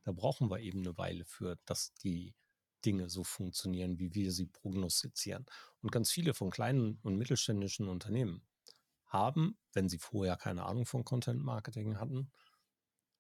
Da 0.04 0.12
brauchen 0.12 0.50
wir 0.50 0.60
eben 0.60 0.80
eine 0.80 0.98
Weile 0.98 1.24
für, 1.24 1.58
dass 1.66 1.94
die 1.94 2.34
Dinge 2.86 3.10
so 3.10 3.24
funktionieren, 3.24 4.00
wie 4.00 4.14
wir 4.14 4.32
sie 4.32 4.46
prognostizieren. 4.46 5.46
Und 5.82 5.92
ganz 5.92 6.12
viele 6.12 6.34
von 6.34 6.50
kleinen 6.50 7.00
und 7.04 7.18
mittelständischen 7.18 7.88
Unternehmen 7.88 8.46
haben, 9.06 9.58
wenn 9.74 9.90
sie 9.90 9.98
vorher 9.98 10.38
keine 10.38 10.66
Ahnung 10.66 10.86
von 10.86 11.04
Content 11.04 11.44
Marketing 11.44 12.00
hatten 12.00 12.32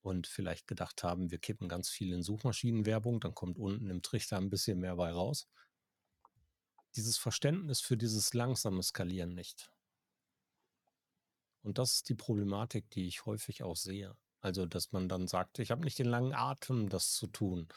und 0.01 0.27
vielleicht 0.27 0.67
gedacht 0.67 1.03
haben, 1.03 1.31
wir 1.31 1.39
kippen 1.39 1.67
ganz 1.67 1.89
viel 1.89 2.13
in 2.13 2.23
Suchmaschinenwerbung, 2.23 3.19
dann 3.19 3.35
kommt 3.35 3.57
unten 3.57 3.89
im 3.89 4.01
Trichter 4.01 4.37
ein 4.37 4.49
bisschen 4.49 4.79
mehr 4.79 4.95
bei 4.95 5.11
raus, 5.11 5.47
dieses 6.95 7.17
Verständnis 7.17 7.81
für 7.81 7.97
dieses 7.97 8.33
langsame 8.33 8.83
Skalieren 8.83 9.33
nicht. 9.33 9.71
Und 11.61 11.77
das 11.77 11.95
ist 11.95 12.09
die 12.09 12.15
Problematik, 12.15 12.89
die 12.91 13.07
ich 13.07 13.25
häufig 13.25 13.63
auch 13.63 13.75
sehe. 13.75 14.15
Also, 14.41 14.65
dass 14.65 14.91
man 14.93 15.09
dann 15.09 15.27
sagt, 15.27 15.59
ich 15.59 15.71
habe 15.71 15.83
nicht 15.83 15.99
den 15.99 16.07
langen 16.07 16.33
Atem, 16.33 16.87
das 16.89 17.11
zu 17.11 17.27
tun. 17.27 17.67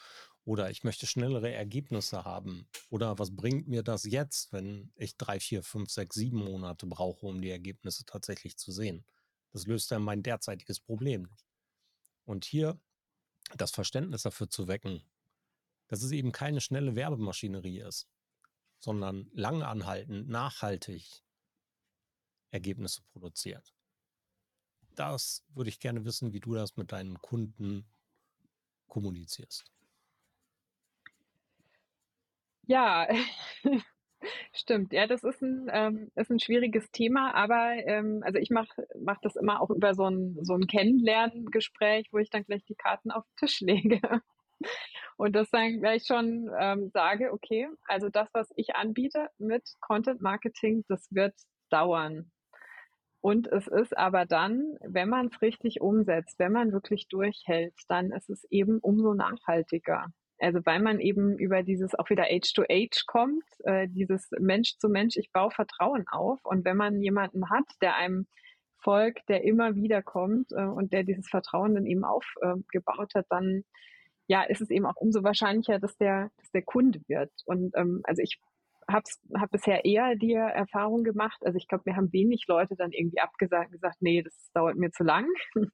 Oder 0.45 0.69
ich 0.69 0.83
möchte 0.83 1.07
schnellere 1.07 1.51
Ergebnisse 1.51 2.25
haben. 2.25 2.67
Oder 2.89 3.17
was 3.17 3.33
bringt 3.33 3.67
mir 3.67 3.81
das 3.81 4.03
jetzt, 4.03 4.51
wenn 4.51 4.91
ich 4.95 5.15
drei, 5.15 5.39
vier, 5.39 5.63
fünf, 5.63 5.89
sechs, 5.89 6.15
sieben 6.15 6.39
Monate 6.39 6.85
brauche, 6.85 7.25
um 7.25 7.41
die 7.41 7.49
Ergebnisse 7.49 8.03
tatsächlich 8.05 8.57
zu 8.57 8.71
sehen? 8.71 9.05
Das 9.51 9.67
löst 9.67 9.91
ja 9.91 9.99
mein 9.99 10.23
derzeitiges 10.23 10.79
Problem. 10.79 11.29
Und 12.25 12.43
hier 12.43 12.79
das 13.55 13.71
Verständnis 13.71 14.23
dafür 14.23 14.49
zu 14.49 14.67
wecken, 14.67 15.03
dass 15.87 16.01
es 16.01 16.11
eben 16.11 16.31
keine 16.31 16.59
schnelle 16.59 16.95
Werbemaschinerie 16.95 17.79
ist, 17.79 18.07
sondern 18.79 19.29
lang 19.33 19.63
anhaltend, 19.63 20.27
nachhaltig 20.27 21.23
Ergebnisse 22.51 23.01
produziert. 23.11 23.73
Das 24.95 25.43
würde 25.49 25.69
ich 25.69 25.79
gerne 25.79 26.05
wissen, 26.05 26.33
wie 26.33 26.39
du 26.39 26.53
das 26.53 26.75
mit 26.77 26.91
deinen 26.91 27.19
Kunden 27.21 27.85
kommunizierst. 28.87 29.72
Ja, 32.67 33.07
stimmt. 34.53 34.93
Ja, 34.93 35.07
das 35.07 35.23
ist 35.23 35.41
ein, 35.41 35.69
ähm, 35.71 36.11
ist 36.15 36.31
ein 36.31 36.39
schwieriges 36.39 36.91
Thema, 36.91 37.33
aber 37.35 37.73
ähm, 37.87 38.21
also 38.23 38.39
ich 38.39 38.49
mache 38.51 38.87
mach 38.99 39.19
das 39.21 39.35
immer 39.35 39.61
auch 39.61 39.69
über 39.69 39.93
so 39.95 40.05
ein, 40.09 40.37
so 40.43 40.53
ein 40.55 40.67
Kennenlerngespräch, 40.67 42.09
wo 42.11 42.19
ich 42.19 42.29
dann 42.29 42.45
gleich 42.45 42.63
die 42.65 42.75
Karten 42.75 43.11
auf 43.11 43.25
den 43.25 43.47
Tisch 43.47 43.59
lege 43.61 44.01
und 45.17 45.35
das 45.35 45.49
dann 45.51 45.79
gleich 45.79 46.05
schon 46.05 46.49
ähm, 46.59 46.89
sage, 46.93 47.31
okay, 47.33 47.67
also 47.87 48.09
das, 48.09 48.29
was 48.33 48.49
ich 48.55 48.75
anbiete 48.75 49.29
mit 49.37 49.63
Content 49.81 50.21
Marketing, 50.21 50.83
das 50.87 51.07
wird 51.11 51.33
dauern. 51.69 52.31
Und 53.21 53.47
es 53.47 53.67
ist 53.67 53.97
aber 53.97 54.25
dann, 54.25 54.77
wenn 54.81 55.09
man 55.09 55.27
es 55.27 55.41
richtig 55.41 55.81
umsetzt, 55.81 56.39
wenn 56.39 56.51
man 56.51 56.71
wirklich 56.73 57.07
durchhält, 57.07 57.73
dann 57.87 58.11
ist 58.11 58.29
es 58.29 58.45
eben 58.51 58.79
umso 58.79 59.13
nachhaltiger. 59.15 60.07
Also 60.43 60.59
weil 60.65 60.81
man 60.81 60.99
eben 60.99 61.37
über 61.37 61.63
dieses 61.63 61.95
auch 61.95 62.09
wieder 62.09 62.25
Age 62.29 62.53
to 62.53 62.63
Age 62.69 63.05
kommt, 63.07 63.43
äh, 63.63 63.87
dieses 63.87 64.29
Mensch 64.39 64.77
zu 64.77 64.89
Mensch, 64.89 65.15
ich 65.17 65.31
baue 65.31 65.51
Vertrauen 65.51 66.05
auf. 66.11 66.39
Und 66.43 66.65
wenn 66.65 66.77
man 66.77 67.01
jemanden 67.01 67.49
hat, 67.49 67.65
der 67.81 67.95
einem 67.95 68.27
folgt, 68.79 69.27
der 69.29 69.43
immer 69.43 69.75
wieder 69.75 70.01
kommt 70.01 70.51
äh, 70.51 70.65
und 70.65 70.93
der 70.93 71.03
dieses 71.03 71.29
Vertrauen 71.29 71.75
dann 71.75 71.85
eben 71.85 72.03
aufgebaut 72.03 73.11
äh, 73.15 73.19
hat, 73.19 73.25
dann 73.29 73.63
ja, 74.27 74.43
ist 74.43 74.61
es 74.61 74.69
eben 74.69 74.85
auch 74.85 74.95
umso 74.95 75.23
wahrscheinlicher, 75.23 75.79
dass 75.79 75.97
der, 75.97 76.29
dass 76.37 76.51
der 76.51 76.61
Kunde 76.61 77.01
wird. 77.07 77.31
Und 77.45 77.71
ähm, 77.75 78.01
also 78.03 78.21
ich 78.21 78.39
habe 78.93 79.03
hab 79.35 79.51
bisher 79.51 79.85
eher 79.85 80.15
die 80.15 80.33
Erfahrung 80.33 81.03
gemacht. 81.03 81.41
Also 81.43 81.57
ich 81.57 81.67
glaube, 81.67 81.83
mir 81.85 81.95
haben 81.95 82.13
wenig 82.13 82.45
Leute 82.47 82.75
dann 82.75 82.91
irgendwie 82.91 83.19
abgesagt 83.19 83.67
und 83.67 83.73
gesagt, 83.73 83.97
nee, 84.01 84.21
das 84.21 84.51
dauert 84.53 84.77
mir 84.77 84.91
zu 84.91 85.03
lang. 85.03 85.27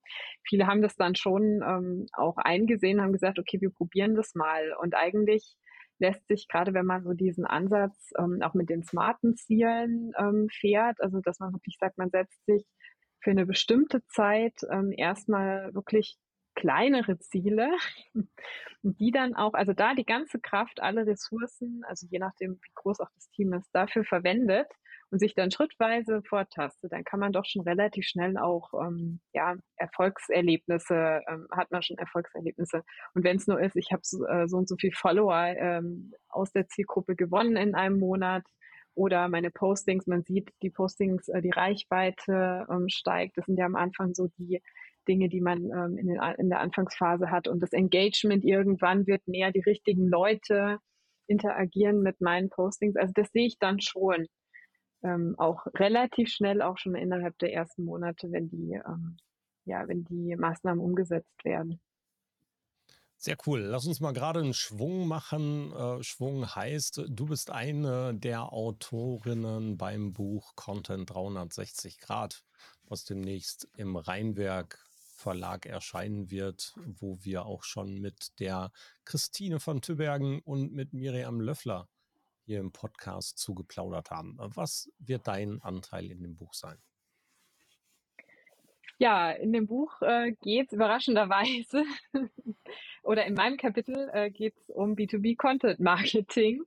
Viele 0.48 0.68
haben 0.68 0.82
das 0.82 0.96
dann 0.96 1.16
schon 1.16 1.62
ähm, 1.64 2.08
auch 2.14 2.38
eingesehen, 2.38 3.02
haben 3.02 3.14
gesagt, 3.14 3.40
okay, 3.40 3.62
wir 3.62 3.72
probieren 3.72 4.16
das 4.16 4.34
mal. 4.36 4.74
Und 4.82 4.96
eigentlich 4.96 5.58
lässt 6.00 6.26
sich 6.28 6.48
gerade, 6.48 6.74
wenn 6.74 6.86
man 6.86 7.04
so 7.04 7.14
diesen 7.14 7.46
Ansatz 7.46 8.12
ähm, 8.18 8.40
auch 8.42 8.54
mit 8.54 8.70
den 8.70 8.84
smarten 8.84 9.36
Zielen 9.36 10.14
ähm, 10.18 10.48
fährt, 10.50 11.02
also 11.02 11.20
dass 11.20 11.40
man 11.40 11.54
wirklich 11.54 11.78
sagt, 11.80 11.98
man 11.98 12.10
setzt 12.10 12.44
sich 12.46 12.66
für 13.22 13.32
eine 13.32 13.46
bestimmte 13.46 14.02
Zeit 14.08 14.54
ähm, 14.72 14.94
erstmal 14.96 15.74
wirklich 15.74 16.18
kleinere 16.60 17.18
Ziele, 17.20 17.72
die 18.84 19.12
dann 19.12 19.34
auch, 19.34 19.54
also 19.54 19.74
da 19.74 19.94
die 19.96 20.06
ganze 20.06 20.40
Kraft, 20.40 20.82
alle 20.82 21.06
Ressourcen, 21.06 21.84
also 21.88 22.06
je 22.10 22.20
nachdem, 22.20 22.60
wie 22.62 22.72
groß 22.76 23.00
auch 23.00 23.10
das 23.16 23.30
Team 23.32 23.54
ist, 23.54 23.70
dafür 23.74 24.04
verwendet 24.04 24.68
und 25.10 25.20
sich 25.20 25.34
dann 25.36 25.52
schrittweise 25.52 26.22
vortastet, 26.24 26.92
dann 26.92 27.04
kann 27.04 27.20
man 27.20 27.32
doch 27.32 27.46
schon 27.46 27.64
relativ 27.64 28.06
schnell 28.06 28.38
auch 28.38 28.74
ähm, 28.74 29.22
ja, 29.34 29.56
Erfolgserlebnisse, 29.78 31.22
ähm, 31.28 31.48
hat 31.52 31.72
man 31.72 31.82
schon 31.82 31.98
Erfolgserlebnisse. 31.98 32.84
Und 33.14 33.24
wenn 33.24 33.38
es 33.38 33.48
nur 33.48 33.60
ist, 33.60 33.76
ich 33.76 33.92
habe 33.92 34.02
so, 34.04 34.26
äh, 34.26 34.48
so 34.48 34.58
und 34.58 34.68
so 34.68 34.76
viel 34.76 34.92
Follower 34.92 35.56
ähm, 35.58 36.14
aus 36.28 36.52
der 36.52 36.68
Zielgruppe 36.68 37.16
gewonnen 37.16 37.56
in 37.56 37.74
einem 37.74 38.00
Monat, 38.00 38.44
oder 38.96 39.30
meine 39.30 39.50
Postings, 39.50 40.08
man 40.08 40.24
sieht 40.24 40.52
die 40.62 40.70
Postings, 40.70 41.30
äh, 41.30 41.42
die 41.42 41.52
Reichweite 41.52 42.68
ähm, 42.70 42.90
steigt. 42.90 43.38
Das 43.38 43.46
sind 43.46 43.58
ja 43.58 43.66
am 43.66 43.78
Anfang 43.78 44.14
so 44.14 44.28
die 44.38 44.62
Dinge, 45.10 45.28
die 45.28 45.42
man 45.42 45.66
ähm, 45.66 45.98
in, 45.98 46.08
den, 46.08 46.22
in 46.38 46.50
der 46.50 46.60
Anfangsphase 46.60 47.32
hat. 47.32 47.48
Und 47.48 47.62
das 47.62 47.74
Engagement 47.74 48.46
irgendwann 48.46 49.08
wird 49.08 49.28
mehr 49.28 49.52
die 49.52 49.62
richtigen 49.62 50.08
Leute 50.08 50.78
interagieren 51.28 52.02
mit 52.02 52.22
meinen 52.22 52.50
Postings. 52.50 52.96
Also 52.96 53.12
das 53.14 53.32
sehe 53.32 53.48
ich 53.48 53.58
dann 53.60 53.82
schon 53.82 54.28
ähm, 55.04 55.36
auch 55.38 55.66
relativ 55.76 56.30
schnell, 56.30 56.62
auch 56.62 56.78
schon 56.78 56.96
innerhalb 56.96 57.38
der 57.40 57.54
ersten 57.54 57.86
Monate, 57.86 58.32
wenn 58.32 58.50
die, 58.50 58.74
ähm, 58.74 59.18
ja, 59.66 59.88
wenn 59.88 60.04
die 60.06 60.36
Maßnahmen 60.36 60.84
umgesetzt 60.84 61.44
werden. 61.44 61.82
Sehr 63.18 63.36
cool. 63.46 63.60
Lass 63.60 63.86
uns 63.86 64.00
mal 64.00 64.14
gerade 64.14 64.40
einen 64.40 64.54
Schwung 64.54 65.08
machen. 65.08 65.74
Äh, 65.74 66.04
Schwung 66.04 66.56
heißt, 66.56 67.04
du 67.10 67.26
bist 67.26 67.52
eine 67.52 68.14
der 68.14 68.54
Autorinnen 68.54 69.78
beim 69.78 70.14
Buch 70.14 70.56
Content 70.56 71.10
360 71.10 72.00
Grad, 72.00 72.44
was 72.88 73.04
demnächst 73.04 73.68
im 73.76 73.98
Rheinwerk 73.98 74.89
Verlag 75.20 75.66
erscheinen 75.66 76.32
wird, 76.32 76.74
wo 76.86 77.18
wir 77.22 77.46
auch 77.46 77.64
schon 77.64 78.00
mit 78.00 78.40
der 78.40 78.72
Christine 79.04 79.60
von 79.60 79.82
Tübergen 79.82 80.40
und 80.40 80.74
mit 80.74 80.94
Miriam 80.94 81.42
Löffler 81.42 81.90
hier 82.46 82.60
im 82.60 82.72
Podcast 82.72 83.38
zugeplaudert 83.38 84.12
haben. 84.12 84.38
Was 84.40 84.90
wird 84.98 85.28
dein 85.28 85.62
Anteil 85.62 86.10
in 86.10 86.24
dem 86.24 86.38
Buch 86.38 86.54
sein? 86.54 86.78
Ja, 88.98 89.32
in 89.32 89.54
dem 89.54 89.68
Buch 89.68 90.02
äh, 90.02 90.32
geht 90.42 90.68
es 90.68 90.74
überraschenderweise 90.74 91.84
oder 93.04 93.26
in 93.26 93.34
meinem 93.34 93.58
Kapitel 93.58 94.10
äh, 94.14 94.32
geht 94.32 94.56
es 94.58 94.70
um 94.70 94.96
B2B 94.96 95.38
Content 95.38 95.80
Marketing 95.80 96.64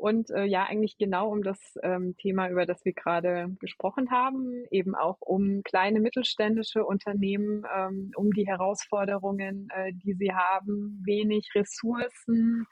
und 0.00 0.30
äh, 0.30 0.44
ja, 0.44 0.64
eigentlich 0.64 0.96
genau 0.96 1.30
um 1.30 1.42
das 1.42 1.58
ähm, 1.82 2.16
Thema, 2.16 2.48
über 2.48 2.64
das 2.64 2.82
wir 2.86 2.94
gerade 2.94 3.54
gesprochen 3.60 4.10
haben, 4.10 4.64
eben 4.70 4.94
auch 4.94 5.18
um 5.20 5.62
kleine 5.62 6.00
mittelständische 6.00 6.84
Unternehmen, 6.86 7.64
ähm, 7.76 8.10
um 8.16 8.32
die 8.32 8.46
Herausforderungen, 8.46 9.68
äh, 9.74 9.92
die 9.92 10.14
sie 10.14 10.32
haben, 10.32 11.02
wenig 11.04 11.50
Ressourcen 11.54 12.66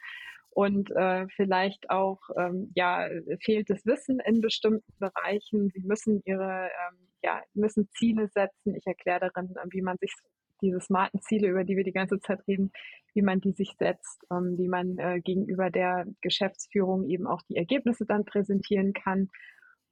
und 0.51 0.91
äh, 0.93 1.27
vielleicht 1.37 1.91
auch 1.91 2.19
ähm, 2.39 2.73
ja 2.75 3.07
fehltes 3.45 3.85
Wissen 3.85 4.21
in 4.21 4.41
bestimmten 4.41 4.93
Bereichen. 4.99 5.69
Sie 5.75 5.83
müssen 5.83 6.23
ihre 6.25 6.71
ähm, 6.71 6.99
ja 7.23 7.43
müssen 7.53 7.91
Ziele 7.91 8.29
setzen. 8.29 8.75
Ich 8.75 8.87
erkläre 8.87 9.31
darin, 9.35 9.55
äh, 9.55 9.67
wie 9.71 9.83
man 9.83 9.99
sich 9.99 10.15
diese 10.61 10.81
smarten 10.81 11.21
Ziele, 11.21 11.49
über 11.49 11.65
die 11.65 11.77
wir 11.77 11.85
die 11.85 11.93
ganze 11.93 12.21
Zeit 12.21 12.47
reden, 12.47 12.73
wie 13.15 13.23
man 13.23 13.41
die 13.41 13.53
sich 13.53 13.75
setzt, 13.79 14.25
ähm, 14.31 14.57
wie 14.57 14.69
man 14.69 14.99
äh, 14.99 15.21
gegenüber 15.21 15.71
der 15.71 16.07
Geschäftsführung 16.21 17.09
eben 17.09 17.27
auch 17.27 17.43
die 17.49 17.57
Ergebnisse 17.57 18.07
dann 18.07 18.25
präsentieren 18.25 18.93
kann. 18.93 19.29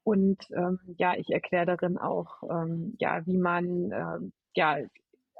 Und 0.03 0.39
ähm, 0.55 0.79
ja, 0.99 1.15
ich 1.17 1.31
erkläre 1.31 1.67
darin 1.67 1.99
auch, 1.99 2.43
ähm, 2.49 2.95
ja, 2.99 3.27
wie 3.27 3.39
man 3.39 3.91
äh, 3.91 4.31
ja 4.55 4.79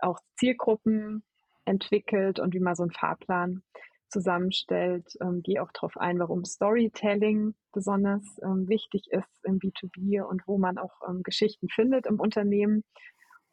auch 0.01 0.19
Zielgruppen 0.37 1.23
entwickelt 1.65 2.41
und 2.41 2.55
wie 2.55 2.61
man 2.61 2.75
so 2.75 2.83
einen 2.83 2.93
Fahrplan 2.93 3.63
zusammenstellt. 4.09 5.07
Ähm, 5.21 5.43
gehe 5.43 5.63
auch 5.63 5.71
darauf 5.73 5.97
ein, 5.97 6.19
warum 6.19 6.45
Storytelling 6.45 7.55
besonders 7.73 8.23
ähm, 8.43 8.69
wichtig 8.69 9.09
ist 9.11 9.45
im 9.45 9.59
B2B 9.59 10.23
und 10.23 10.43
wo 10.47 10.59
man 10.59 10.79
auch 10.79 11.01
ähm, 11.09 11.23
Geschichten 11.23 11.69
findet 11.69 12.07
im 12.07 12.21
Unternehmen 12.21 12.85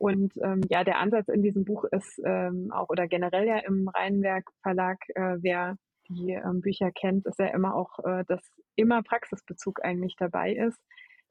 und 0.03 0.33
ähm, 0.43 0.59
ja, 0.69 0.83
der 0.83 0.99
Ansatz 0.99 1.29
in 1.29 1.41
diesem 1.41 1.63
Buch 1.63 1.85
ist 1.85 2.21
ähm, 2.25 2.73
auch 2.73 2.89
oder 2.89 3.07
generell 3.07 3.47
ja 3.47 3.59
im 3.59 3.87
Rheinwerk 3.87 4.43
Verlag, 4.61 4.97
äh, 5.15 5.37
wer 5.39 5.77
die 6.09 6.31
ähm, 6.31 6.59
Bücher 6.59 6.91
kennt, 6.91 7.25
ist 7.25 7.39
ja 7.39 7.45
immer 7.45 7.73
auch, 7.73 7.99
äh, 7.99 8.25
dass 8.27 8.41
immer 8.75 9.01
Praxisbezug 9.01 9.81
eigentlich 9.81 10.17
dabei 10.17 10.55
ist. 10.55 10.77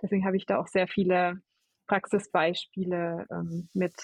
Deswegen 0.00 0.24
habe 0.24 0.38
ich 0.38 0.46
da 0.46 0.58
auch 0.58 0.68
sehr 0.68 0.88
viele 0.88 1.42
Praxisbeispiele 1.86 3.26
ähm, 3.30 3.68
mit 3.74 3.94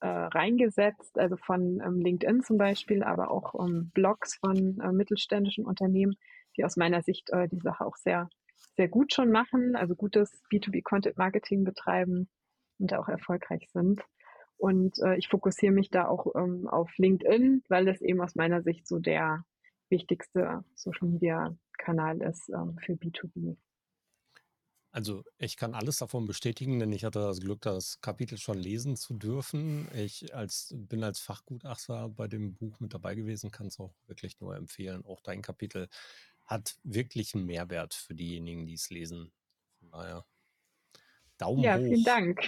äh, 0.00 0.06
reingesetzt, 0.06 1.18
also 1.18 1.38
von 1.38 1.80
ähm, 1.80 1.98
LinkedIn 1.98 2.42
zum 2.42 2.58
Beispiel, 2.58 3.02
aber 3.02 3.30
auch 3.30 3.54
ähm, 3.58 3.90
Blogs 3.94 4.36
von 4.36 4.80
äh, 4.80 4.92
mittelständischen 4.92 5.64
Unternehmen, 5.64 6.16
die 6.58 6.64
aus 6.66 6.76
meiner 6.76 7.00
Sicht 7.00 7.30
äh, 7.30 7.48
die 7.48 7.60
Sache 7.60 7.86
auch 7.86 7.96
sehr, 7.96 8.28
sehr 8.76 8.88
gut 8.88 9.14
schon 9.14 9.30
machen, 9.30 9.76
also 9.76 9.94
gutes 9.94 10.42
B2B-Content-Marketing 10.52 11.64
betreiben 11.64 12.28
und 12.78 12.92
auch 12.94 13.08
erfolgreich 13.08 13.68
sind. 13.72 14.02
Und 14.56 14.98
äh, 15.00 15.16
ich 15.16 15.28
fokussiere 15.28 15.72
mich 15.72 15.90
da 15.90 16.06
auch 16.06 16.34
ähm, 16.36 16.68
auf 16.68 16.90
LinkedIn, 16.96 17.64
weil 17.68 17.84
das 17.84 18.00
eben 18.00 18.20
aus 18.20 18.34
meiner 18.34 18.62
Sicht 18.62 18.86
so 18.86 18.98
der 18.98 19.44
wichtigste 19.90 20.64
Social 20.74 21.08
Media 21.08 21.56
Kanal 21.78 22.22
ist 22.22 22.48
ähm, 22.50 22.78
für 22.78 22.92
B2B. 22.92 23.56
Also 24.94 25.24
ich 25.38 25.56
kann 25.56 25.74
alles 25.74 25.98
davon 25.98 26.24
bestätigen, 26.24 26.78
denn 26.78 26.92
ich 26.92 27.04
hatte 27.04 27.18
das 27.18 27.40
Glück, 27.40 27.62
das 27.62 28.00
Kapitel 28.00 28.38
schon 28.38 28.58
lesen 28.58 28.96
zu 28.96 29.14
dürfen. 29.14 29.88
Ich 29.92 30.32
als, 30.36 30.72
bin 30.76 31.02
als 31.02 31.18
Fachgutachter 31.18 32.08
bei 32.10 32.28
dem 32.28 32.54
Buch 32.54 32.78
mit 32.78 32.94
dabei 32.94 33.16
gewesen, 33.16 33.50
kann 33.50 33.66
es 33.66 33.80
auch 33.80 33.92
wirklich 34.06 34.38
nur 34.38 34.54
empfehlen. 34.54 35.04
Auch 35.04 35.20
dein 35.20 35.42
Kapitel 35.42 35.88
hat 36.44 36.76
wirklich 36.84 37.34
einen 37.34 37.44
Mehrwert 37.44 37.92
für 37.92 38.14
diejenigen, 38.14 38.66
die 38.66 38.74
es 38.74 38.88
lesen. 38.88 39.32
Von 39.80 39.90
daher 39.90 40.24
Daumen 41.38 41.62
ja, 41.62 41.76
hoch. 41.76 41.80
Ja, 41.80 41.88
vielen 41.88 42.04
Dank. 42.04 42.40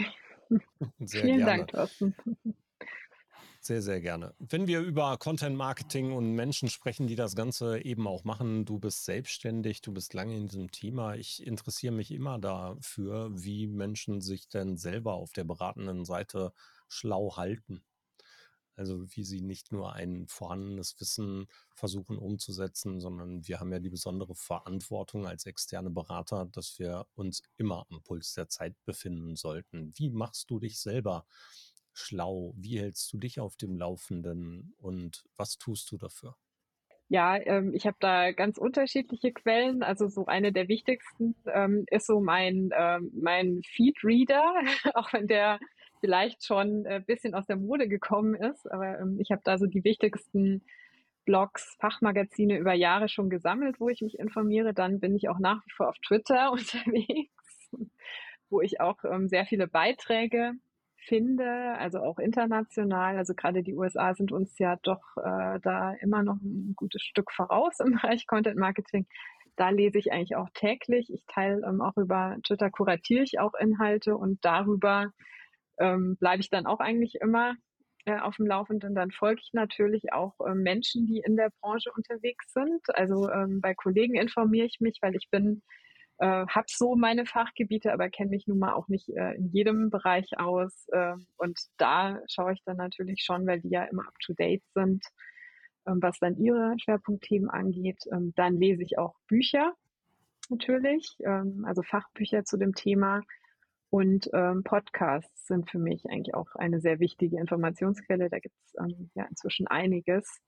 Sehr 1.01 1.23
vielen 1.23 1.39
gerne. 1.39 1.45
Dank, 1.45 1.69
Thorsten. 1.69 2.15
Sehr, 3.67 3.83
sehr 3.83 4.01
gerne. 4.01 4.33
Wenn 4.39 4.69
wir 4.69 4.79
über 4.79 5.17
Content 5.19 5.57
Marketing 5.57 6.13
und 6.13 6.37
Menschen 6.37 6.69
sprechen, 6.69 7.09
die 7.09 7.17
das 7.17 7.35
Ganze 7.35 7.81
eben 7.85 8.07
auch 8.07 8.23
machen, 8.23 8.65
du 8.65 8.79
bist 8.79 9.05
selbstständig, 9.05 9.81
du 9.81 9.93
bist 9.93 10.15
lange 10.15 10.37
in 10.37 10.47
diesem 10.47 10.71
Thema. 10.71 11.17
Ich 11.17 11.45
interessiere 11.45 11.93
mich 11.93 12.13
immer 12.13 12.39
dafür, 12.39 13.29
wie 13.33 13.67
Menschen 13.67 14.21
sich 14.21 14.49
denn 14.49 14.77
selber 14.77 15.15
auf 15.15 15.33
der 15.33 15.43
beratenden 15.43 16.05
Seite 16.05 16.53
schlau 16.87 17.37
halten. 17.37 17.83
Also 18.77 19.07
wie 19.17 19.25
sie 19.25 19.41
nicht 19.41 19.73
nur 19.73 19.95
ein 19.95 20.27
vorhandenes 20.29 21.01
Wissen 21.01 21.47
versuchen 21.75 22.19
umzusetzen, 22.19 23.01
sondern 23.01 23.47
wir 23.47 23.59
haben 23.59 23.73
ja 23.73 23.79
die 23.79 23.91
besondere 23.91 24.35
Verantwortung 24.35 25.27
als 25.27 25.47
externe 25.47 25.91
Berater, 25.91 26.47
dass 26.47 26.79
wir 26.79 27.07
uns 27.15 27.43
immer 27.57 27.87
am 27.91 28.03
Puls 28.03 28.35
der 28.35 28.49
Zeit 28.49 28.75
befinden 28.85 29.37
sollten. 29.37 29.93
Wie 29.97 30.11
machst 30.11 30.51
du 30.51 30.59
dich 30.61 30.79
selber 30.79 31.27
schlau? 31.95 32.53
Wie 32.57 32.79
hältst 32.79 33.13
du 33.13 33.19
dich 33.19 33.41
auf 33.41 33.57
dem 33.57 33.77
Laufenden 33.77 34.75
und 34.79 35.25
was 35.37 35.57
tust 35.59 35.91
du 35.91 35.97
dafür? 35.97 36.37
Ja, 37.09 37.37
ähm, 37.37 37.73
ich 37.73 37.87
habe 37.87 37.97
da 38.01 38.33
ganz 38.33 38.59
unterschiedliche 38.59 39.33
Quellen. 39.33 39.83
Also 39.85 40.09
so 40.09 40.27
eine 40.27 40.53
der 40.53 40.69
wichtigsten 40.69 41.37
ähm, 41.47 41.85
ist 41.89 42.07
so 42.07 42.21
mein, 42.21 42.71
ähm, 42.77 43.13
mein 43.15 43.61
Feedreader, 43.65 44.43
auch 44.95 45.13
wenn 45.13 45.29
der 45.29 45.61
vielleicht 46.01 46.45
schon 46.45 46.87
ein 46.87 46.87
äh, 46.87 47.03
bisschen 47.05 47.35
aus 47.35 47.47
der 47.47 47.57
Mode 47.57 47.89
gekommen 47.89 48.35
ist. 48.35 48.71
Aber 48.71 48.99
ähm, 48.99 49.19
ich 49.21 49.31
habe 49.31 49.43
da 49.45 49.59
so 49.59 49.67
die 49.67 49.85
wichtigsten 49.85 50.63
Blogs, 51.25 51.77
Fachmagazine 51.81 52.57
über 52.57 52.73
Jahre 52.73 53.09
schon 53.09 53.29
gesammelt, 53.29 53.81
wo 53.81 53.89
ich 53.89 54.01
mich 54.01 54.19
informiere. 54.19 54.73
Dann 54.73 55.01
bin 55.01 55.15
ich 55.15 55.29
auch 55.29 55.39
nach 55.39 55.65
wie 55.67 55.73
vor 55.73 55.89
auf 55.89 55.99
Twitter 55.99 56.53
unterwegs, 56.53 57.71
wo 58.49 58.61
ich 58.61 58.81
auch 58.81 59.05
ähm, 59.05 59.29
sehr 59.29 59.45
viele 59.47 59.67
Beiträge 59.67 60.53
finde, 61.07 61.75
also 61.79 62.01
auch 62.01 62.19
international. 62.19 63.17
Also 63.17 63.35
gerade 63.35 63.63
die 63.63 63.75
USA 63.75 64.15
sind 64.15 64.33
uns 64.33 64.59
ja 64.59 64.77
doch 64.83 65.03
äh, 65.19 65.61
da 65.63 65.95
immer 66.01 66.23
noch 66.23 66.37
ein 66.37 66.75
gutes 66.77 67.03
Stück 67.03 67.33
voraus 67.33 67.81
im 67.81 67.93
Bereich 67.93 68.27
Content 68.27 68.59
Marketing. 68.59 69.07
Da 69.57 69.71
lese 69.71 69.99
ich 69.99 70.13
eigentlich 70.13 70.37
auch 70.37 70.51
täglich. 70.53 71.13
Ich 71.13 71.25
teile 71.27 71.67
ähm, 71.67 71.81
auch 71.81 71.97
über 71.97 72.37
Twitter 72.45 72.71
kuratiere 72.71 73.25
ich 73.25 73.39
auch 73.39 73.55
Inhalte 73.55 74.17
und 74.17 74.45
darüber 74.45 75.13
ähm, 75.79 76.17
bleibe 76.17 76.41
ich 76.41 76.51
dann 76.51 76.67
auch 76.67 76.81
eigentlich 76.81 77.17
immer 77.21 77.55
äh, 78.07 78.19
auf 78.19 78.37
dem 78.37 78.47
Laufenden. 78.47 78.95
Dann 78.95 79.11
folge 79.11 79.41
ich 79.43 79.51
natürlich 79.53 80.13
auch 80.13 80.35
äh, 80.47 80.55
Menschen, 80.55 81.07
die 81.07 81.23
in 81.25 81.37
der 81.37 81.51
Branche 81.61 81.91
unterwegs 81.95 82.53
sind. 82.53 82.81
Also 82.95 83.29
ähm, 83.31 83.61
bei 83.61 83.75
Kollegen 83.75 84.15
informiere 84.15 84.67
ich 84.67 84.81
mich, 84.81 84.99
weil 85.03 85.17
ich 85.17 85.29
bin, 85.31 85.63
äh, 86.19 86.47
habe 86.47 86.67
so 86.69 86.95
meine 86.95 87.27
Fachgebiete, 87.27 87.93
aber 87.93 88.09
kenne 88.09 88.31
mich 88.31 88.47
nun 88.47 88.59
mal 88.59 88.75
auch 88.75 88.89
nicht 88.89 89.09
äh, 89.11 89.35
in 89.35 89.49
jedem 89.53 89.91
Bereich 89.91 90.39
aus. 90.39 90.87
Äh, 90.93 91.15
und 91.37 91.59
da 91.79 92.21
schaue 92.31 92.55
ich 92.55 92.63
dann 92.65 92.77
natürlich 92.77 93.23
schon, 93.23 93.47
weil 93.47 93.61
die 93.61 93.71
ja 93.71 93.85
immer 93.85 94.07
up-to-date 94.07 94.63
sind, 94.73 95.05
ähm, 95.87 95.99
was 96.01 96.19
dann 96.21 96.37
ihre 96.39 96.75
Schwerpunktthemen 96.79 97.51
angeht. 97.51 97.99
Ähm, 98.13 98.33
dann 98.37 98.57
lese 98.57 98.83
ich 98.83 98.99
auch 98.99 99.15
Bücher 99.27 99.75
natürlich, 100.49 101.17
ähm, 101.25 101.65
also 101.67 101.83
Fachbücher 101.83 102.45
zu 102.45 102.57
dem 102.57 102.75
Thema 102.75 103.23
und 103.91 104.29
ähm, 104.33 104.63
Podcasts 104.65 105.47
sind 105.47 105.71
für 105.71 105.79
mich 105.79 106.05
eigentlich 106.07 106.35
auch 106.35 106.55
eine 106.57 106.81
sehr 106.81 106.99
wichtige 106.99 107.39
Informationsquelle. 107.39 108.29
Da 108.29 108.39
gibt 108.39 108.55
es 108.67 108.75
ähm, 108.79 109.11
ja 109.15 109.25
inzwischen 109.25 109.67
einiges. 109.67 110.41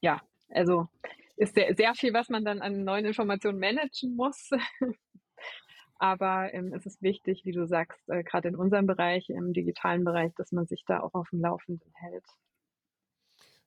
Ja, 0.00 0.20
also 0.48 0.88
ist 1.36 1.54
sehr, 1.54 1.74
sehr 1.76 1.94
viel, 1.94 2.12
was 2.12 2.28
man 2.28 2.44
dann 2.44 2.60
an 2.60 2.84
neuen 2.84 3.04
Informationen 3.04 3.58
managen 3.58 4.16
muss. 4.16 4.50
Aber 6.00 6.52
ähm, 6.54 6.72
es 6.74 6.86
ist 6.86 7.02
wichtig, 7.02 7.44
wie 7.44 7.52
du 7.52 7.66
sagst, 7.66 8.08
äh, 8.08 8.22
gerade 8.22 8.48
in 8.48 8.56
unserem 8.56 8.86
Bereich, 8.86 9.28
im 9.30 9.52
digitalen 9.52 10.04
Bereich, 10.04 10.32
dass 10.36 10.52
man 10.52 10.66
sich 10.66 10.84
da 10.86 11.00
auch 11.00 11.14
auf 11.14 11.28
dem 11.30 11.40
Laufenden 11.40 11.92
hält. 11.94 12.24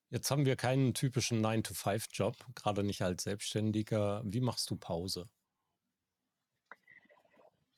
Jetzt 0.10 0.30
haben 0.30 0.46
wir 0.46 0.58
keinen 0.58 0.94
typischen 0.94 1.44
9-to-5-Job, 1.46 2.36
gerade 2.56 2.84
nicht 2.84 3.02
als 3.02 3.24
Selbstständiger. 3.24 4.22
Wie 4.26 4.42
machst 4.42 4.70
du 4.70 4.76
Pause? 4.76 5.30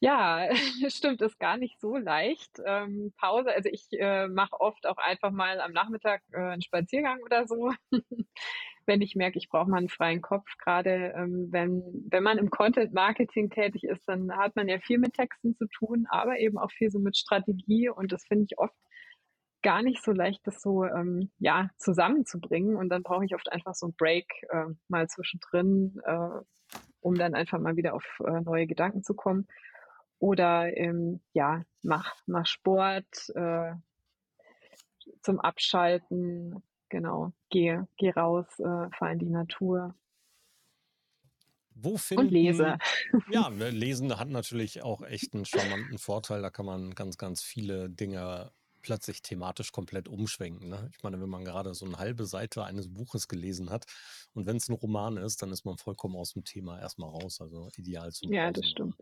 Ja, 0.03 0.49
stimmt, 0.89 1.21
ist 1.21 1.39
gar 1.39 1.55
nicht 1.55 1.79
so 1.79 1.95
leicht. 1.95 2.59
Ähm, 2.65 3.13
Pause, 3.17 3.53
also 3.53 3.69
ich 3.71 3.87
äh, 3.93 4.27
mache 4.27 4.59
oft 4.59 4.85
auch 4.85 4.97
einfach 4.97 5.31
mal 5.31 5.61
am 5.61 5.71
Nachmittag 5.71 6.21
äh, 6.33 6.39
einen 6.39 6.61
Spaziergang 6.61 7.21
oder 7.23 7.47
so, 7.47 7.71
wenn 8.85 9.01
ich 9.01 9.15
merke, 9.15 9.37
ich 9.37 9.47
brauche 9.47 9.69
mal 9.69 9.77
einen 9.77 9.87
freien 9.87 10.21
Kopf. 10.21 10.57
Gerade 10.57 11.13
ähm, 11.15 11.47
wenn, 11.51 11.81
wenn 12.09 12.21
man 12.21 12.37
im 12.37 12.49
Content 12.49 12.93
Marketing 12.93 13.49
tätig 13.49 13.85
ist, 13.85 14.03
dann 14.05 14.35
hat 14.35 14.57
man 14.57 14.67
ja 14.67 14.77
viel 14.79 14.97
mit 14.97 15.13
Texten 15.13 15.55
zu 15.55 15.67
tun, 15.67 16.05
aber 16.09 16.37
eben 16.37 16.57
auch 16.57 16.71
viel 16.71 16.91
so 16.91 16.99
mit 16.99 17.15
Strategie 17.15 17.87
und 17.87 18.11
das 18.11 18.25
finde 18.25 18.43
ich 18.49 18.59
oft 18.59 18.75
gar 19.61 19.83
nicht 19.83 20.03
so 20.03 20.11
leicht, 20.11 20.45
das 20.45 20.61
so 20.61 20.83
ähm, 20.83 21.31
ja 21.39 21.69
zusammenzubringen. 21.77 22.75
Und 22.75 22.89
dann 22.89 23.03
brauche 23.03 23.23
ich 23.23 23.35
oft 23.35 23.49
einfach 23.49 23.73
so 23.73 23.85
einen 23.85 23.95
Break 23.95 24.27
äh, 24.49 24.65
mal 24.89 25.07
zwischendrin, 25.07 26.01
äh, 26.05 26.41
um 26.99 27.15
dann 27.15 27.35
einfach 27.35 27.59
mal 27.59 27.77
wieder 27.77 27.93
auf 27.93 28.03
äh, 28.27 28.41
neue 28.41 28.67
Gedanken 28.67 29.01
zu 29.01 29.13
kommen 29.13 29.47
oder 30.23 30.77
ähm, 30.77 31.19
ja, 31.33 31.65
mach, 31.81 32.15
mach 32.27 32.45
Sport 32.45 33.29
äh, 33.35 33.73
zum 35.21 35.41
Abschalten, 35.41 36.63
genau, 36.87 37.33
geh, 37.49 37.79
geh 37.97 38.11
raus, 38.11 38.45
äh, 38.57 38.89
fahr 38.97 39.11
in 39.11 39.19
die 39.19 39.29
Natur. 39.29 39.93
Wo 41.75 41.97
finden, 41.97 42.27
und 42.27 42.31
lese. 42.31 42.77
Ja, 43.31 43.49
ne, 43.49 43.69
Lesen 43.71 44.17
hat 44.17 44.29
natürlich 44.29 44.81
auch 44.81 45.01
echt 45.01 45.33
einen 45.33 45.43
charmanten 45.43 45.97
Vorteil. 45.97 46.41
Da 46.41 46.49
kann 46.49 46.67
man 46.67 46.95
ganz, 46.95 47.17
ganz 47.17 47.41
viele 47.41 47.89
Dinge 47.89 48.53
plötzlich 48.81 49.23
thematisch 49.23 49.73
komplett 49.73 50.07
umschwenken. 50.07 50.69
Ne? 50.69 50.89
Ich 50.95 51.03
meine, 51.03 51.19
wenn 51.19 51.29
man 51.29 51.43
gerade 51.43 51.73
so 51.73 51.85
eine 51.85 51.97
halbe 51.97 52.25
Seite 52.25 52.63
eines 52.63 52.93
Buches 52.93 53.27
gelesen 53.27 53.71
hat 53.71 53.87
und 54.33 54.45
wenn 54.45 54.55
es 54.55 54.69
ein 54.69 54.73
Roman 54.73 55.17
ist, 55.17 55.41
dann 55.41 55.51
ist 55.51 55.65
man 55.65 55.77
vollkommen 55.77 56.15
aus 56.15 56.31
dem 56.31 56.45
Thema 56.45 56.79
erstmal 56.79 57.09
raus. 57.09 57.41
Also 57.41 57.69
ideal 57.75 58.13
zum 58.13 58.31
Ja, 58.31 58.51
das 58.51 58.69
stimmt. 58.69 58.95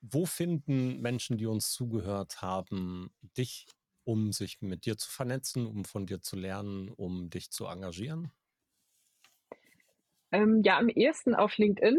Wo 0.00 0.26
finden 0.26 1.00
Menschen, 1.00 1.36
die 1.36 1.46
uns 1.46 1.72
zugehört 1.72 2.42
haben, 2.42 3.12
dich, 3.36 3.66
um 4.04 4.32
sich 4.32 4.60
mit 4.60 4.86
dir 4.86 4.96
zu 4.96 5.10
vernetzen, 5.10 5.66
um 5.66 5.84
von 5.84 6.06
dir 6.06 6.20
zu 6.20 6.36
lernen, 6.36 6.88
um 6.88 7.30
dich 7.30 7.50
zu 7.50 7.66
engagieren? 7.66 8.32
Ähm, 10.32 10.62
ja, 10.64 10.78
am 10.78 10.88
ehesten 10.88 11.34
auf 11.34 11.56
LinkedIn 11.58 11.98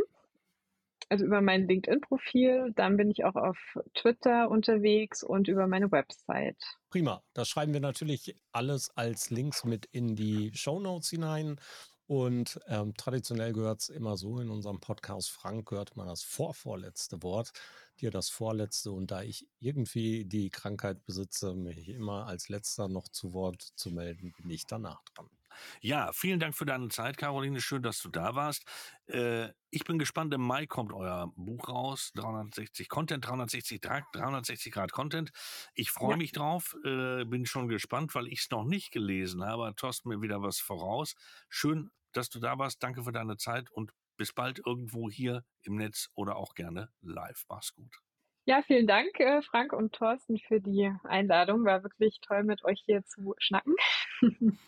also 1.12 1.26
über 1.26 1.42
mein 1.42 1.68
LinkedIn-Profil, 1.68 2.72
dann 2.76 2.96
bin 2.96 3.12
ich 3.12 3.26
auch 3.26 3.36
auf 3.36 3.58
Twitter 3.94 4.50
unterwegs 4.50 5.24
und 5.24 5.50
über 5.50 5.68
meine 5.68 5.92
Website. 5.92 6.56
Prima, 6.90 7.22
das 7.34 7.50
schreiben 7.50 7.74
wir 7.74 7.82
natürlich 7.82 8.34
alles 8.54 8.90
als 8.96 9.30
Links 9.30 9.66
mit 9.66 9.86
in 9.88 10.16
die 10.16 10.52
Show 10.56 10.80
Notes 10.80 11.10
hinein. 11.10 11.60
Und 12.08 12.60
ähm, 12.68 12.94
traditionell 12.96 13.52
gehört 13.52 13.82
es 13.82 13.90
immer 13.90 14.16
so 14.16 14.40
in 14.40 14.50
unserem 14.50 14.80
Podcast, 14.80 15.32
Frank 15.32 15.68
gehört 15.70 15.96
mal 15.96 16.06
das 16.06 16.24
vorvorletzte 16.24 17.22
Wort, 17.24 17.52
dir 18.02 18.12
das 18.12 18.30
vorletzte. 18.30 18.92
Und 18.92 19.12
da 19.12 19.22
ich 19.22 19.48
irgendwie 19.60 20.26
die 20.26 20.50
Krankheit 20.50 21.06
besitze, 21.06 21.54
mich 21.54 21.90
immer 21.90 22.28
als 22.28 22.50
letzter 22.50 22.88
noch 22.88 23.08
zu 23.08 23.34
Wort 23.34 23.62
zu 23.62 23.92
melden, 23.92 24.34
bin 24.38 24.50
ich 24.50 24.66
danach 24.66 25.02
dran. 25.14 25.30
Ja, 25.82 26.12
vielen 26.14 26.40
Dank 26.40 26.56
für 26.56 26.66
deine 26.66 26.90
Zeit, 26.90 27.18
Caroline. 27.18 27.62
Schön, 27.62 27.84
dass 27.84 28.02
du 28.02 28.10
da 28.10 28.36
warst. 28.36 28.64
Äh, 29.08 29.50
ich 29.70 29.84
bin 29.84 30.00
gespannt. 30.00 30.34
Im 30.34 30.42
Mai 30.42 30.66
kommt 30.66 30.94
euer 30.94 31.32
Buch 31.36 31.68
raus. 31.70 32.12
360 32.16 32.90
Content, 32.90 33.26
360, 33.26 33.82
360 33.82 34.74
Grad 34.74 34.92
Content. 34.92 35.32
Ich 35.74 35.92
freue 35.92 36.12
ja. 36.12 36.18
mich 36.18 36.32
drauf. 36.32 36.76
Äh, 36.84 37.26
bin 37.26 37.46
schon 37.46 37.68
gespannt, 37.68 38.14
weil 38.16 38.28
ich 38.28 38.40
es 38.40 38.50
noch 38.50 38.66
nicht 38.66 38.92
gelesen 38.92 39.44
habe. 39.44 39.74
Thorsten 39.76 40.10
mir 40.10 40.22
wieder 40.22 40.42
was 40.42 40.60
voraus. 40.60 41.16
Schön, 41.50 41.92
dass 42.12 42.30
du 42.30 42.40
da 42.40 42.58
warst. 42.58 42.82
Danke 42.84 43.04
für 43.04 43.12
deine 43.12 43.38
Zeit 43.38 43.70
und 43.72 43.92
bis 44.18 44.34
bald 44.34 44.62
irgendwo 44.66 45.10
hier 45.10 45.44
im 45.64 45.76
Netz 45.76 46.10
oder 46.16 46.36
auch 46.36 46.54
gerne 46.54 46.90
live. 47.02 47.44
Mach's 47.50 47.74
gut. 47.74 47.96
Ja, 48.46 48.64
vielen 48.64 48.88
Dank, 48.88 49.20
äh, 49.20 49.42
Frank 49.44 49.72
und 49.72 49.94
Thorsten, 49.94 50.38
für 50.40 50.60
die 50.60 50.92
Einladung. 51.04 51.64
War 51.64 51.84
wirklich 51.84 52.20
toll, 52.22 52.44
mit 52.44 52.64
euch 52.64 52.82
hier 52.86 53.04
zu 53.06 53.36
schnacken. 53.38 53.76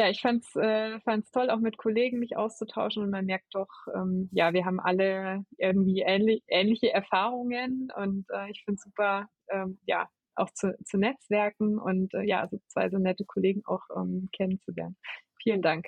Ja, 0.00 0.08
ich 0.08 0.22
fand's, 0.22 0.56
äh, 0.56 0.98
fand's 1.00 1.30
toll, 1.30 1.50
auch 1.50 1.58
mit 1.58 1.76
Kollegen 1.76 2.20
mich 2.20 2.34
auszutauschen 2.34 3.02
und 3.02 3.10
man 3.10 3.26
merkt 3.26 3.54
doch, 3.54 3.68
ähm, 3.94 4.30
ja, 4.32 4.54
wir 4.54 4.64
haben 4.64 4.80
alle 4.80 5.44
irgendwie 5.58 6.00
ähnlich, 6.00 6.42
ähnliche 6.48 6.90
Erfahrungen 6.90 7.92
und 7.94 8.24
äh, 8.30 8.50
ich 8.50 8.64
finde 8.64 8.80
super, 8.82 9.28
ähm, 9.50 9.78
ja, 9.84 10.08
auch 10.36 10.48
zu, 10.54 10.74
zu 10.86 10.96
Netzwerken 10.96 11.78
und 11.78 12.14
äh, 12.14 12.22
ja, 12.22 12.48
so 12.48 12.58
zwei 12.68 12.88
so 12.88 12.96
nette 12.96 13.26
Kollegen 13.26 13.62
auch 13.66 13.82
ähm, 13.94 14.30
kennenzulernen. 14.32 14.96
Vielen 15.42 15.60
Dank. 15.60 15.86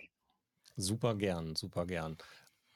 Super 0.77 1.15
gern, 1.15 1.55
super 1.57 1.87
gern. 1.87 2.19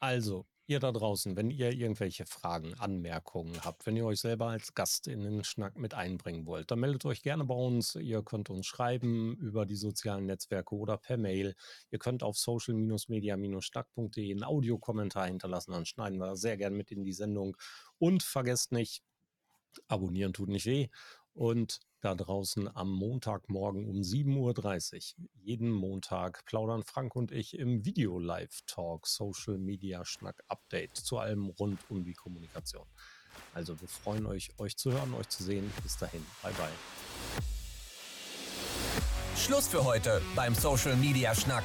Also, 0.07 0.47
ihr 0.69 0.79
da 0.79 0.93
draußen, 0.93 1.35
wenn 1.35 1.51
ihr 1.51 1.73
irgendwelche 1.73 2.27
Fragen, 2.27 2.75
Anmerkungen 2.75 3.65
habt, 3.65 3.87
wenn 3.87 3.97
ihr 3.97 4.07
euch 4.07 4.21
selber 4.21 4.47
als 4.47 4.73
Gast 4.73 5.09
in 5.09 5.25
den 5.25 5.43
Schnack 5.43 5.77
mit 5.77 5.95
einbringen 5.95 6.47
wollt, 6.47 6.71
dann 6.71 6.79
meldet 6.79 7.05
euch 7.07 7.23
gerne 7.23 7.45
bei 7.45 7.57
uns. 7.57 7.97
Ihr 7.97 8.23
könnt 8.23 8.49
uns 8.49 8.67
schreiben 8.67 9.35
über 9.39 9.67
die 9.67 9.75
sozialen 9.75 10.27
Netzwerke 10.27 10.77
oder 10.77 10.97
per 10.97 11.17
Mail. 11.17 11.57
Ihr 11.91 11.99
könnt 11.99 12.23
auf 12.23 12.39
social-media-schnack.de 12.39 14.31
einen 14.31 14.45
Audiokommentar 14.45 15.27
hinterlassen, 15.27 15.73
dann 15.73 15.87
schneiden 15.87 16.19
wir 16.19 16.37
sehr 16.37 16.57
gerne 16.57 16.77
mit 16.77 16.93
in 16.93 17.03
die 17.03 17.13
Sendung. 17.13 17.57
Und 17.99 18.23
vergesst 18.23 18.71
nicht, 18.71 19.03
abonnieren 19.89 20.33
tut 20.33 20.51
nicht 20.51 20.67
weh. 20.67 20.87
Und 21.37 21.81
da 22.01 22.15
draußen 22.15 22.75
am 22.75 22.91
Montagmorgen 22.91 23.87
um 23.87 24.01
7.30 24.01 25.17
Uhr. 25.19 25.29
Jeden 25.35 25.71
Montag 25.71 26.47
plaudern 26.47 26.83
Frank 26.83 27.15
und 27.15 27.31
ich 27.31 27.59
im 27.59 27.85
Video-Live-Talk 27.85 29.07
Social 29.07 29.59
Media 29.59 30.05
Schnack 30.07 30.43
Update 30.49 30.97
zu 30.97 31.19
allem 31.19 31.49
rund 31.51 31.79
um 31.91 32.05
die 32.05 32.15
Kommunikation. 32.15 32.87
Also 33.53 33.79
wir 33.81 33.89
freuen 33.89 34.25
euch, 34.25 34.49
euch 34.59 34.79
zu 34.79 34.93
hören, 34.93 35.13
euch 35.13 35.29
zu 35.29 35.45
sehen. 35.45 35.71
Bis 35.83 35.99
dahin. 35.99 36.25
Bye 36.43 36.53
bye. 36.53 36.73
Schluss 39.37 39.69
für 39.69 39.85
heute 39.85 40.23
beim 40.35 40.55
Social 40.55 40.97
Media 40.97 41.35
Schnack. 41.35 41.65